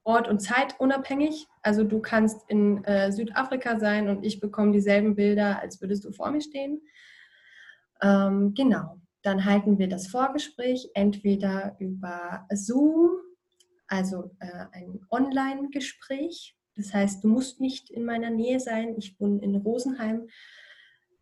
Ort 0.04 0.28
und 0.28 0.40
Zeit 0.40 0.78
unabhängig. 0.78 1.46
Also 1.62 1.84
du 1.84 2.00
kannst 2.00 2.48
in 2.48 2.82
äh, 2.84 3.12
Südafrika 3.12 3.78
sein 3.78 4.08
und 4.08 4.24
ich 4.24 4.40
bekomme 4.40 4.72
dieselben 4.72 5.14
Bilder, 5.14 5.60
als 5.60 5.80
würdest 5.80 6.04
du 6.04 6.12
vor 6.12 6.30
mir 6.30 6.40
stehen. 6.40 6.80
Ähm, 8.02 8.54
genau. 8.54 8.98
Dann 9.22 9.44
halten 9.44 9.78
wir 9.78 9.88
das 9.88 10.06
Vorgespräch 10.06 10.90
entweder 10.94 11.76
über 11.78 12.46
Zoom, 12.54 13.10
also 13.86 14.30
äh, 14.40 14.66
ein 14.72 15.00
Online-Gespräch. 15.10 16.56
Das 16.76 16.94
heißt, 16.94 17.22
du 17.22 17.28
musst 17.28 17.60
nicht 17.60 17.90
in 17.90 18.04
meiner 18.06 18.30
Nähe 18.30 18.60
sein. 18.60 18.94
Ich 18.96 19.20
wohne 19.20 19.42
in 19.42 19.56
Rosenheim. 19.56 20.28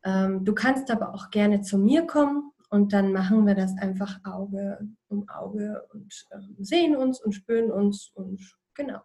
Ähm, 0.05 0.45
du 0.45 0.55
kannst 0.55 0.91
aber 0.93 1.12
auch 1.12 1.31
gerne 1.31 1.62
zu 1.62 1.79
mir 1.79 2.07
kommen 2.07 2.53
und 2.71 2.93
dann 2.93 3.12
machen 3.12 3.47
wir 3.47 3.55
das 3.55 3.77
einfach 3.79 4.21
Auge 4.25 4.79
um 5.09 5.29
Auge 5.29 5.85
und 5.93 6.27
ähm, 6.33 6.55
sehen 6.61 6.97
uns 6.97 7.21
und 7.21 7.33
spüren 7.33 7.73
uns 7.73 8.12
und 8.14 8.41
genau. 8.79 9.01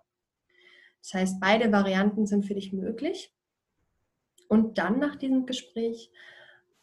Das 1.02 1.14
heißt, 1.14 1.42
beide 1.42 1.72
Varianten 1.74 2.26
sind 2.26 2.46
für 2.46 2.54
dich 2.54 2.72
möglich. 2.72 3.34
Und 4.48 4.78
dann 4.78 5.00
nach 5.00 5.18
diesem 5.18 5.46
Gespräch 5.46 6.12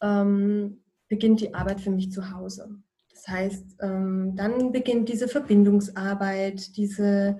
ähm, 0.01 0.83
beginnt 1.07 1.41
die 1.41 1.55
Arbeit 1.55 1.81
für 1.81 1.89
mich 1.89 2.11
zu 2.11 2.31
Hause. 2.31 2.69
Das 3.09 3.27
heißt, 3.27 3.77
ähm, 3.81 4.35
dann 4.35 4.71
beginnt 4.71 5.09
diese 5.09 5.27
Verbindungsarbeit, 5.27 6.77
diese 6.77 7.39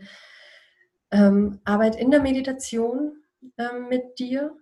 ähm, 1.12 1.60
Arbeit 1.66 1.96
in 1.96 2.10
der 2.10 2.22
Meditation 2.22 3.24
ähm, 3.58 3.90
mit 3.90 4.18
dir 4.18 4.56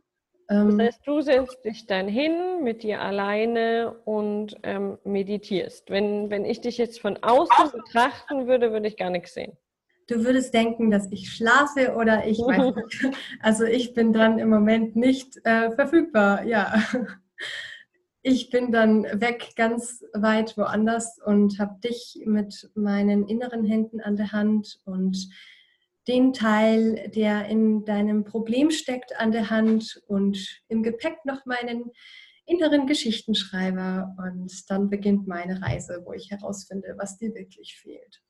das 0.50 0.58
ähm, 0.58 0.80
heißt, 0.82 1.06
du 1.06 1.22
setzt 1.22 1.64
dich 1.64 1.86
dann 1.86 2.08
hin 2.08 2.64
mit 2.64 2.82
dir 2.82 3.02
alleine 3.02 3.96
und 4.06 4.56
ähm, 4.64 4.98
meditierst. 5.04 5.92
Wenn, 5.92 6.32
wenn 6.32 6.44
ich 6.44 6.60
dich 6.60 6.80
jetzt 6.80 7.00
von 7.00 7.18
außen 7.22 7.72
betrachten 7.72 8.48
würde, 8.48 8.72
würde 8.72 8.88
ich 8.88 8.98
gar 8.98 9.12
nichts 9.12 9.36
sehen. 9.36 9.56
Du 10.10 10.26
würdest 10.26 10.56
denken, 10.56 10.90
dass 10.90 11.12
ich 11.12 11.32
schlafe 11.32 11.94
oder 11.96 12.26
ich 12.26 12.40
weiß 12.40 12.76
nicht. 13.04 13.18
Also 13.42 13.66
ich 13.66 13.94
bin 13.94 14.12
dann 14.12 14.40
im 14.40 14.50
Moment 14.50 14.96
nicht 14.96 15.40
äh, 15.46 15.72
verfügbar, 15.72 16.44
ja. 16.44 16.84
Ich 18.22 18.50
bin 18.50 18.72
dann 18.72 19.04
weg 19.04 19.52
ganz 19.56 20.04
weit 20.14 20.58
woanders 20.58 21.20
und 21.24 21.58
habe 21.58 21.80
dich 21.80 22.22
mit 22.26 22.70
meinen 22.76 23.28
inneren 23.28 23.64
Händen 23.64 24.02
an 24.02 24.18
der 24.18 24.34
Hand 24.34 24.82
und 24.84 25.30
den 26.08 26.34
Teil, 26.34 27.12
der 27.16 27.46
in 27.46 27.86
deinem 27.86 28.26
Problem 28.26 28.72
steckt, 28.72 29.18
an 29.20 29.32
der 29.32 29.50
Hand 29.52 30.02
und 30.08 30.62
im 30.68 30.84
Gepäck 30.84 31.24
noch 31.24 31.46
meinen 31.46 31.92
inneren 32.46 32.88
Geschichtenschreiber. 32.88 34.16
Und 34.18 34.70
dann 34.70 34.90
beginnt 34.90 35.28
meine 35.28 35.62
Reise, 35.62 36.02
wo 36.04 36.14
ich 36.14 36.32
herausfinde, 36.32 36.96
was 36.98 37.18
dir 37.18 37.34
wirklich 37.36 37.78
fehlt. 37.78 38.22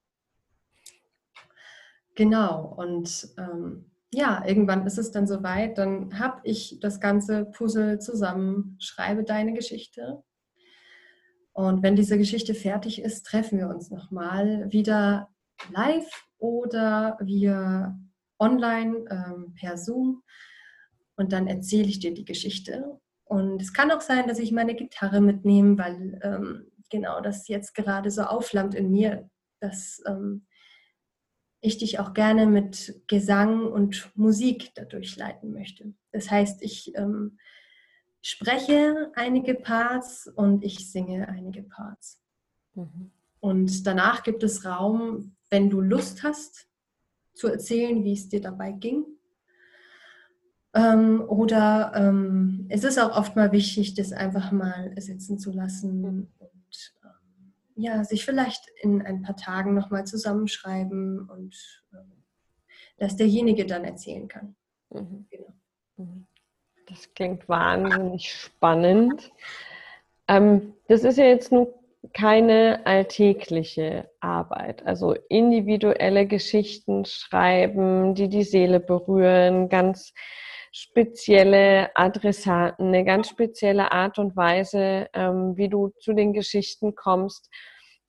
Genau, 2.19 2.73
und 2.75 3.29
ähm, 3.37 3.85
ja, 4.11 4.43
irgendwann 4.45 4.85
ist 4.85 4.97
es 4.97 5.11
dann 5.11 5.25
soweit, 5.25 5.77
dann 5.77 6.19
habe 6.19 6.41
ich 6.43 6.77
das 6.81 6.99
ganze 6.99 7.45
Puzzle 7.45 7.99
zusammen, 7.99 8.75
schreibe 8.81 9.23
deine 9.23 9.53
Geschichte. 9.53 10.21
Und 11.53 11.81
wenn 11.81 11.95
diese 11.95 12.17
Geschichte 12.17 12.55
fertig 12.55 13.01
ist, 13.01 13.25
treffen 13.25 13.57
wir 13.57 13.69
uns 13.69 13.89
nochmal 13.89 14.69
wieder 14.69 15.29
live 15.71 16.27
oder 16.39 17.17
wir 17.21 17.97
online 18.37 19.05
ähm, 19.09 19.53
per 19.57 19.77
Zoom 19.77 20.21
und 21.15 21.31
dann 21.31 21.47
erzähle 21.47 21.87
ich 21.87 21.99
dir 21.99 22.13
die 22.13 22.25
Geschichte. 22.25 22.99
Und 23.23 23.61
es 23.61 23.71
kann 23.71 23.91
auch 23.91 24.01
sein, 24.01 24.27
dass 24.27 24.39
ich 24.39 24.51
meine 24.51 24.75
Gitarre 24.75 25.21
mitnehme, 25.21 25.77
weil 25.77 26.19
ähm, 26.21 26.69
genau 26.89 27.21
das 27.21 27.47
jetzt 27.47 27.75
gerade 27.75 28.11
so 28.11 28.23
aufflammt 28.23 28.75
in 28.75 28.91
mir, 28.91 29.29
dass 29.61 30.03
ähm, 30.05 30.45
ich 31.61 31.77
dich 31.77 31.99
auch 31.99 32.13
gerne 32.13 32.45
mit 32.45 33.01
Gesang 33.07 33.65
und 33.65 34.11
Musik 34.15 34.71
dadurch 34.75 35.17
leiten 35.17 35.51
möchte. 35.51 35.93
Das 36.11 36.31
heißt, 36.31 36.61
ich 36.61 36.95
ähm, 36.95 37.37
spreche 38.21 39.11
einige 39.15 39.55
Parts 39.55 40.27
und 40.27 40.63
ich 40.63 40.91
singe 40.91 41.27
einige 41.27 41.63
Parts. 41.63 42.21
Mhm. 42.75 43.11
Und 43.41 43.87
danach 43.87 44.23
gibt 44.23 44.43
es 44.43 44.65
Raum 44.65 45.35
wenn 45.49 45.69
du 45.69 45.81
Lust 45.81 46.23
hast, 46.23 46.67
zu 47.33 47.47
erzählen, 47.47 48.03
wie 48.03 48.13
es 48.13 48.29
dir 48.29 48.41
dabei 48.41 48.71
ging. 48.71 49.05
Ähm, 50.73 51.21
oder 51.27 51.91
ähm, 51.95 52.67
es 52.69 52.83
ist 52.83 52.99
auch 52.99 53.17
oft 53.17 53.35
mal 53.35 53.51
wichtig, 53.51 53.95
das 53.95 54.11
einfach 54.11 54.51
mal 54.51 54.93
sitzen 54.97 55.39
zu 55.39 55.51
lassen 55.51 56.05
und 56.37 56.93
ähm, 57.03 57.09
ja, 57.79 58.03
sich 58.03 58.25
vielleicht 58.25 58.65
in 58.81 59.01
ein 59.01 59.21
paar 59.21 59.37
Tagen 59.37 59.73
nochmal 59.73 60.05
zusammenschreiben 60.05 61.29
und 61.29 61.55
ähm, 61.93 62.23
dass 62.97 63.15
derjenige 63.15 63.65
dann 63.65 63.85
erzählen 63.85 64.27
kann. 64.27 64.55
Mhm. 64.89 65.25
Genau. 65.29 65.53
Mhm. 65.97 66.27
Das 66.87 67.13
klingt 67.13 67.47
wahnsinnig 67.47 68.33
spannend. 68.33 69.31
Ähm, 70.27 70.73
das 70.87 71.03
ist 71.03 71.17
ja 71.17 71.25
jetzt 71.25 71.51
nur 71.51 71.73
keine 72.13 72.81
alltägliche 72.85 74.09
Arbeit. 74.19 74.85
Also 74.85 75.13
individuelle 75.29 76.25
Geschichten 76.25 77.05
schreiben, 77.05 78.15
die 78.15 78.29
die 78.29 78.43
Seele 78.43 78.79
berühren, 78.79 79.69
ganz 79.69 80.13
spezielle 80.71 81.95
Adressaten, 81.95 82.87
eine 82.87 83.03
ganz 83.03 83.29
spezielle 83.29 83.91
Art 83.91 84.19
und 84.19 84.35
Weise, 84.35 85.07
ähm, 85.13 85.57
wie 85.57 85.69
du 85.69 85.89
zu 85.99 86.13
den 86.13 86.33
Geschichten 86.33 86.95
kommst. 86.95 87.49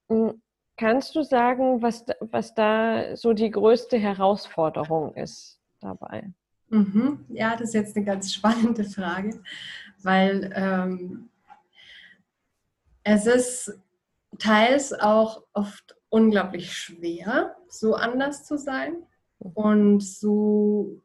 Hm, 0.08 0.42
kannst 0.76 1.14
du 1.14 1.22
sagen, 1.22 1.82
was, 1.82 2.04
was 2.20 2.54
da 2.54 3.16
so 3.16 3.32
die 3.32 3.50
größte 3.50 3.98
Herausforderung 3.98 5.14
ist 5.14 5.60
dabei? 5.80 6.32
Mhm. 6.68 7.24
Ja, 7.28 7.56
das 7.56 7.68
ist 7.68 7.74
jetzt 7.74 7.96
eine 7.96 8.06
ganz 8.06 8.32
spannende 8.32 8.84
Frage, 8.84 9.42
weil 10.02 10.52
ähm, 10.54 11.28
es 13.02 13.26
ist 13.26 13.78
teils 14.38 14.92
auch 14.92 15.42
oft 15.52 15.96
unglaublich 16.08 16.72
schwer, 16.72 17.56
so 17.68 17.94
anders 17.94 18.44
zu 18.44 18.56
sein 18.56 19.02
und 19.38 20.00
so 20.00 21.02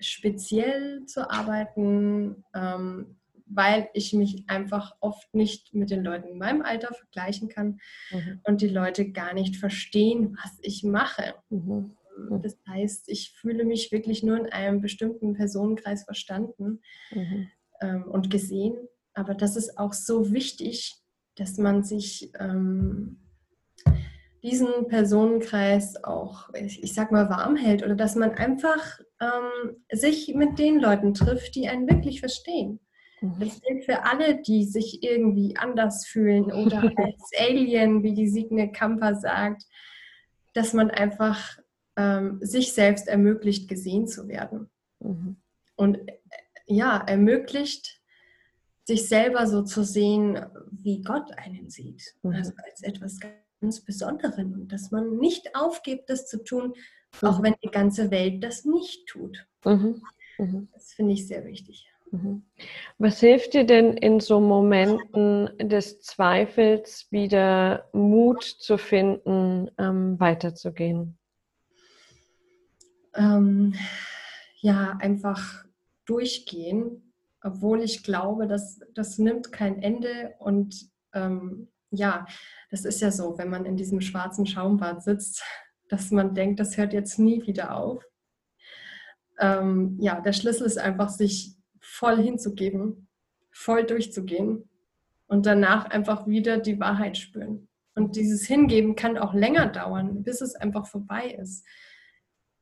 speziell 0.00 1.04
zu 1.06 1.30
arbeiten, 1.30 2.44
ähm, 2.54 3.16
weil 3.46 3.88
ich 3.94 4.12
mich 4.12 4.44
einfach 4.48 4.96
oft 5.00 5.34
nicht 5.34 5.74
mit 5.74 5.90
den 5.90 6.04
Leuten 6.04 6.28
in 6.28 6.38
meinem 6.38 6.62
Alter 6.62 6.94
vergleichen 6.94 7.48
kann 7.48 7.80
mhm. 8.10 8.40
und 8.44 8.60
die 8.60 8.68
Leute 8.68 9.10
gar 9.10 9.34
nicht 9.34 9.56
verstehen, 9.56 10.36
was 10.42 10.58
ich 10.62 10.84
mache. 10.84 11.34
Mhm. 11.50 11.96
mhm. 12.16 12.42
Das 12.42 12.56
heißt, 12.68 13.08
ich 13.08 13.32
fühle 13.32 13.64
mich 13.64 13.90
wirklich 13.92 14.22
nur 14.22 14.38
in 14.38 14.46
einem 14.46 14.80
bestimmten 14.80 15.34
Personenkreis 15.34 16.04
verstanden 16.04 16.80
mhm. 17.10 17.48
ähm, 17.80 18.04
und 18.04 18.30
gesehen. 18.30 18.76
Aber 19.14 19.34
das 19.34 19.56
ist 19.56 19.76
auch 19.78 19.92
so 19.92 20.32
wichtig, 20.32 20.94
dass 21.34 21.58
man 21.58 21.82
sich 21.82 22.30
ähm, 22.38 23.18
diesen 24.42 24.88
Personenkreis 24.88 26.02
auch, 26.02 26.52
ich, 26.54 26.82
ich, 26.82 26.94
sag 26.94 27.12
mal, 27.12 27.28
warm 27.28 27.56
hält 27.56 27.82
oder 27.82 27.94
dass 27.94 28.16
man 28.16 28.32
einfach 28.32 29.00
ähm, 29.20 29.76
sich 29.92 30.34
mit 30.34 30.58
den 30.58 30.80
Leuten 30.80 31.14
trifft, 31.14 31.54
die 31.54 31.68
einen 31.68 31.88
wirklich 31.88 32.20
verstehen. 32.20 32.80
Mhm. 33.20 33.34
Das 33.38 33.60
gilt 33.60 33.84
für 33.84 34.04
alle, 34.04 34.40
die 34.40 34.64
sich 34.64 35.02
irgendwie 35.02 35.56
anders 35.56 36.06
fühlen 36.06 36.46
oder 36.46 36.82
als 36.96 37.30
Alien, 37.38 38.02
wie 38.02 38.14
die 38.14 38.28
Signe 38.28 38.72
Kamper 38.72 39.14
sagt, 39.14 39.64
dass 40.54 40.72
man 40.72 40.90
einfach 40.90 41.58
ähm, 41.96 42.38
sich 42.40 42.72
selbst 42.72 43.08
ermöglicht, 43.08 43.68
gesehen 43.68 44.06
zu 44.06 44.28
werden. 44.28 44.70
Mhm. 45.00 45.36
Und 45.76 45.96
äh, 46.08 46.18
ja, 46.66 46.98
ermöglicht, 46.98 48.00
sich 48.84 49.08
selber 49.08 49.46
so 49.46 49.62
zu 49.62 49.84
sehen, 49.84 50.40
wie 50.70 51.02
Gott 51.02 51.30
einen 51.36 51.68
sieht. 51.68 52.14
Mhm. 52.22 52.32
Also 52.32 52.52
als 52.64 52.82
etwas 52.82 53.18
ganz 53.60 53.80
Besonderen. 53.80 54.54
Und 54.54 54.72
dass 54.72 54.90
man 54.90 55.18
nicht 55.18 55.54
aufgibt, 55.54 56.10
das 56.10 56.26
zu 56.26 56.42
tun, 56.42 56.74
auch 57.22 57.38
mhm. 57.38 57.44
wenn 57.44 57.54
die 57.62 57.70
ganze 57.70 58.10
Welt 58.10 58.42
das 58.42 58.64
nicht 58.64 59.06
tut. 59.06 59.46
Mhm. 59.64 60.02
Mhm. 60.38 60.68
Das 60.72 60.92
finde 60.92 61.12
ich 61.12 61.26
sehr 61.26 61.44
wichtig. 61.44 61.86
Mhm. 62.10 62.42
Was 62.98 63.20
hilft 63.20 63.54
dir 63.54 63.64
denn 63.64 63.96
in 63.96 64.20
so 64.20 64.40
Momenten 64.40 65.50
des 65.58 66.00
Zweifels 66.00 67.06
wieder 67.10 67.88
Mut 67.92 68.42
zu 68.42 68.78
finden, 68.78 69.70
ähm, 69.78 70.18
weiterzugehen? 70.18 71.16
Ähm, 73.14 73.74
ja, 74.60 74.96
einfach 75.00 75.64
durchgehen, 76.04 77.12
obwohl 77.42 77.82
ich 77.82 78.02
glaube, 78.02 78.46
dass 78.46 78.80
das 78.94 79.18
nimmt 79.18 79.52
kein 79.52 79.80
Ende 79.80 80.34
und 80.38 80.90
ähm, 81.14 81.68
ja, 81.90 82.26
das 82.70 82.84
ist 82.84 83.00
ja 83.00 83.10
so, 83.10 83.36
wenn 83.38 83.50
man 83.50 83.64
in 83.64 83.76
diesem 83.76 84.00
schwarzen 84.00 84.46
Schaumbad 84.46 85.02
sitzt, 85.02 85.42
dass 85.88 86.10
man 86.10 86.34
denkt, 86.34 86.60
das 86.60 86.76
hört 86.76 86.92
jetzt 86.92 87.18
nie 87.18 87.44
wieder 87.46 87.76
auf. 87.76 88.04
Ähm, 89.38 89.96
ja, 90.00 90.20
der 90.20 90.32
Schlüssel 90.32 90.66
ist 90.66 90.78
einfach, 90.78 91.08
sich 91.08 91.56
voll 91.80 92.22
hinzugeben, 92.22 93.08
voll 93.50 93.84
durchzugehen 93.84 94.68
und 95.26 95.46
danach 95.46 95.86
einfach 95.86 96.26
wieder 96.26 96.58
die 96.58 96.78
Wahrheit 96.78 97.16
spüren. 97.16 97.68
Und 97.94 98.16
dieses 98.16 98.46
Hingeben 98.46 98.94
kann 98.94 99.18
auch 99.18 99.34
länger 99.34 99.66
dauern, 99.66 100.22
bis 100.22 100.40
es 100.40 100.54
einfach 100.54 100.86
vorbei 100.86 101.36
ist. 101.40 101.66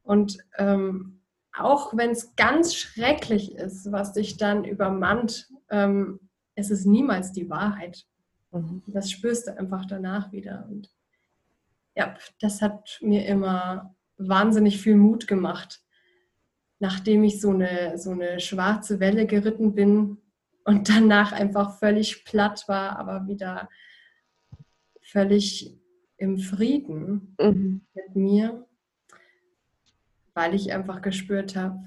Und 0.02 0.38
ähm, 0.56 1.20
auch 1.52 1.96
wenn 1.96 2.10
es 2.10 2.34
ganz 2.36 2.74
schrecklich 2.74 3.54
ist, 3.54 3.92
was 3.92 4.12
dich 4.12 4.36
dann 4.36 4.64
übermannt, 4.64 5.48
ähm, 5.70 6.20
es 6.54 6.70
ist 6.70 6.86
niemals 6.86 7.32
die 7.32 7.50
Wahrheit. 7.50 8.06
Mhm. 8.52 8.82
Das 8.86 9.10
spürst 9.10 9.46
du 9.46 9.56
einfach 9.56 9.86
danach 9.86 10.32
wieder. 10.32 10.66
Und 10.70 10.90
ja, 11.94 12.16
das 12.40 12.62
hat 12.62 12.98
mir 13.02 13.26
immer 13.26 13.94
wahnsinnig 14.16 14.80
viel 14.80 14.96
Mut 14.96 15.26
gemacht, 15.26 15.82
nachdem 16.78 17.24
ich 17.24 17.40
so 17.40 17.50
eine, 17.50 17.98
so 17.98 18.10
eine 18.10 18.40
schwarze 18.40 19.00
Welle 19.00 19.26
geritten 19.26 19.74
bin 19.74 20.18
und 20.64 20.88
danach 20.88 21.32
einfach 21.32 21.78
völlig 21.78 22.24
platt 22.24 22.64
war, 22.68 22.98
aber 22.98 23.26
wieder 23.26 23.68
völlig 25.02 25.76
im 26.18 26.38
Frieden 26.38 27.36
mhm. 27.40 27.86
mit 27.94 28.16
mir, 28.16 28.66
weil 30.34 30.54
ich 30.54 30.72
einfach 30.72 31.00
gespürt 31.00 31.56
habe, 31.56 31.78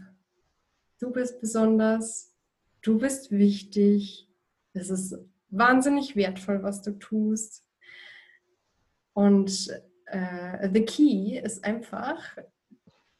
du 0.99 1.11
bist 1.11 1.39
besonders, 1.39 2.33
du 2.81 2.97
bist 2.97 3.31
wichtig, 3.31 4.29
es 4.73 4.89
ist 4.89 5.17
wahnsinnig 5.51 6.15
wertvoll, 6.15 6.63
was 6.63 6.81
du 6.81 6.97
tust. 6.97 7.63
Und 9.13 9.69
äh, 10.05 10.69
the 10.73 10.83
key 10.83 11.37
ist 11.37 11.63
einfach, 11.63 12.37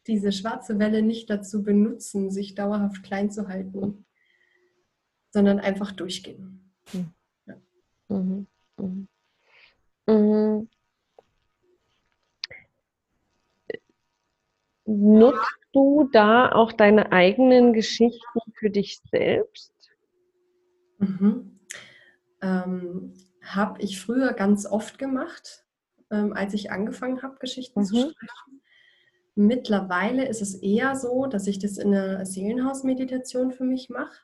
diese 0.08 0.32
schwarze 0.32 0.80
Welle 0.80 1.02
nicht 1.02 1.30
dazu 1.30 1.62
benutzen, 1.62 2.32
sich 2.32 2.56
dauerhaft 2.56 3.04
klein 3.04 3.30
zu 3.30 3.48
halten, 3.48 4.06
sondern 5.30 5.60
einfach 5.60 5.92
durchgehen. 5.92 6.74
Mhm. 6.94 7.14
Ja. 7.46 7.56
Mhm. 8.08 8.48
Mhm. 8.78 9.08
mhm. 10.08 10.70
Nutzt 14.86 15.58
du 15.72 16.10
da 16.12 16.52
auch 16.52 16.74
deine 16.74 17.12
eigenen 17.14 17.72
Geschichten 17.72 18.40
für 18.56 18.70
dich 18.70 19.00
selbst? 19.10 19.74
Mhm 20.98 21.51
ähm, 22.42 23.14
habe 23.42 23.82
ich 23.82 24.00
früher 24.02 24.34
ganz 24.34 24.66
oft 24.66 25.00
gemacht, 25.00 25.66
ähm, 26.10 26.34
als 26.34 26.54
ich 26.54 26.72
angefangen 26.72 27.22
habe, 27.24 27.38
Geschichten 27.40 27.82
mhm. 27.82 27.86
zu 27.86 27.96
schreiben. 27.96 28.62
Mittlerweile 29.36 30.28
ist 30.28 30.42
es 30.42 30.56
eher 30.56 30.96
so, 30.96 31.26
dass 31.26 31.48
ich 31.48 31.58
das 31.58 31.78
in 31.78 31.94
einer 31.96 32.26
Seelenhausmeditation 32.26 33.52
für 33.52 33.64
mich 33.64 33.90
mache. 33.90 34.20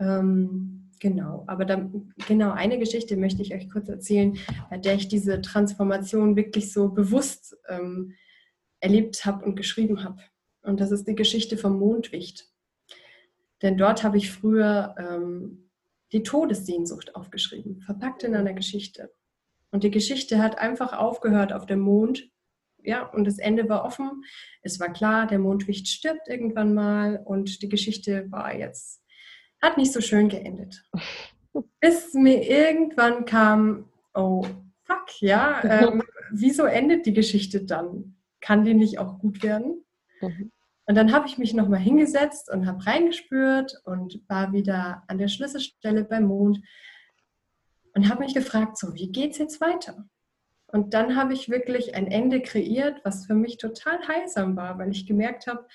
Ähm, 0.00 0.90
genau, 1.00 1.44
aber 1.46 1.64
dann, 1.64 2.12
genau 2.26 2.50
eine 2.50 2.78
Geschichte 2.78 3.16
möchte 3.16 3.42
ich 3.42 3.54
euch 3.54 3.70
kurz 3.70 3.88
erzählen, 3.88 4.36
bei 4.68 4.78
der 4.78 4.94
ich 4.94 5.08
diese 5.08 5.40
Transformation 5.40 6.36
wirklich 6.36 6.72
so 6.72 6.88
bewusst 6.88 7.56
ähm, 7.68 8.14
erlebt 8.80 9.24
habe 9.24 9.44
und 9.44 9.54
geschrieben 9.54 10.02
habe. 10.02 10.20
Und 10.62 10.80
das 10.80 10.90
ist 10.90 11.06
die 11.06 11.14
Geschichte 11.14 11.56
vom 11.56 11.78
Mondwicht. 11.78 12.48
Denn 13.62 13.78
dort 13.78 14.02
habe 14.02 14.16
ich 14.16 14.32
früher 14.32 14.94
ähm, 14.98 15.63
die 16.14 16.22
Todessehnsucht 16.22 17.14
aufgeschrieben, 17.16 17.80
verpackt 17.82 18.22
in 18.22 18.34
einer 18.34 18.54
Geschichte. 18.54 19.12
Und 19.70 19.82
die 19.82 19.90
Geschichte 19.90 20.38
hat 20.38 20.58
einfach 20.58 20.92
aufgehört 20.92 21.52
auf 21.52 21.66
dem 21.66 21.80
Mond. 21.80 22.30
Ja, 22.82 23.06
und 23.06 23.24
das 23.24 23.38
Ende 23.38 23.68
war 23.68 23.84
offen. 23.84 24.22
Es 24.62 24.78
war 24.78 24.92
klar, 24.92 25.26
der 25.26 25.40
Mondwicht 25.40 25.88
stirbt 25.88 26.28
irgendwann 26.28 26.74
mal 26.74 27.20
und 27.24 27.60
die 27.62 27.68
Geschichte 27.68 28.30
war 28.30 28.54
jetzt, 28.54 29.02
hat 29.60 29.76
nicht 29.76 29.92
so 29.92 30.00
schön 30.00 30.28
geendet. 30.28 30.88
Bis 31.80 32.14
mir 32.14 32.48
irgendwann 32.48 33.24
kam, 33.24 33.88
oh, 34.14 34.46
fuck, 34.84 35.20
ja, 35.20 35.62
ähm, 35.88 36.02
wieso 36.30 36.64
endet 36.64 37.06
die 37.06 37.14
Geschichte 37.14 37.64
dann? 37.64 38.16
Kann 38.40 38.64
die 38.64 38.74
nicht 38.74 38.98
auch 38.98 39.18
gut 39.18 39.42
werden? 39.42 39.84
Mhm. 40.20 40.52
Und 40.86 40.96
dann 40.96 41.12
habe 41.12 41.26
ich 41.26 41.38
mich 41.38 41.54
nochmal 41.54 41.80
hingesetzt 41.80 42.50
und 42.50 42.66
habe 42.66 42.84
reingespürt 42.84 43.80
und 43.84 44.22
war 44.28 44.52
wieder 44.52 45.02
an 45.08 45.18
der 45.18 45.28
Schlüsselstelle 45.28 46.04
beim 46.04 46.24
Mond 46.24 46.60
und 47.94 48.08
habe 48.08 48.24
mich 48.24 48.34
gefragt, 48.34 48.76
so, 48.76 48.94
wie 48.94 49.10
geht 49.10 49.32
es 49.32 49.38
jetzt 49.38 49.60
weiter? 49.60 50.06
Und 50.66 50.92
dann 50.92 51.16
habe 51.16 51.32
ich 51.32 51.48
wirklich 51.48 51.94
ein 51.94 52.08
Ende 52.08 52.42
kreiert, 52.42 53.00
was 53.04 53.26
für 53.26 53.34
mich 53.34 53.58
total 53.58 54.06
heilsam 54.08 54.56
war, 54.56 54.78
weil 54.78 54.90
ich 54.90 55.06
gemerkt 55.06 55.46
habe, 55.46 55.66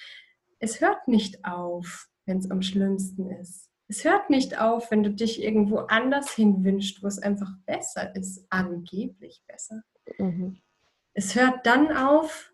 es 0.60 0.82
hört 0.82 1.08
nicht 1.08 1.46
auf, 1.46 2.10
wenn 2.26 2.38
es 2.38 2.52
am 2.52 2.62
schlimmsten 2.62 3.32
ist. 3.32 3.70
Es 3.88 4.04
hört 4.04 4.30
nicht 4.30 4.60
auf, 4.60 4.92
wenn 4.92 5.02
du 5.02 5.10
dich 5.10 5.42
irgendwo 5.42 5.78
anders 5.78 6.32
hin 6.32 6.64
wünschst, 6.64 7.02
wo 7.02 7.08
es 7.08 7.18
einfach 7.18 7.52
besser 7.66 8.16
ist, 8.16 8.46
angeblich 8.50 9.42
besser. 9.48 9.82
Mhm. 10.18 10.62
Es 11.14 11.34
hört 11.34 11.66
dann 11.66 11.96
auf, 11.96 12.54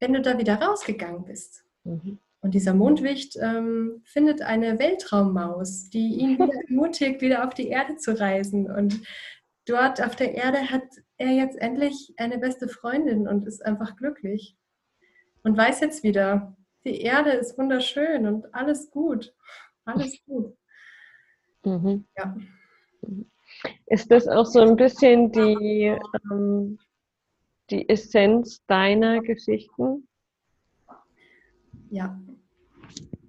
wenn 0.00 0.12
du 0.12 0.20
da 0.20 0.38
wieder 0.38 0.60
rausgegangen 0.60 1.24
bist. 1.24 1.63
Mhm. 1.84 2.18
Und 2.40 2.52
dieser 2.52 2.74
Mondwicht 2.74 3.38
ähm, 3.40 4.02
findet 4.04 4.42
eine 4.42 4.78
Weltraummaus, 4.78 5.88
die 5.88 6.16
ihn 6.16 6.38
wieder 6.38 6.60
ermutigt, 6.68 7.22
wieder 7.22 7.46
auf 7.46 7.54
die 7.54 7.68
Erde 7.68 7.96
zu 7.96 8.18
reisen. 8.18 8.70
Und 8.70 9.00
dort 9.66 10.02
auf 10.02 10.14
der 10.14 10.34
Erde 10.34 10.70
hat 10.70 10.82
er 11.16 11.32
jetzt 11.32 11.56
endlich 11.58 12.12
eine 12.18 12.38
beste 12.38 12.68
Freundin 12.68 13.26
und 13.28 13.46
ist 13.46 13.64
einfach 13.64 13.96
glücklich. 13.96 14.56
Und 15.42 15.56
weiß 15.56 15.80
jetzt 15.80 16.02
wieder, 16.02 16.54
die 16.84 17.00
Erde 17.00 17.30
ist 17.30 17.56
wunderschön 17.56 18.26
und 18.26 18.54
alles 18.54 18.90
gut. 18.90 19.34
Alles 19.86 20.18
gut. 20.26 20.54
Mhm. 21.64 22.04
Ja. 22.16 22.36
Ist 23.86 24.10
das 24.10 24.28
auch 24.28 24.46
so 24.46 24.60
ein 24.60 24.76
bisschen 24.76 25.32
die, 25.32 25.96
ähm, 26.30 26.78
die 27.70 27.88
Essenz 27.88 28.62
deiner 28.66 29.22
Geschichten? 29.22 30.08
Ja. 31.94 32.20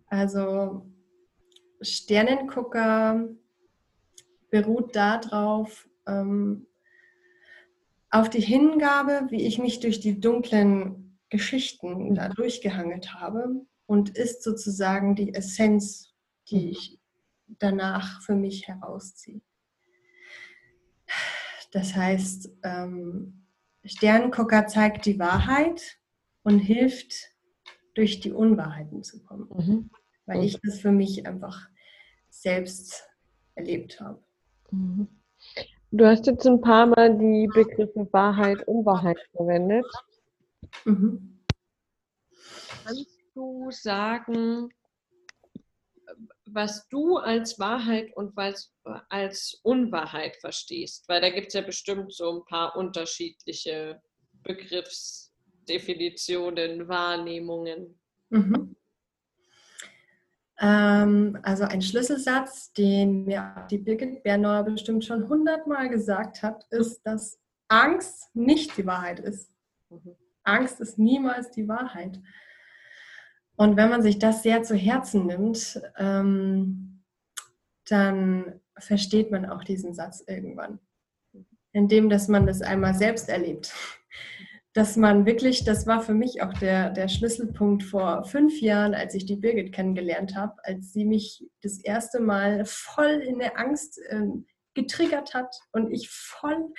Also 0.08 0.90
Sternengucker 1.82 3.30
beruht 4.50 4.96
darauf, 4.96 5.88
ähm, 6.08 6.66
auf 8.10 8.28
die 8.32 8.42
Hingabe, 8.42 9.28
wie 9.30 9.46
ich 9.46 9.60
mich 9.60 9.82
durch 9.82 10.00
die 10.00 10.20
dunklen 10.20 11.20
Geschichten 11.30 12.16
da 12.16 12.30
durchgehangelt 12.30 13.14
habe 13.14 13.68
und 13.86 14.18
ist 14.18 14.42
sozusagen 14.42 15.14
die 15.16 15.36
Essenz, 15.36 16.16
die 16.50 16.72
ich 16.72 17.00
danach 17.60 18.24
für 18.24 18.34
mich 18.34 18.68
herausziehe. 18.68 19.42
Das 21.72 21.94
heißt, 21.94 22.50
ähm, 22.64 23.46
Sternengucker 23.84 24.66
zeigt 24.66 25.06
die 25.06 25.20
Wahrheit 25.20 26.00
und 26.42 26.58
hilft 26.58 27.35
durch 27.96 28.20
die 28.20 28.32
Unwahrheiten 28.32 29.04
zu 29.04 29.24
kommen. 29.24 29.50
Mhm. 29.50 29.90
Weil 30.26 30.44
ich 30.44 30.60
das 30.62 30.80
für 30.80 30.92
mich 30.92 31.26
einfach 31.26 31.70
selbst 32.30 33.04
erlebt 33.56 34.00
habe. 34.00 34.24
Mhm. 34.72 35.08
Du 35.92 36.06
hast 36.06 36.28
jetzt 36.28 36.46
ein 36.46 36.62
paar 36.62 36.88
Mal 36.88 37.18
die 37.18 37.48
Begriffe 37.54 38.08
Wahrheit, 38.12 38.68
Unwahrheit 38.68 39.18
verwendet. 39.32 39.86
Mhm. 40.84 41.40
Kannst 42.84 43.08
du 43.34 43.72
sagen, 43.72 44.70
was 46.46 46.88
du 46.90 47.18
als 47.18 47.60
Wahrheit 47.60 48.16
und 48.16 48.36
was 48.36 48.74
als 49.10 49.60
Unwahrheit 49.64 50.36
verstehst? 50.38 51.08
Weil 51.08 51.22
da 51.22 51.30
gibt 51.30 51.48
es 51.48 51.54
ja 51.54 51.62
bestimmt 51.62 52.14
so 52.14 52.40
ein 52.40 52.46
paar 52.46 52.76
unterschiedliche 52.76 54.02
Begriffsdefinitionen, 55.66 56.88
Wahrnehmungen. 56.88 58.00
Mhm. 58.30 58.76
Ähm, 60.60 61.38
also 61.44 61.66
ein 61.66 61.82
Schlüsselsatz, 61.82 62.72
den 62.74 63.26
mir 63.26 63.68
die 63.70 63.78
Birgit 63.78 64.24
Bernauer 64.24 64.64
bestimmt 64.64 65.04
schon 65.04 65.28
hundertmal 65.28 65.90
gesagt 65.90 66.44
hat, 66.44 66.66
ist, 66.70 67.02
dass 67.06 67.40
Angst 67.68 68.34
nicht 68.36 68.78
die 68.78 68.86
Wahrheit 68.86 69.20
ist. 69.20 69.52
Mhm. 69.90 70.16
Angst 70.44 70.80
ist 70.80 70.98
niemals 70.98 71.52
die 71.52 71.68
Wahrheit. 71.68 72.22
Und 73.58 73.78
wenn 73.78 73.90
man 73.90 74.02
sich 74.02 74.20
das 74.20 74.44
sehr 74.44 74.64
zu 74.64 74.76
Herzen 74.76 75.26
nimmt, 75.26 75.82
ähm, 75.98 77.04
dann 77.88 78.60
versteht 78.78 79.32
man 79.32 79.46
auch 79.46 79.64
diesen 79.64 79.94
Satz 79.94 80.24
irgendwann. 80.28 80.80
Indem, 81.72 82.10
dass 82.10 82.28
man 82.28 82.46
das 82.46 82.62
einmal 82.62 82.94
selbst 82.94 83.28
erlebt. 83.28 83.74
Dass 84.76 84.98
man 84.98 85.26
wirklich, 85.26 85.64
das 85.64 85.88
war 85.88 86.02
für 86.02 86.14
mich 86.14 86.42
auch 86.42 86.54
der, 86.54 86.90
der 86.90 87.08
Schlüsselpunkt 87.08 87.82
vor 87.82 88.26
fünf 88.26 88.60
Jahren, 88.60 88.94
als 88.94 89.16
ich 89.16 89.26
die 89.26 89.38
Birgit 89.38 89.74
kennengelernt 89.74 90.36
habe, 90.36 90.54
als 90.64 90.92
sie 90.92 91.06
mich 91.06 91.44
das 91.64 91.80
erste 91.80 92.20
Mal 92.20 92.66
voll 92.66 93.24
in 93.26 93.40
der 93.40 93.58
Angst 93.58 94.00
äh, 94.10 94.28
getriggert 94.74 95.34
hat 95.34 95.56
und 95.72 95.92
ich 95.92 96.10
voll 96.10 96.74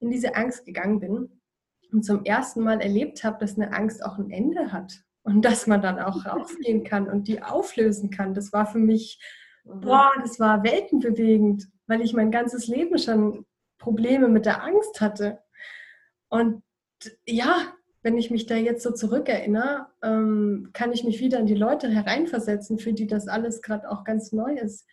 in 0.00 0.10
diese 0.10 0.36
Angst 0.36 0.66
gegangen 0.66 1.00
bin 1.00 1.40
und 1.92 2.04
zum 2.04 2.24
ersten 2.24 2.62
Mal 2.62 2.80
erlebt 2.80 3.24
habe, 3.24 3.38
dass 3.38 3.56
eine 3.56 3.72
Angst 3.72 4.04
auch 4.04 4.18
ein 4.18 4.30
Ende 4.30 4.70
hat 4.70 5.02
und 5.22 5.42
dass 5.42 5.66
man 5.66 5.82
dann 5.82 5.98
auch 5.98 6.26
rausgehen 6.26 6.84
kann 6.84 7.08
und 7.08 7.26
die 7.26 7.42
auflösen 7.42 8.10
kann. 8.10 8.34
Das 8.34 8.52
war 8.52 8.66
für 8.66 8.78
mich, 8.78 9.18
mhm. 9.64 9.80
boah, 9.80 10.12
das 10.20 10.38
war 10.38 10.62
weltenbewegend, 10.62 11.68
weil 11.86 12.02
ich 12.02 12.12
mein 12.12 12.30
ganzes 12.30 12.66
Leben 12.66 12.98
schon 12.98 13.46
Probleme 13.78 14.28
mit 14.28 14.46
der 14.46 14.62
Angst 14.62 15.00
hatte. 15.00 15.40
Und 16.28 16.62
ja, 17.26 17.74
wenn 18.02 18.16
ich 18.16 18.30
mich 18.30 18.46
da 18.46 18.56
jetzt 18.56 18.82
so 18.82 18.92
zurückerinnere, 18.92 19.88
ähm, 20.02 20.70
kann 20.72 20.92
ich 20.92 21.04
mich 21.04 21.20
wieder 21.20 21.38
in 21.38 21.46
die 21.46 21.54
Leute 21.54 21.88
hereinversetzen, 21.88 22.78
für 22.78 22.92
die 22.92 23.06
das 23.06 23.28
alles 23.28 23.62
gerade 23.62 23.90
auch 23.90 24.04
ganz 24.04 24.32
neu 24.32 24.56
ist. 24.56 24.86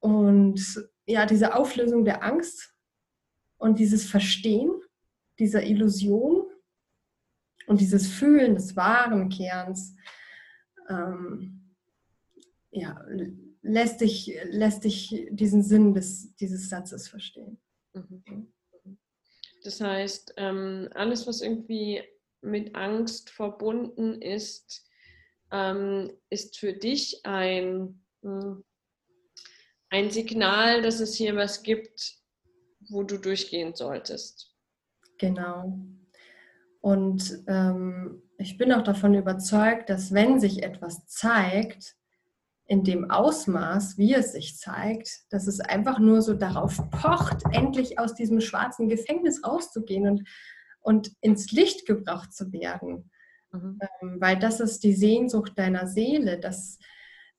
Und 0.00 0.90
ja, 1.06 1.26
diese 1.26 1.54
Auflösung 1.54 2.04
der 2.04 2.24
Angst 2.24 2.74
und 3.56 3.78
dieses 3.78 4.08
Verstehen 4.08 4.70
dieser 5.38 5.64
Illusion 5.64 6.44
und 7.66 7.80
dieses 7.80 8.08
Fühlen 8.08 8.54
des 8.54 8.76
wahren 8.76 9.28
Kerns, 9.28 9.96
ähm, 10.88 11.74
ja, 12.70 13.00
lässt 13.62 14.00
dich, 14.00 14.36
lässt 14.44 14.84
dich 14.84 15.28
diesen 15.30 15.62
Sinn 15.62 15.94
des, 15.94 16.34
dieses 16.36 16.68
Satzes 16.68 17.08
verstehen. 17.08 17.60
Mhm. 17.94 18.52
Das 19.62 19.80
heißt, 19.80 20.34
ähm, 20.36 20.88
alles, 20.94 21.26
was 21.26 21.40
irgendwie 21.40 22.02
mit 22.40 22.74
Angst 22.74 23.30
verbunden 23.30 24.20
ist, 24.20 24.84
ähm, 25.52 26.12
ist 26.30 26.58
für 26.58 26.72
dich 26.72 27.24
ein, 27.24 28.02
hm, 28.22 28.64
ein 29.90 30.10
Signal, 30.10 30.82
dass 30.82 31.00
es 31.00 31.14
hier 31.14 31.36
was 31.36 31.62
gibt, 31.62 32.16
wo 32.88 33.02
du 33.02 33.18
durchgehen 33.18 33.74
solltest. 33.74 34.54
Genau. 35.18 35.78
Und 36.80 37.44
ähm, 37.46 38.22
ich 38.38 38.58
bin 38.58 38.72
auch 38.72 38.82
davon 38.82 39.14
überzeugt, 39.14 39.88
dass 39.88 40.12
wenn 40.12 40.40
sich 40.40 40.64
etwas 40.64 41.06
zeigt, 41.06 41.94
in 42.72 42.84
dem 42.84 43.10
Ausmaß, 43.10 43.98
wie 43.98 44.14
es 44.14 44.32
sich 44.32 44.56
zeigt, 44.56 45.30
dass 45.30 45.46
es 45.46 45.60
einfach 45.60 45.98
nur 45.98 46.22
so 46.22 46.32
darauf 46.32 46.78
pocht, 46.90 47.42
endlich 47.52 47.98
aus 47.98 48.14
diesem 48.14 48.40
schwarzen 48.40 48.88
Gefängnis 48.88 49.44
rauszugehen 49.44 50.08
und, 50.08 50.26
und 50.80 51.12
ins 51.20 51.52
Licht 51.52 51.84
gebracht 51.84 52.32
zu 52.32 52.50
werden. 52.50 53.10
Mhm. 53.50 53.78
Ähm, 54.00 54.16
weil 54.20 54.38
das 54.38 54.58
ist 54.60 54.84
die 54.84 54.94
Sehnsucht 54.94 55.52
deiner 55.56 55.86
Seele, 55.86 56.40
dass, 56.40 56.78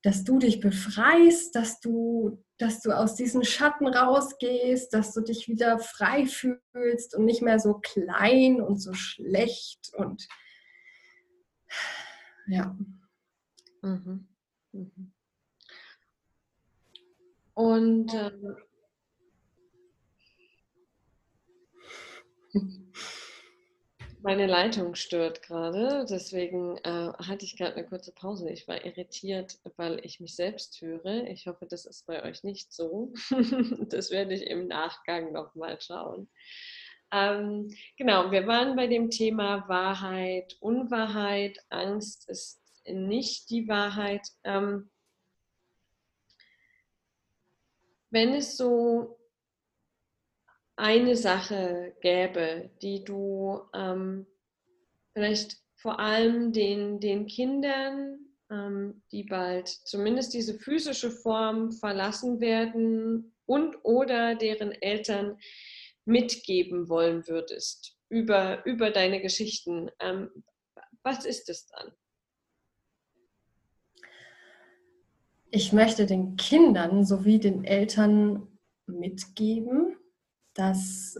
dass 0.03 0.23
du 0.23 0.37
dich 0.37 0.59
befreist, 0.59 1.55
dass 1.55 1.79
du 1.79 2.43
dass 2.59 2.81
du 2.81 2.91
aus 2.91 3.15
diesen 3.15 3.43
Schatten 3.43 3.87
rausgehst, 3.87 4.93
dass 4.93 5.13
du 5.13 5.21
dich 5.21 5.47
wieder 5.47 5.79
frei 5.79 6.27
fühlst 6.27 7.15
und 7.15 7.25
nicht 7.25 7.41
mehr 7.41 7.57
so 7.59 7.79
klein 7.81 8.61
und 8.61 8.77
so 8.77 8.93
schlecht 8.93 9.91
und 9.95 10.27
ja. 12.45 12.77
Mhm. 13.81 14.27
Mhm. 14.71 15.12
Und 17.53 18.13
ähm, 18.13 18.57
Meine 24.25 24.47
Leitung 24.47 24.95
stört 24.95 25.41
gerade, 25.41 26.05
deswegen 26.09 26.77
äh, 26.77 27.11
hatte 27.27 27.43
ich 27.43 27.57
gerade 27.57 27.75
eine 27.75 27.85
kurze 27.85 28.13
Pause. 28.13 28.49
Ich 28.49 28.69
war 28.69 28.85
irritiert, 28.85 29.59
weil 29.75 29.99
ich 30.05 30.21
mich 30.21 30.33
selbst 30.37 30.79
höre. 30.79 31.27
Ich 31.27 31.45
hoffe, 31.45 31.65
das 31.69 31.85
ist 31.85 32.05
bei 32.05 32.23
euch 32.23 32.41
nicht 32.41 32.71
so. 32.71 33.11
das 33.89 34.11
werde 34.11 34.33
ich 34.33 34.43
im 34.43 34.69
Nachgang 34.69 35.33
nochmal 35.33 35.77
schauen. 35.81 36.29
Ähm, 37.11 37.75
genau, 37.97 38.31
wir 38.31 38.47
waren 38.47 38.77
bei 38.77 38.87
dem 38.87 39.09
Thema 39.09 39.67
Wahrheit, 39.67 40.55
Unwahrheit. 40.61 41.59
Angst 41.69 42.29
ist 42.29 42.61
nicht 42.85 43.49
die 43.49 43.67
Wahrheit. 43.67 44.25
Ähm, 44.45 44.89
wenn 48.13 48.35
es 48.35 48.57
so 48.57 49.19
eine 50.75 51.15
Sache 51.15 51.95
gäbe, 51.99 52.69
die 52.81 53.03
du 53.03 53.59
ähm, 53.73 54.27
vielleicht 55.13 55.57
vor 55.75 55.99
allem 55.99 56.53
den, 56.53 56.99
den 56.99 57.25
Kindern, 57.25 58.19
ähm, 58.51 59.01
die 59.11 59.23
bald 59.23 59.67
zumindest 59.67 60.33
diese 60.35 60.59
physische 60.59 61.09
Form 61.09 61.71
verlassen 61.71 62.39
werden 62.39 63.35
und 63.45 63.77
oder 63.83 64.35
deren 64.35 64.71
Eltern 64.71 65.39
mitgeben 66.05 66.89
wollen 66.89 67.27
würdest 67.27 67.97
über, 68.09 68.63
über 68.65 68.91
deine 68.91 69.21
Geschichten, 69.21 69.89
ähm, 69.99 70.29
was 71.01 71.25
ist 71.25 71.49
es 71.49 71.67
dann? 71.67 71.91
Ich 75.55 75.71
möchte 75.71 76.07
den 76.07 76.35
Kindern 76.35 77.05
sowie 77.05 77.37
den 77.37 77.63
Eltern 77.63 78.47
mitgeben, 78.87 79.95
dass 80.55 81.19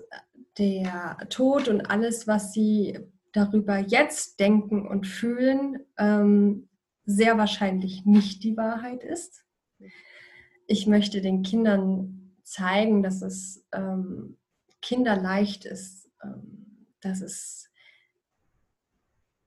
der 0.58 1.20
Tod 1.30 1.68
und 1.68 1.82
alles, 1.82 2.26
was 2.26 2.52
sie 2.52 2.98
darüber 3.32 3.78
jetzt 3.78 4.40
denken 4.40 4.88
und 4.88 5.06
fühlen, 5.06 5.82
ähm, 6.00 6.68
sehr 7.06 7.38
wahrscheinlich 7.38 8.06
nicht 8.06 8.44
die 8.44 8.58
Wahrheit 8.58 9.04
ist. 9.04 9.46
Ich 10.66 10.88
möchte 10.88 11.22
den 11.22 11.44
Kindern 11.44 12.34
zeigen, 12.42 13.04
dass 13.04 13.22
es 13.22 13.64
ähm, 13.72 14.40
kinderleicht 14.82 15.64
ist, 15.64 16.10
ähm, 16.24 16.88
dass, 17.02 17.22
es, 17.22 17.70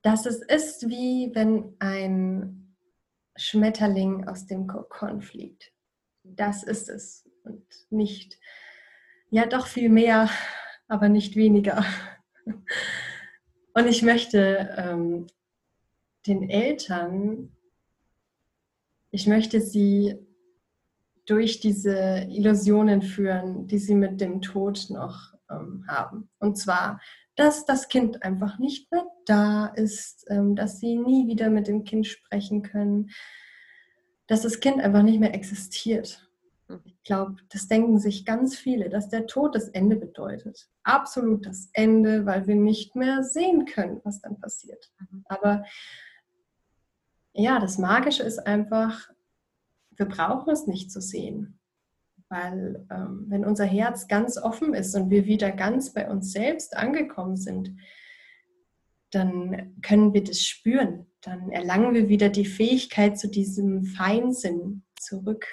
dass 0.01 0.25
es 0.25 0.37
ist 0.37 0.87
wie 0.87 1.31
wenn 1.33 1.75
ein 1.79 2.66
Schmetterling 3.37 4.27
aus 4.27 4.47
dem 4.47 4.67
Kokon 4.67 5.21
fliegt. 5.21 5.71
Das 6.23 6.63
ist 6.63 6.89
es 6.89 7.29
und 7.43 7.63
nicht 7.89 8.37
ja, 9.29 9.45
doch 9.45 9.67
viel 9.67 9.89
mehr, 9.89 10.29
aber 10.87 11.09
nicht 11.09 11.35
weniger. 11.35 11.83
Und 13.73 13.87
ich 13.87 14.01
möchte 14.01 14.73
ähm, 14.77 15.27
den 16.25 16.49
Eltern, 16.49 17.51
ich 19.11 19.27
möchte 19.27 19.61
sie 19.61 20.15
durch 21.25 21.59
diese 21.59 22.25
Illusionen 22.29 23.01
führen, 23.01 23.67
die 23.67 23.79
sie 23.79 23.95
mit 23.95 24.21
dem 24.21 24.41
Tod 24.41 24.87
noch 24.89 25.33
ähm, 25.51 25.85
haben. 25.87 26.29
Und 26.39 26.57
zwar, 26.57 27.01
dass 27.37 27.65
das 27.65 27.87
Kind 27.87 28.23
einfach 28.23 28.57
nicht 28.57 28.91
mehr 28.91 29.05
da 29.25 29.67
ist, 29.67 30.25
ähm, 30.27 30.55
dass 30.55 30.79
sie 30.79 30.97
nie 30.97 31.27
wieder 31.27 31.49
mit 31.49 31.67
dem 31.67 31.83
Kind 31.83 32.07
sprechen 32.07 32.63
können, 32.63 33.11
dass 34.25 34.41
das 34.41 34.59
Kind 34.59 34.81
einfach 34.81 35.03
nicht 35.03 35.19
mehr 35.19 35.33
existiert. 35.33 36.27
Ich 36.83 37.01
glaube, 37.03 37.37
das 37.49 37.67
denken 37.67 37.97
sich 37.99 38.25
ganz 38.25 38.57
viele, 38.57 38.89
dass 38.89 39.07
der 39.07 39.25
Tod 39.27 39.55
das 39.55 39.69
Ende 39.69 39.95
bedeutet. 39.95 40.67
Absolut 40.83 41.45
das 41.45 41.69
Ende, 41.71 42.25
weil 42.25 42.45
wir 42.45 42.55
nicht 42.55 42.95
mehr 42.95 43.23
sehen 43.23 43.65
können, 43.65 44.01
was 44.03 44.19
dann 44.19 44.39
passiert. 44.39 44.91
Mhm. 44.99 45.23
Aber 45.29 45.63
ja, 47.33 47.59
das 47.59 47.77
Magische 47.77 48.23
ist 48.23 48.39
einfach, 48.39 49.09
wir 49.91 50.07
brauchen 50.07 50.49
es 50.49 50.67
nicht 50.67 50.91
zu 50.91 50.99
sehen. 50.99 51.59
Weil 52.29 52.85
ähm, 52.91 53.25
wenn 53.27 53.45
unser 53.45 53.65
Herz 53.65 54.07
ganz 54.07 54.37
offen 54.37 54.73
ist 54.73 54.95
und 54.95 55.09
wir 55.09 55.25
wieder 55.25 55.51
ganz 55.51 55.93
bei 55.93 56.09
uns 56.09 56.31
selbst 56.31 56.75
angekommen 56.75 57.37
sind, 57.37 57.75
dann 59.11 59.75
können 59.81 60.13
wir 60.13 60.23
das 60.23 60.41
spüren. 60.41 61.07
Dann 61.21 61.49
erlangen 61.49 61.93
wir 61.93 62.09
wieder 62.09 62.29
die 62.29 62.45
Fähigkeit 62.45 63.17
zu 63.17 63.29
diesem 63.29 63.85
Feinsinn 63.85 64.83
zurück. 64.99 65.45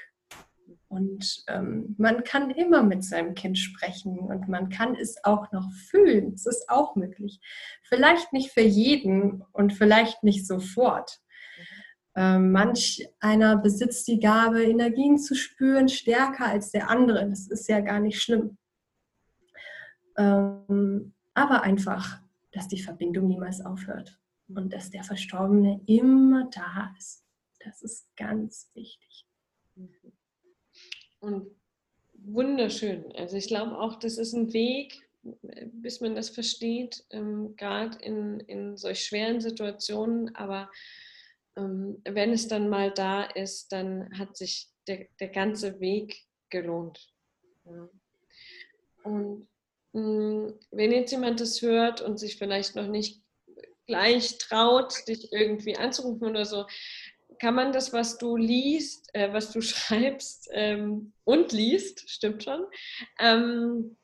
Und 0.88 1.44
ähm, 1.48 1.94
man 1.98 2.22
kann 2.22 2.50
immer 2.50 2.82
mit 2.82 3.02
seinem 3.02 3.34
Kind 3.34 3.58
sprechen 3.58 4.18
und 4.18 4.48
man 4.48 4.68
kann 4.68 4.94
es 4.94 5.16
auch 5.24 5.50
noch 5.50 5.72
fühlen. 5.90 6.34
Es 6.34 6.46
ist 6.46 6.68
auch 6.68 6.94
möglich. 6.94 7.40
Vielleicht 7.82 8.32
nicht 8.32 8.52
für 8.52 8.60
jeden 8.60 9.42
und 9.52 9.72
vielleicht 9.72 10.22
nicht 10.22 10.46
sofort. 10.46 11.20
Ähm, 12.16 12.52
manch 12.52 13.08
einer 13.20 13.56
besitzt 13.56 14.06
die 14.08 14.20
Gabe, 14.20 14.62
Energien 14.62 15.18
zu 15.18 15.34
spüren, 15.34 15.88
stärker 15.88 16.46
als 16.46 16.70
der 16.70 16.88
andere. 16.88 17.28
Das 17.28 17.48
ist 17.48 17.68
ja 17.68 17.80
gar 17.80 18.00
nicht 18.00 18.22
schlimm. 18.22 18.56
Ähm, 20.16 21.12
aber 21.34 21.62
einfach 21.62 22.20
dass 22.54 22.68
die 22.68 22.80
Verbindung 22.80 23.26
niemals 23.26 23.60
aufhört 23.60 24.18
und 24.48 24.72
dass 24.72 24.90
der 24.90 25.02
Verstorbene 25.02 25.80
immer 25.86 26.48
da 26.50 26.94
ist. 26.96 27.24
Das 27.58 27.82
ist 27.82 28.06
ganz 28.16 28.70
wichtig. 28.74 29.26
Und 31.20 31.46
wunderschön. 32.14 33.04
Also 33.16 33.36
ich 33.36 33.48
glaube 33.48 33.78
auch, 33.78 33.98
das 33.98 34.18
ist 34.18 34.34
ein 34.34 34.52
Weg, 34.52 35.08
bis 35.72 36.00
man 36.00 36.14
das 36.14 36.28
versteht, 36.28 37.04
ähm, 37.10 37.56
gerade 37.56 37.98
in, 37.98 38.40
in 38.40 38.76
solch 38.76 39.04
schweren 39.04 39.40
Situationen. 39.40 40.34
Aber 40.36 40.70
wenn 41.57 42.32
es 42.32 42.48
dann 42.48 42.68
mal 42.68 42.90
da 42.90 43.22
ist, 43.22 43.72
dann 43.72 44.11
hat 44.18 44.36
sich 44.36 44.68
der, 44.86 45.07
der 45.20 45.28
ganze 45.28 45.80
Weg 45.80 46.24
gelohnt. 46.50 47.12
Ja. 47.64 47.88
Und 49.05 49.48
hm, 49.92 50.59
wenn 50.70 50.92
jetzt 50.92 51.12
jemand 51.12 51.40
das 51.40 51.62
hört 51.62 52.00
und 52.00 52.18
sich 52.18 52.36
vielleicht 52.36 52.74
noch 52.74 52.88
nicht 52.88 53.22
gleich 53.86 54.38
traut, 54.38 55.07
dich 55.07 55.32
irgendwie 55.32 55.76
anzurufen 55.76 56.28
oder 56.28 56.44
so, 56.44 56.66
kann 57.40 57.55
man 57.55 57.72
das, 57.72 57.92
was 57.92 58.18
du 58.18 58.36
liest, 58.36 59.11
äh, 59.14 59.32
was 59.32 59.52
du 59.52 59.61
schreibst 59.62 60.48
ähm, 60.52 61.12
und 61.24 61.52
liest, 61.52 62.09
stimmt 62.11 62.42
schon, 62.42 62.66
ähm, 63.18 63.96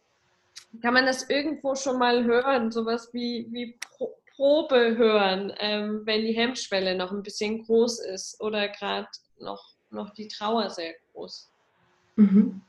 kann 0.82 0.94
man 0.94 1.07
das 1.07 1.28
irgendwo 1.28 1.74
schon 1.74 1.98
mal 1.98 2.24
hören, 2.24 2.70
sowas 2.70 3.12
wie, 3.12 3.48
wie 3.51 3.76
Pro 3.80 4.19
Probe 4.41 4.97
hören, 4.97 5.53
ähm, 5.59 6.01
wenn 6.07 6.22
die 6.22 6.32
Hemmschwelle 6.32 6.97
noch 6.97 7.12
ein 7.12 7.22
bisschen 7.22 7.62
groß 7.62 8.01
ist 8.07 8.41
oder 8.41 8.70
gerade 8.70 9.07
noch, 9.38 9.74
noch 9.91 10.14
die 10.14 10.28
Trauer 10.28 10.70
sehr 10.70 10.95
groß? 11.12 11.51
Mhm. 12.16 12.62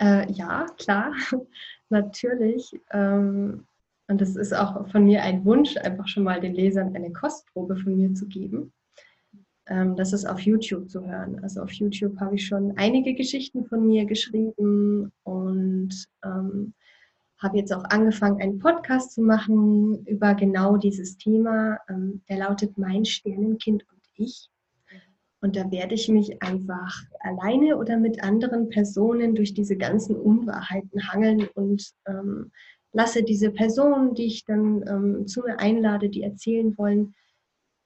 Äh, 0.00 0.28
ja, 0.32 0.66
klar, 0.76 1.12
natürlich. 1.90 2.72
Ähm, 2.90 3.68
und 4.08 4.20
das 4.20 4.34
ist 4.34 4.52
auch 4.52 4.88
von 4.88 5.04
mir 5.04 5.22
ein 5.22 5.44
Wunsch, 5.44 5.76
einfach 5.76 6.08
schon 6.08 6.24
mal 6.24 6.40
den 6.40 6.54
Lesern 6.56 6.96
eine 6.96 7.12
Kostprobe 7.12 7.76
von 7.76 7.96
mir 7.96 8.12
zu 8.14 8.26
geben. 8.26 8.72
Ähm, 9.68 9.94
das 9.94 10.12
ist 10.12 10.24
auf 10.24 10.40
YouTube 10.40 10.90
zu 10.90 11.06
hören. 11.06 11.38
Also 11.44 11.62
auf 11.62 11.70
YouTube 11.70 12.18
habe 12.18 12.34
ich 12.34 12.44
schon 12.44 12.76
einige 12.78 13.14
Geschichten 13.14 13.64
von 13.66 13.86
mir 13.86 14.06
geschrieben 14.06 15.12
und 15.22 16.08
ähm, 16.24 16.74
habe 17.38 17.58
jetzt 17.58 17.72
auch 17.72 17.84
angefangen, 17.84 18.40
einen 18.40 18.58
Podcast 18.58 19.12
zu 19.12 19.22
machen 19.22 20.04
über 20.06 20.34
genau 20.34 20.76
dieses 20.76 21.16
Thema. 21.18 21.78
Ähm, 21.88 22.22
der 22.28 22.38
lautet 22.38 22.78
Mein 22.78 23.04
Sternenkind 23.04 23.84
und 23.90 24.02
ich. 24.14 24.50
Und 25.40 25.56
da 25.56 25.70
werde 25.70 25.94
ich 25.94 26.08
mich 26.08 26.42
einfach 26.42 27.02
alleine 27.20 27.76
oder 27.76 27.98
mit 27.98 28.22
anderen 28.22 28.68
Personen 28.68 29.34
durch 29.34 29.52
diese 29.54 29.76
ganzen 29.76 30.16
Unwahrheiten 30.16 31.08
hangeln 31.08 31.46
und 31.54 31.92
ähm, 32.06 32.50
lasse 32.92 33.22
diese 33.22 33.50
Personen, 33.50 34.14
die 34.14 34.26
ich 34.26 34.44
dann 34.46 34.82
ähm, 34.88 35.26
zu 35.26 35.42
mir 35.42 35.60
einlade, 35.60 36.08
die 36.08 36.22
erzählen 36.22 36.76
wollen, 36.78 37.14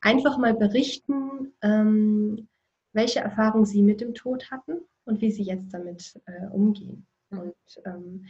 einfach 0.01 0.39
mal 0.39 0.55
berichten, 0.55 1.53
ähm, 1.63 2.49
welche 2.93 3.21
Erfahrungen 3.21 3.67
sie 3.67 3.83
mit 3.83 4.01
dem 4.01 4.15
Tod 4.15 4.51
hatten 4.51 4.81
und 5.05 5.21
wie 5.21 5.33
sie 5.33 5.43
jetzt 5.43 5.75
damit 5.75 6.15
äh, 6.27 6.47
umgehen. 6.53 7.07
Mhm. 7.31 7.39
Und 7.39 7.83
ähm, 7.85 8.27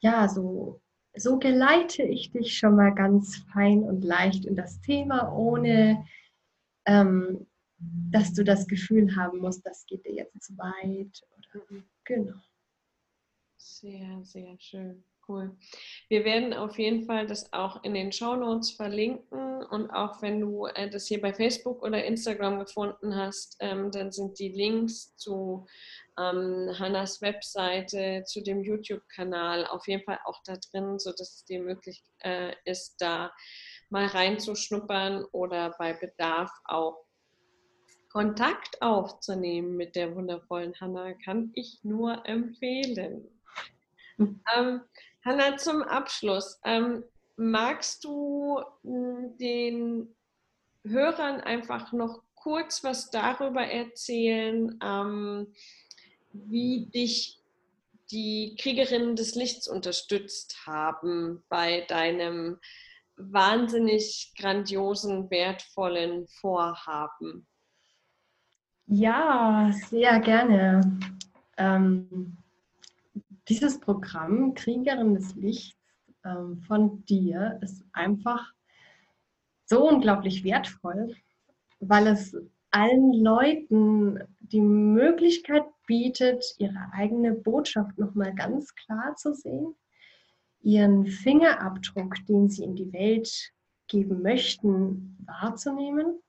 ja, 0.00 0.28
so, 0.28 0.80
so 1.14 1.38
geleite 1.38 2.02
ich 2.02 2.30
dich 2.30 2.56
schon 2.58 2.76
mal 2.76 2.94
ganz 2.94 3.36
fein 3.52 3.82
und 3.82 4.02
leicht 4.04 4.44
in 4.44 4.56
das 4.56 4.80
Thema, 4.80 5.32
ohne 5.34 6.04
ähm, 6.86 7.46
dass 7.78 8.32
du 8.32 8.44
das 8.44 8.66
Gefühl 8.66 9.16
haben 9.16 9.38
musst, 9.38 9.66
das 9.66 9.84
geht 9.86 10.04
dir 10.04 10.14
jetzt 10.14 10.42
zu 10.42 10.56
weit. 10.56 11.22
Oder, 11.36 11.64
mhm. 11.68 11.84
genau. 12.04 12.40
Sehr, 13.56 14.24
sehr 14.24 14.58
schön. 14.58 15.04
Cool. 15.28 15.56
Wir 16.08 16.24
werden 16.24 16.54
auf 16.54 16.78
jeden 16.78 17.04
Fall 17.04 17.26
das 17.26 17.52
auch 17.52 17.82
in 17.82 17.94
den 17.94 18.12
Show 18.12 18.36
Notes 18.36 18.70
verlinken 18.70 19.64
und 19.64 19.90
auch 19.90 20.22
wenn 20.22 20.40
du 20.40 20.66
äh, 20.66 20.88
das 20.88 21.06
hier 21.06 21.20
bei 21.20 21.34
Facebook 21.34 21.82
oder 21.82 22.04
Instagram 22.04 22.60
gefunden 22.60 23.16
hast, 23.16 23.56
ähm, 23.58 23.90
dann 23.90 24.12
sind 24.12 24.38
die 24.38 24.50
Links 24.50 25.16
zu 25.16 25.66
ähm, 26.18 26.70
Hannas 26.78 27.20
Webseite, 27.22 28.22
zu 28.24 28.40
dem 28.40 28.62
YouTube-Kanal 28.62 29.66
auf 29.66 29.88
jeden 29.88 30.04
Fall 30.04 30.20
auch 30.24 30.40
da 30.44 30.56
drin, 30.70 30.98
sodass 30.98 31.34
es 31.34 31.44
dir 31.44 31.60
möglich 31.60 32.04
äh, 32.20 32.52
ist, 32.64 32.96
da 33.00 33.32
mal 33.90 34.06
reinzuschnuppern 34.06 35.24
oder 35.32 35.74
bei 35.78 35.92
Bedarf 35.92 36.50
auch 36.64 37.04
Kontakt 38.10 38.80
aufzunehmen 38.80 39.76
mit 39.76 39.94
der 39.96 40.14
wundervollen 40.14 40.74
Hanna, 40.80 41.12
kann 41.14 41.50
ich 41.54 41.80
nur 41.82 42.24
empfehlen. 42.26 43.28
Mhm. 44.16 44.40
Ähm, 44.56 44.80
Hanna, 45.26 45.56
zum 45.56 45.82
Abschluss, 45.82 46.60
ähm, 46.64 47.02
magst 47.36 48.04
du 48.04 48.60
hm, 48.84 49.36
den 49.38 50.14
Hörern 50.84 51.40
einfach 51.40 51.92
noch 51.92 52.22
kurz 52.36 52.84
was 52.84 53.10
darüber 53.10 53.62
erzählen, 53.62 54.78
ähm, 54.80 55.52
wie 56.32 56.86
dich 56.94 57.40
die 58.12 58.56
Kriegerinnen 58.56 59.16
des 59.16 59.34
Lichts 59.34 59.66
unterstützt 59.66 60.64
haben 60.64 61.42
bei 61.48 61.80
deinem 61.88 62.60
wahnsinnig 63.16 64.32
grandiosen, 64.38 65.28
wertvollen 65.28 66.28
Vorhaben? 66.28 67.48
Ja, 68.86 69.72
sehr 69.88 70.20
gerne. 70.20 71.00
Ähm, 71.56 72.38
dieses 73.48 73.78
Programm 73.80 74.54
Kriegerin 74.54 75.14
des 75.14 75.34
Lichts 75.34 75.78
ähm, 76.24 76.58
von 76.66 77.04
dir 77.04 77.58
ist 77.62 77.84
einfach 77.92 78.52
so 79.64 79.88
unglaublich 79.88 80.44
wertvoll, 80.44 81.14
weil 81.80 82.06
es 82.08 82.36
allen 82.70 83.12
Leuten 83.12 84.20
die 84.40 84.60
Möglichkeit 84.60 85.64
bietet, 85.86 86.44
ihre 86.58 86.90
eigene 86.92 87.32
Botschaft 87.32 87.96
nochmal 87.98 88.34
ganz 88.34 88.74
klar 88.74 89.14
zu 89.16 89.34
sehen, 89.34 89.74
ihren 90.62 91.06
Fingerabdruck, 91.06 92.14
den 92.26 92.48
sie 92.48 92.64
in 92.64 92.74
die 92.74 92.92
Welt 92.92 93.52
geben 93.88 94.22
möchten, 94.22 95.16
wahrzunehmen. 95.24 96.20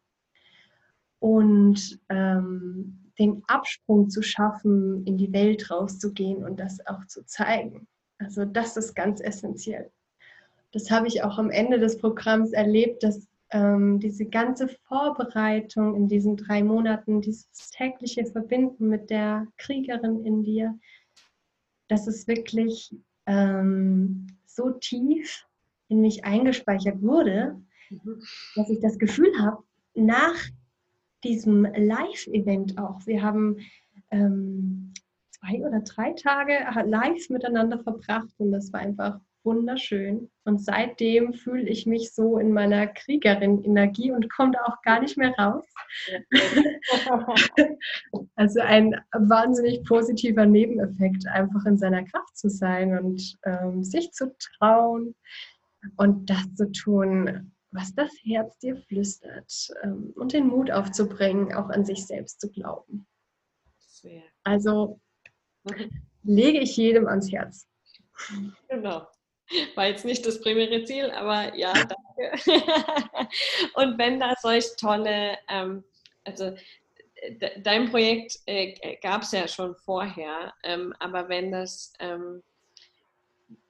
Und 1.19 1.99
ähm, 2.09 3.06
den 3.19 3.43
Absprung 3.47 4.09
zu 4.09 4.21
schaffen, 4.21 5.05
in 5.05 5.17
die 5.17 5.31
Welt 5.33 5.69
rauszugehen 5.71 6.43
und 6.43 6.59
das 6.59 6.85
auch 6.85 7.05
zu 7.07 7.25
zeigen. 7.25 7.87
Also 8.19 8.45
das 8.45 8.77
ist 8.77 8.95
ganz 8.95 9.21
essentiell. 9.21 9.91
Das 10.71 10.91
habe 10.91 11.07
ich 11.07 11.23
auch 11.23 11.37
am 11.37 11.49
Ende 11.49 11.79
des 11.79 11.97
Programms 11.97 12.51
erlebt, 12.51 13.03
dass 13.03 13.27
ähm, 13.51 13.99
diese 13.99 14.25
ganze 14.25 14.67
Vorbereitung 14.67 15.95
in 15.95 16.07
diesen 16.07 16.35
drei 16.35 16.63
Monaten, 16.63 17.21
dieses 17.21 17.69
tägliche 17.71 18.25
Verbinden 18.25 18.89
mit 18.89 19.09
der 19.09 19.47
Kriegerin 19.57 20.25
in 20.25 20.43
dir, 20.43 20.77
dass 21.87 22.07
es 22.07 22.27
wirklich 22.27 22.93
ähm, 23.25 24.27
so 24.45 24.71
tief 24.71 25.45
in 25.87 26.01
mich 26.01 26.25
eingespeichert 26.25 27.01
wurde, 27.01 27.61
mhm. 27.89 28.21
dass 28.55 28.69
ich 28.69 28.79
das 28.79 28.99
Gefühl 28.99 29.31
habe, 29.39 29.63
nach 29.93 30.35
diesem 31.27 31.63
Live-Event 31.63 32.77
auch. 32.77 33.05
Wir 33.05 33.21
haben 33.21 33.57
ähm, 34.11 34.93
zwei 35.29 35.65
oder 35.65 35.81
drei 35.81 36.13
Tage 36.13 36.53
live 36.85 37.29
miteinander 37.29 37.79
verbracht 37.79 38.33
und 38.37 38.51
das 38.51 38.71
war 38.71 38.79
einfach 38.79 39.19
wunderschön. 39.43 40.29
Und 40.43 40.61
seitdem 40.61 41.33
fühle 41.33 41.67
ich 41.69 41.85
mich 41.85 42.13
so 42.13 42.37
in 42.37 42.51
meiner 42.51 42.87
Kriegerin-Energie 42.87 44.11
und 44.11 44.29
komme 44.29 44.51
da 44.51 44.59
auch 44.65 44.81
gar 44.81 44.99
nicht 44.99 45.17
mehr 45.17 45.33
raus. 45.37 45.65
also 48.35 48.59
ein 48.59 48.95
wahnsinnig 49.13 49.83
positiver 49.85 50.45
Nebeneffekt, 50.45 51.27
einfach 51.27 51.65
in 51.65 51.77
seiner 51.77 52.03
Kraft 52.03 52.37
zu 52.37 52.49
sein 52.49 52.97
und 52.97 53.37
ähm, 53.43 53.83
sich 53.83 54.11
zu 54.11 54.35
trauen 54.37 55.15
und 55.95 56.29
das 56.29 56.53
zu 56.55 56.71
tun, 56.71 57.53
was 57.77 57.93
das 57.93 58.11
Herz 58.23 58.57
dir 58.59 58.75
flüstert 58.87 59.69
ähm, 59.83 60.13
und 60.15 60.33
den 60.33 60.47
Mut 60.47 60.71
aufzubringen, 60.71 61.53
auch 61.53 61.69
an 61.69 61.85
sich 61.85 62.05
selbst 62.05 62.41
zu 62.41 62.49
glauben. 62.49 63.07
Sehr. 63.77 64.23
Also 64.43 64.99
lege 66.23 66.59
ich 66.59 66.75
jedem 66.75 67.07
ans 67.07 67.31
Herz. 67.31 67.67
Genau. 68.69 69.07
War 69.75 69.87
jetzt 69.87 70.05
nicht 70.05 70.25
das 70.25 70.41
primäre 70.41 70.83
Ziel, 70.83 71.09
aber 71.11 71.55
ja, 71.55 71.73
danke. 71.73 72.31
Und 73.75 73.97
wenn 73.97 74.19
da 74.19 74.33
solch 74.41 74.65
tolle, 74.77 75.37
ähm, 75.47 75.83
also 76.25 76.55
dein 77.63 77.89
Projekt 77.89 78.39
äh, 78.45 78.97
gab 78.97 79.21
es 79.21 79.31
ja 79.31 79.47
schon 79.47 79.75
vorher, 79.75 80.53
ähm, 80.63 80.93
aber 80.99 81.29
wenn 81.29 81.51
das, 81.51 81.93
ähm, 81.99 82.43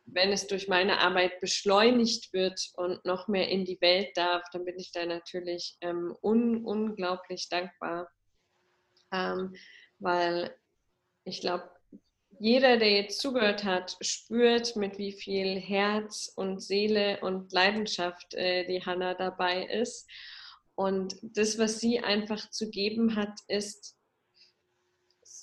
wenn 0.08 0.32
es 0.32 0.48
durch 0.48 0.68
meine 0.68 1.00
Arbeit 1.00 1.40
beschleunigt 1.42 2.34
wird 2.34 2.72
und 2.76 3.04
noch 3.06 3.28
mehr 3.28 3.50
in 3.50 3.66
die 3.66 3.80
Welt 3.82 4.16
darf, 4.16 4.44
dann 4.52 4.66
bin 4.66 4.80
ich 4.80 4.92
da 4.92 5.06
natürlich 5.06 5.78
ähm, 5.82 6.16
un 6.22 6.66
unglaublich 6.66 7.50
dankbar, 7.50 8.10
ähm, 9.12 9.56
weil 10.00 10.56
ich 11.24 11.42
glaube, 11.42 11.70
jeder, 12.40 12.78
der 12.78 12.92
jetzt 12.92 13.20
zugehört 13.20 13.64
hat, 13.64 13.98
spürt, 14.02 14.76
mit 14.76 14.98
wie 14.98 15.12
viel 15.12 15.60
Herz 15.60 16.32
und 16.36 16.62
Seele 16.62 17.20
und 17.22 17.52
Leidenschaft 17.52 18.34
äh, 18.36 18.66
die 18.68 18.86
Hanna 18.86 19.14
dabei 19.14 19.66
ist. 19.66 20.08
Und 20.76 21.18
das, 21.22 21.58
was 21.58 21.80
sie 21.80 22.00
einfach 22.00 22.50
zu 22.52 22.70
geben 22.70 23.16
hat, 23.16 23.40
ist 23.48 23.97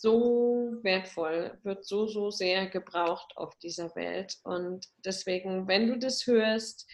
so 0.04 0.76
wertvoll, 0.82 1.58
wird 1.62 1.86
so, 1.86 2.06
so 2.06 2.30
sehr 2.30 2.66
gebraucht 2.66 3.32
auf 3.36 3.56
dieser 3.56 3.94
Welt. 3.96 4.36
Und 4.44 4.86
deswegen, 5.02 5.66
wenn 5.66 5.86
du 5.88 5.98
das 5.98 6.26
hörst, 6.26 6.86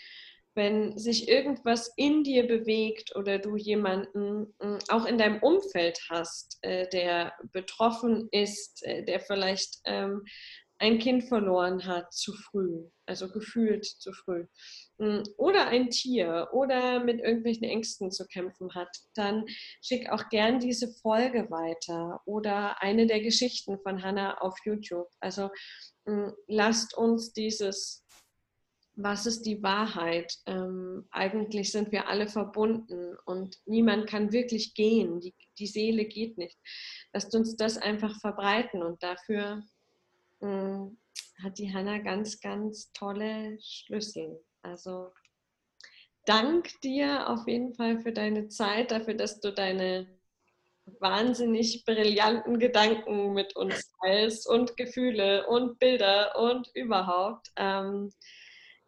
wenn 0.54 0.96
sich 0.96 1.28
irgendwas 1.28 1.92
in 1.96 2.22
dir 2.22 2.46
bewegt 2.46 3.14
oder 3.16 3.38
du 3.38 3.56
jemanden 3.56 4.54
hm, 4.60 4.78
auch 4.88 5.06
in 5.06 5.18
deinem 5.18 5.42
Umfeld 5.42 5.98
hast, 6.08 6.58
äh, 6.62 6.88
der 6.88 7.32
betroffen 7.52 8.28
ist, 8.30 8.84
äh, 8.84 9.04
der 9.04 9.20
vielleicht 9.20 9.78
ähm, 9.84 10.24
ein 10.80 10.98
Kind 10.98 11.24
verloren 11.24 11.86
hat 11.86 12.12
zu 12.12 12.32
früh, 12.32 12.88
also 13.06 13.30
gefühlt 13.30 13.84
zu 13.84 14.12
früh, 14.12 14.46
hm, 14.98 15.22
oder 15.36 15.68
ein 15.68 15.90
Tier 15.90 16.48
oder 16.52 17.04
mit 17.04 17.20
irgendwelchen 17.20 17.64
Ängsten 17.64 18.10
zu 18.10 18.26
kämpfen 18.26 18.74
hat, 18.74 18.88
dann 19.14 19.44
schick 19.82 20.08
auch 20.10 20.28
gern 20.30 20.58
diese 20.58 20.88
Folge 21.02 21.50
weiter 21.50 22.20
oder 22.24 22.82
eine 22.82 23.06
der 23.06 23.20
Geschichten 23.20 23.78
von 23.82 24.02
Hannah 24.02 24.38
auf 24.40 24.56
YouTube. 24.64 25.08
Also 25.20 25.50
hm, 26.06 26.32
lasst 26.48 26.96
uns 26.96 27.32
dieses 27.32 28.04
was 29.02 29.24
ist 29.24 29.42
die 29.46 29.62
Wahrheit? 29.62 30.30
Ähm, 30.44 31.06
eigentlich 31.10 31.72
sind 31.72 31.90
wir 31.90 32.08
alle 32.08 32.28
verbunden 32.28 33.16
und 33.24 33.56
niemand 33.64 34.06
kann 34.06 34.32
wirklich 34.32 34.74
gehen. 34.74 35.20
Die, 35.20 35.34
die 35.58 35.66
Seele 35.66 36.04
geht 36.04 36.36
nicht. 36.36 36.58
Lasst 37.14 37.34
uns 37.34 37.56
das 37.56 37.78
einfach 37.78 38.18
verbreiten 38.20 38.82
und 38.82 39.02
dafür 39.02 39.62
äh, 40.40 41.42
hat 41.42 41.58
die 41.58 41.72
Hanna 41.72 41.98
ganz, 41.98 42.40
ganz 42.40 42.92
tolle 42.92 43.58
Schlüssel. 43.60 44.44
Also 44.62 45.12
dank 46.26 46.80
dir 46.82 47.28
auf 47.28 47.46
jeden 47.46 47.74
Fall 47.74 48.00
für 48.00 48.12
deine 48.12 48.48
Zeit, 48.48 48.90
dafür, 48.90 49.14
dass 49.14 49.40
du 49.40 49.52
deine 49.52 50.06
wahnsinnig 50.98 51.84
brillanten 51.84 52.58
Gedanken 52.58 53.32
mit 53.32 53.54
uns 53.56 53.92
teilst 54.00 54.48
und 54.48 54.76
Gefühle 54.76 55.46
und 55.46 55.78
Bilder 55.78 56.36
und 56.38 56.68
überhaupt. 56.74 57.50
Ähm, 57.56 58.12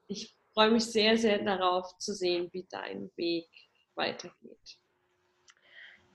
ich 0.09 0.36
freue 0.53 0.70
mich 0.70 0.84
sehr, 0.84 1.16
sehr 1.16 1.42
darauf 1.42 1.96
zu 1.98 2.12
sehen, 2.14 2.48
wie 2.53 2.66
dein 2.70 3.11
Weg 3.16 3.48
weitergeht. 3.94 4.82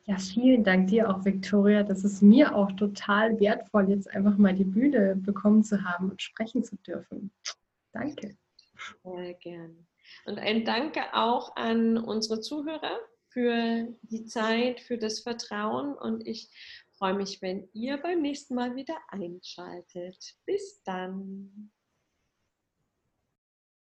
Ja, 0.09 0.17
vielen 0.17 0.63
Dank 0.63 0.87
dir 0.87 1.09
auch, 1.09 1.25
Victoria. 1.25 1.83
Das 1.83 2.05
ist 2.05 2.21
mir 2.21 2.55
auch 2.55 2.71
total 2.71 3.37
wertvoll, 3.41 3.89
jetzt 3.89 4.09
einfach 4.09 4.37
mal 4.37 4.53
die 4.53 4.63
Bühne 4.63 5.17
bekommen 5.17 5.65
zu 5.65 5.83
haben 5.83 6.11
und 6.11 6.21
sprechen 6.21 6.63
zu 6.63 6.77
dürfen. 6.77 7.29
Danke. 7.91 8.37
Sehr 9.03 9.33
gerne. 9.33 9.75
Und 10.25 10.39
ein 10.39 10.63
Danke 10.63 11.01
auch 11.13 11.57
an 11.57 11.97
unsere 11.97 12.39
Zuhörer 12.39 12.97
für 13.27 13.87
die 14.03 14.25
Zeit, 14.25 14.79
für 14.79 14.97
das 14.97 15.19
Vertrauen. 15.19 15.93
Und 15.93 16.25
ich 16.25 16.49
freue 16.97 17.13
mich, 17.13 17.41
wenn 17.41 17.67
ihr 17.73 17.97
beim 17.97 18.21
nächsten 18.21 18.55
Mal 18.55 18.77
wieder 18.77 18.95
einschaltet. 19.09 20.35
Bis 20.45 20.81
dann. 20.83 21.69